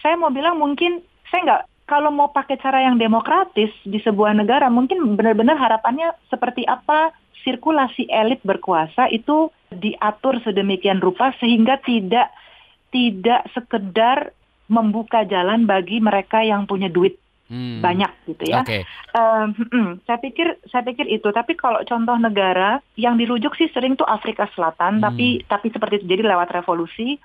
Saya 0.00 0.14
mau 0.16 0.32
bilang 0.32 0.56
mungkin 0.56 1.04
saya 1.28 1.40
nggak 1.44 1.62
kalau 1.88 2.12
mau 2.12 2.32
pakai 2.32 2.60
cara 2.60 2.84
yang 2.84 3.00
demokratis 3.00 3.72
di 3.84 4.00
sebuah 4.00 4.36
negara 4.36 4.68
mungkin 4.68 5.16
benar-benar 5.16 5.56
harapannya 5.56 6.12
seperti 6.28 6.64
apa 6.64 7.12
sirkulasi 7.44 8.08
elit 8.12 8.40
berkuasa 8.44 9.08
itu 9.08 9.48
diatur 9.72 10.40
sedemikian 10.44 11.00
rupa 11.00 11.32
sehingga 11.40 11.80
tidak 11.80 12.32
tidak 12.88 13.46
sekedar 13.52 14.32
membuka 14.68 15.24
jalan 15.24 15.64
bagi 15.64 15.98
mereka 15.98 16.44
yang 16.44 16.68
punya 16.68 16.92
duit 16.92 17.16
Hmm. 17.48 17.80
banyak 17.80 18.12
gitu 18.28 18.44
ya. 18.44 18.60
Oke. 18.60 18.84
Em, 19.16 19.48
mm, 19.56 20.04
saya 20.04 20.20
pikir 20.20 20.60
saya 20.68 20.84
pikir 20.84 21.08
itu. 21.08 21.32
Tapi 21.32 21.56
kalau 21.56 21.80
contoh 21.80 22.20
negara 22.20 22.84
yang 23.00 23.16
dirujuk 23.16 23.56
sih 23.56 23.72
sering 23.72 23.96
tuh 23.96 24.04
Afrika 24.04 24.44
Selatan, 24.52 25.00
Hmm. 25.00 25.04
tapi 25.08 25.40
tapi 25.48 25.72
seperti 25.72 26.04
itu 26.04 26.12
jadi 26.12 26.28
lewat 26.28 26.52
revolusi. 26.52 27.16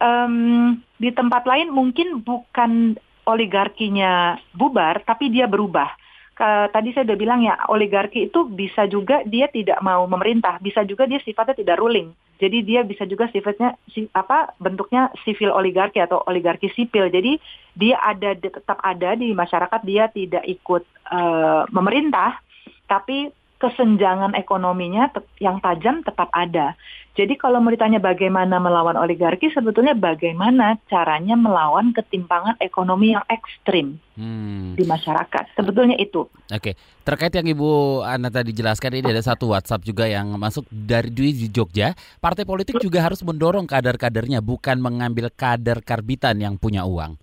Em, 0.00 0.76
di 1.00 1.08
tempat 1.12 1.48
lain 1.48 1.72
mungkin 1.72 2.20
bukan 2.20 2.96
oligarkinya 3.24 4.36
bubar, 4.52 5.00
tapi 5.04 5.32
dia 5.32 5.48
berubah. 5.48 5.96
Tadi 6.40 6.96
saya 6.96 7.04
udah 7.04 7.18
bilang 7.20 7.44
ya 7.44 7.52
oligarki 7.68 8.32
itu 8.32 8.48
bisa 8.48 8.88
juga 8.88 9.20
dia 9.28 9.52
tidak 9.52 9.76
mau 9.84 10.08
memerintah, 10.08 10.56
bisa 10.64 10.80
juga 10.88 11.04
dia 11.04 11.20
sifatnya 11.20 11.52
tidak 11.52 11.76
ruling. 11.76 12.16
Jadi 12.40 12.64
dia 12.64 12.80
bisa 12.80 13.04
juga 13.04 13.28
sifatnya 13.28 13.76
si, 13.92 14.08
apa 14.16 14.56
bentuknya 14.56 15.12
sivil 15.28 15.52
oligarki 15.52 16.00
atau 16.00 16.24
oligarki 16.24 16.72
sipil. 16.72 17.12
Jadi 17.12 17.36
dia 17.76 18.00
ada 18.00 18.32
tetap 18.32 18.80
ada 18.80 19.12
di 19.12 19.36
masyarakat, 19.36 19.80
dia 19.84 20.08
tidak 20.08 20.40
ikut 20.48 20.80
eh, 21.12 21.62
memerintah, 21.68 22.40
tapi 22.88 23.28
kesenjangan 23.60 24.32
ekonominya 24.32 25.12
yang 25.36 25.60
tajam 25.60 26.00
tetap 26.00 26.32
ada. 26.32 26.72
Jadi 27.10 27.36
kalau 27.36 27.60
mau 27.60 27.68
ditanya 27.68 28.00
bagaimana 28.00 28.56
melawan 28.56 28.96
oligarki, 28.96 29.52
sebetulnya 29.52 29.92
bagaimana 29.92 30.80
caranya 30.88 31.36
melawan 31.36 31.92
ketimpangan 31.92 32.56
ekonomi 32.56 33.12
yang 33.12 33.26
ekstrim 33.28 34.00
Hmm. 34.16 34.72
di 34.72 34.86
masyarakat. 34.86 35.52
Sebetulnya 35.52 36.00
itu. 36.00 36.24
Oke, 36.48 36.78
terkait 37.04 37.34
yang 37.34 37.44
Ibu 37.44 38.00
Ana 38.00 38.32
tadi 38.32 38.56
jelaskan 38.56 38.96
ini 38.96 39.12
ada 39.12 39.20
satu 39.20 39.52
WhatsApp 39.52 39.84
juga 39.84 40.08
yang 40.08 40.32
masuk 40.40 40.64
dari 40.70 41.12
Dwi 41.12 41.34
di 41.34 41.48
Jogja. 41.52 41.92
Partai 42.22 42.48
politik 42.48 42.80
juga 42.80 43.04
harus 43.04 43.20
mendorong 43.20 43.68
kader-kadernya, 43.68 44.40
bukan 44.40 44.80
mengambil 44.80 45.28
kader 45.28 45.84
karbitan 45.84 46.40
yang 46.40 46.56
punya 46.56 46.88
uang. 46.88 47.18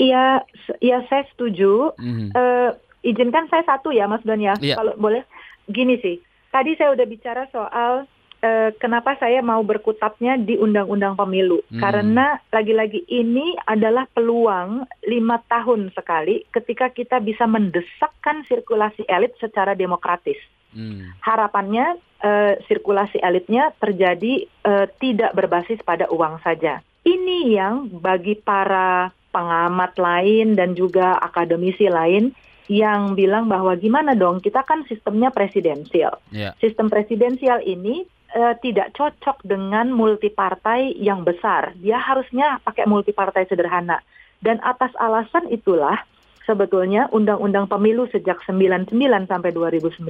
Iya, 0.00 0.40
iya 0.80 1.04
saya 1.12 1.28
setuju. 1.34 1.92
Mhm. 2.00 2.32
Eh, 2.32 2.70
izinkan 3.04 3.52
saya 3.52 3.66
satu 3.68 3.92
ya, 3.92 4.08
Mas 4.08 4.24
Don 4.24 4.40
ya, 4.40 4.56
Iya. 4.56 4.80
kalau 4.80 4.96
boleh. 4.96 5.26
Gini 5.70 5.96
sih, 6.02 6.18
tadi 6.50 6.74
saya 6.74 6.92
udah 6.92 7.06
bicara 7.06 7.46
soal 7.54 8.10
eh, 8.40 8.72
kenapa 8.80 9.14
saya 9.20 9.44
mau 9.44 9.60
berkutatnya 9.60 10.40
di 10.40 10.56
undang-undang 10.56 11.14
pemilu 11.14 11.60
Hmm. 11.68 11.80
karena 11.80 12.40
lagi-lagi 12.50 13.04
ini 13.06 13.54
adalah 13.68 14.08
peluang 14.10 14.88
lima 15.06 15.38
tahun 15.46 15.92
sekali 15.92 16.48
ketika 16.50 16.88
kita 16.90 17.20
bisa 17.20 17.44
mendesakkan 17.44 18.42
sirkulasi 18.48 19.04
elit 19.06 19.36
secara 19.38 19.76
demokratis. 19.76 20.40
Hmm. 20.72 21.12
Harapannya 21.20 22.00
eh, 22.20 22.54
sirkulasi 22.68 23.20
elitnya 23.20 23.76
terjadi 23.76 24.44
eh, 24.46 24.86
tidak 24.98 25.36
berbasis 25.36 25.80
pada 25.84 26.08
uang 26.08 26.40
saja. 26.40 26.80
Ini 27.00 27.38
yang 27.56 27.88
bagi 28.00 28.36
para 28.36 29.08
pengamat 29.30 29.96
lain 29.96 30.58
dan 30.58 30.74
juga 30.74 31.16
akademisi 31.16 31.86
lain 31.86 32.34
yang 32.70 33.18
bilang 33.18 33.50
bahwa 33.50 33.74
gimana 33.74 34.14
dong 34.14 34.38
kita 34.38 34.62
kan 34.62 34.86
sistemnya 34.86 35.34
presidensial. 35.34 36.22
Ya. 36.30 36.54
Sistem 36.62 36.86
presidensial 36.86 37.58
ini 37.66 38.06
eh, 38.30 38.54
tidak 38.62 38.94
cocok 38.94 39.42
dengan 39.42 39.90
multipartai 39.90 40.94
yang 40.94 41.26
besar. 41.26 41.74
Dia 41.82 41.98
harusnya 41.98 42.62
pakai 42.62 42.86
multipartai 42.86 43.50
sederhana. 43.50 43.98
Dan 44.38 44.62
atas 44.62 44.94
alasan 45.02 45.50
itulah 45.50 45.98
sebetulnya 46.46 47.10
undang-undang 47.10 47.66
pemilu 47.66 48.06
sejak 48.06 48.38
99 48.46 48.94
sampai 49.26 49.50
2019 49.50 50.06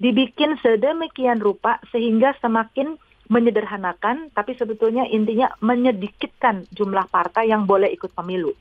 dibikin 0.00 0.56
sedemikian 0.64 1.44
rupa 1.44 1.76
sehingga 1.92 2.32
semakin 2.40 2.96
menyederhanakan 3.28 4.32
tapi 4.32 4.56
sebetulnya 4.56 5.04
intinya 5.12 5.52
menyedikitkan 5.60 6.64
jumlah 6.72 7.04
partai 7.12 7.52
yang 7.52 7.68
boleh 7.68 7.92
ikut 7.92 8.16
pemilu. 8.16 8.56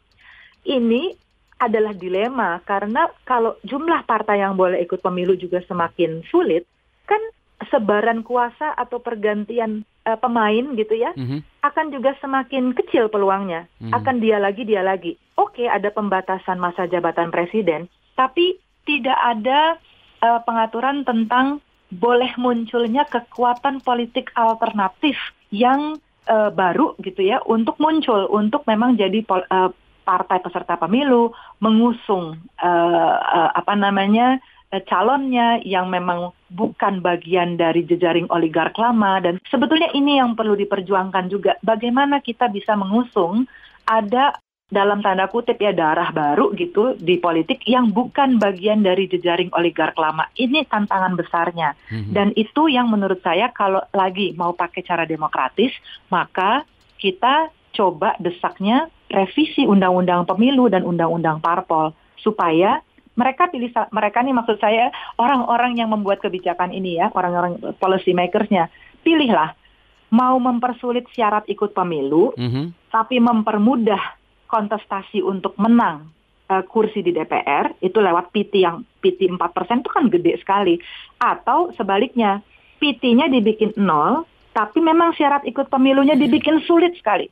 Ini 0.65 1.24
adalah 1.55 1.95
dilema 1.95 2.59
karena 2.67 3.07
kalau 3.23 3.55
jumlah 3.63 4.03
partai 4.03 4.43
yang 4.43 4.59
boleh 4.59 4.83
ikut 4.83 4.99
pemilu 4.99 5.39
juga 5.39 5.63
semakin 5.63 6.23
sulit, 6.27 6.67
kan 7.07 7.19
sebaran 7.71 8.21
kuasa 8.21 8.75
atau 8.75 8.99
pergantian 8.99 9.87
eh, 10.05 10.19
pemain 10.21 10.65
gitu 10.77 10.93
ya 10.93 11.15
Mhm. 11.17 11.65
akan 11.65 11.85
juga 11.89 12.13
semakin 12.21 12.77
kecil 12.77 13.09
peluangnya. 13.09 13.65
Mhm. 13.81 13.89
Akan 13.95 14.21
dia 14.21 14.37
lagi 14.37 14.61
dia 14.61 14.85
lagi. 14.85 15.17
Oke, 15.33 15.65
ada 15.65 15.89
pembatasan 15.89 16.61
masa 16.61 16.85
jabatan 16.85 17.33
presiden, 17.33 17.87
tapi 18.13 18.59
tidak 18.85 19.17
ada 19.17 19.79
eh, 20.21 20.41
pengaturan 20.45 21.03
tentang 21.03 21.59
boleh 21.89 22.33
munculnya 22.37 23.05
kekuatan 23.05 23.81
politik 23.81 24.29
alternatif 24.35 25.15
yang 25.49 25.97
eh, 26.25 26.49
baru 26.49 26.97
gitu 26.99 27.21
ya 27.21 27.39
untuk 27.45 27.77
muncul 27.77 28.25
untuk 28.29 28.65
memang 28.65 28.97
jadi 28.97 29.21
pol- 29.21 29.45
eh, 29.45 29.69
partai 30.05 30.37
peserta 30.39 30.77
pemilu 30.77 31.33
mengusung 31.57 32.37
eh, 32.61 33.17
eh, 33.17 33.49
apa 33.57 33.73
namanya 33.73 34.37
eh, 34.69 34.85
calonnya 34.85 35.57
yang 35.65 35.89
memang 35.89 36.29
bukan 36.53 37.01
bagian 37.01 37.57
dari 37.57 37.81
jejaring 37.81 38.29
oligark 38.29 38.77
lama. 38.77 39.17
Dan 39.19 39.41
sebetulnya 39.49 39.89
ini 39.97 40.21
yang 40.21 40.37
perlu 40.37 40.53
diperjuangkan 40.53 41.25
juga. 41.27 41.57
Bagaimana 41.65 42.21
kita 42.21 42.47
bisa 42.53 42.77
mengusung 42.77 43.49
ada 43.89 44.37
dalam 44.65 44.97
tanda 45.05 45.29
kutip 45.29 45.61
ya 45.61 45.69
darah 45.77 46.09
baru 46.09 46.49
gitu 46.57 46.97
di 46.97 47.21
politik 47.21 47.61
yang 47.69 47.93
bukan 47.93 48.41
bagian 48.41 48.81
dari 48.81 49.05
jejaring 49.05 49.53
oligark 49.53 49.93
lama. 49.93 50.25
Ini 50.33 50.65
tantangan 50.65 51.13
besarnya. 51.13 51.77
Mhm. 51.93 52.11
dan 52.17 52.33
itu 52.33 52.65
yang 52.65 52.89
menurut 52.89 53.21
saya 53.21 53.53
kalau 53.53 53.81
lagi 53.93 54.33
mau 54.33 54.57
pakai 54.57 54.81
cara 54.81 55.05
demokratis 55.05 55.69
maka 56.09 56.65
kita 56.97 57.53
coba 57.75 58.15
desaknya 58.17 58.87
revisi 59.15 59.63
undang-undang 59.63 60.27
pemilu 60.27 60.67
dan 60.67 60.83
undang-undang 60.83 61.39
parpol 61.39 61.95
supaya 62.19 62.83
mereka 63.15 63.47
pilih 63.47 63.71
mereka 63.95 64.19
nih 64.19 64.35
maksud 64.35 64.59
saya 64.59 64.91
orang-orang 65.15 65.79
yang 65.79 65.87
membuat 65.87 66.19
kebijakan 66.19 66.75
ini 66.75 66.99
ya 66.99 67.07
orang-orang 67.15 67.55
policy 67.79 68.11
makersnya 68.11 68.67
pilihlah 69.07 69.55
mau 70.11 70.35
mempersulit 70.37 71.07
syarat 71.15 71.47
ikut 71.47 71.71
pemilu 71.71 72.35
Mhm. 72.35 72.91
tapi 72.91 73.23
mempermudah 73.23 74.19
kontestasi 74.51 75.23
untuk 75.23 75.55
menang 75.55 76.11
eh, 76.45 76.61
kursi 76.69 77.01
di 77.01 77.09
DPR 77.09 77.73
itu 77.81 77.97
lewat 77.97 78.29
PT 78.29 78.61
yang 78.61 78.85
PT 79.01 79.25
4% 79.33 79.81
itu 79.81 79.89
kan 79.89 80.05
gede 80.13 80.37
sekali 80.37 80.77
atau 81.17 81.73
sebaliknya 81.73 82.45
PT-nya 82.77 83.33
dibikin 83.33 83.73
nol 83.81 84.29
tapi 84.53 84.77
memang 84.79 85.11
syarat 85.17 85.41
ikut 85.43 85.67
pemilunya 85.67 86.13
dibikin 86.15 86.61
sulit 86.63 86.93
sekali. 86.95 87.27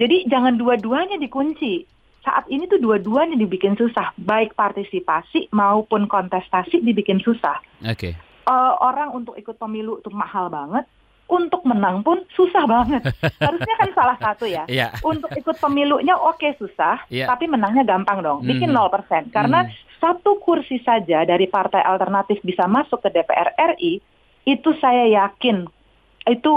Jadi 0.00 0.24
jangan 0.26 0.56
dua-duanya 0.56 1.20
dikunci. 1.20 1.84
Saat 2.20 2.48
ini 2.48 2.64
tuh 2.64 2.80
dua-duanya 2.80 3.36
dibikin 3.36 3.76
susah, 3.76 4.12
baik 4.16 4.52
partisipasi 4.52 5.52
maupun 5.52 6.04
kontestasi 6.04 6.80
dibikin 6.80 7.20
susah. 7.20 7.60
Oke. 7.84 8.16
Eh, 8.40 8.72
orang 8.80 9.12
untuk 9.12 9.36
ikut 9.36 9.56
pemilu 9.56 10.00
itu 10.00 10.08
mahal 10.08 10.48
banget, 10.48 10.84
untuk 11.28 11.64
menang 11.64 12.00
pun 12.00 12.20
susah 12.32 12.64
banget. 12.64 13.04
Harusnya 13.44 13.74
kan 13.76 13.90
salah 13.96 14.16
satu 14.16 14.44
ya. 14.44 14.64
Iya. 14.66 14.92
Untuk 15.00 15.32
ikut 15.32 15.56
pemilunya 15.60 16.12
oke 16.12 16.56
susah, 16.56 17.04
Iya. 17.08 17.28
tapi 17.28 17.48
menangnya 17.48 17.84
gampang 17.84 18.20
dong. 18.20 18.44
Bikin 18.44 18.68
Mhm. 18.68 18.76
0%. 18.76 19.28
Karena 19.32 19.64
Mhm. 19.64 19.72
satu 20.00 20.40
kursi 20.40 20.80
saja 20.80 21.24
dari 21.24 21.44
partai 21.46 21.80
alternatif 21.80 22.40
bisa 22.40 22.64
masuk 22.64 23.00
ke 23.00 23.12
DPR 23.12 23.52
RI, 23.76 24.00
itu 24.44 24.70
saya 24.76 25.04
yakin 25.06 25.68
itu 26.26 26.52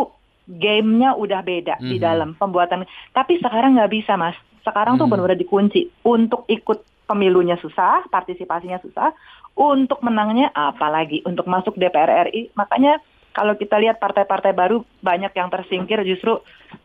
gamenya 0.47 1.15
udah 1.15 1.41
beda 1.41 1.75
di 1.79 1.97
Mhm. 1.97 2.03
dalam 2.03 2.29
pembuatan. 2.35 2.83
Tapi 3.11 3.39
sekarang 3.39 3.79
nggak 3.79 3.91
bisa 3.91 4.19
mas. 4.19 4.35
Sekarang 4.63 4.95
tuh 4.95 5.07
Mhm. 5.07 5.11
benar-benar 5.11 5.39
dikunci. 5.39 5.91
Untuk 6.03 6.47
ikut 6.47 6.83
pemilunya 7.03 7.59
susah, 7.59 8.07
partisipasinya 8.07 8.79
susah. 8.79 9.11
Untuk 9.53 10.01
menangnya 10.01 10.49
apalagi 10.51 11.21
untuk 11.23 11.45
masuk 11.45 11.77
DPR 11.77 12.27
RI. 12.27 12.49
Makanya 12.57 12.97
kalau 13.33 13.57
kita 13.57 13.81
lihat 13.81 13.97
partai-partai 13.97 14.53
baru 14.53 14.85
banyak 15.01 15.33
yang 15.33 15.49
tersingkir 15.49 16.05
justru 16.05 16.37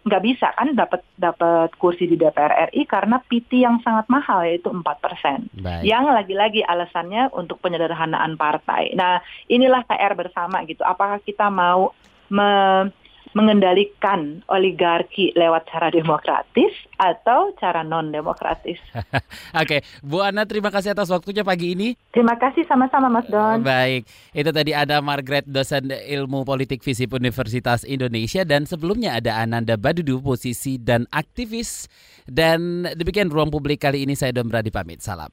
nggak 0.04 0.22
bisa 0.24 0.48
kan 0.56 0.72
dapat 0.72 1.04
dapat 1.16 1.72
kursi 1.76 2.08
di 2.08 2.16
DPR 2.16 2.72
RI 2.72 2.88
karena 2.88 3.20
PT 3.20 3.64
yang 3.64 3.80
sangat 3.84 4.08
mahal 4.08 4.44
yaitu 4.44 4.72
4%. 4.72 5.48
Baik. 5.60 5.84
Yang 5.84 6.04
lagi-lagi 6.08 6.60
alasannya 6.64 7.32
untuk 7.36 7.60
penyederhanaan 7.60 8.36
partai. 8.40 8.96
Nah, 8.96 9.20
inilah 9.48 9.84
PR 9.84 10.16
bersama 10.16 10.64
gitu. 10.64 10.84
Apakah 10.84 11.20
kita 11.20 11.52
mau 11.52 11.92
me- 12.28 12.92
mengendalikan 13.32 14.44
oligarki 14.48 15.32
lewat 15.36 15.68
cara 15.68 15.88
demokratis 15.88 16.72
atau 16.96 17.52
cara 17.56 17.82
non 17.82 18.12
demokratis? 18.12 18.78
Oke, 19.62 19.84
Bu 20.04 20.24
Ana 20.24 20.44
terima 20.44 20.68
kasih 20.68 20.92
atas 20.92 21.08
waktunya 21.08 21.42
pagi 21.42 21.74
ini. 21.74 21.98
Terima 22.14 22.36
kasih 22.36 22.64
sama-sama 22.68 23.08
Mas 23.08 23.26
Don. 23.26 23.64
Baik, 23.64 24.06
itu 24.32 24.50
tadi 24.52 24.72
ada 24.76 25.02
Margaret 25.02 25.44
dosen 25.48 25.90
ilmu 25.90 26.46
politik 26.46 26.80
FISIP 26.80 27.16
Universitas 27.16 27.82
Indonesia 27.82 28.46
dan 28.46 28.64
sebelumnya 28.64 29.18
ada 29.18 29.40
Ananda 29.40 29.74
Badudu 29.74 30.20
posisi 30.22 30.78
dan 30.78 31.08
aktivis 31.10 31.90
dan 32.28 32.86
demikian 32.94 33.32
ruang 33.32 33.48
publik 33.48 33.82
kali 33.82 34.04
ini 34.04 34.14
saya 34.14 34.30
Don 34.36 34.46
Brady 34.46 34.70
pamit 34.70 35.00
salam. 35.00 35.30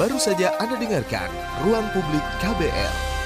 Baru 0.00 0.16
saja 0.16 0.56
Anda 0.56 0.80
dengarkan 0.80 1.28
Ruang 1.60 1.84
Publik 1.92 2.24
KBR. 2.40 3.19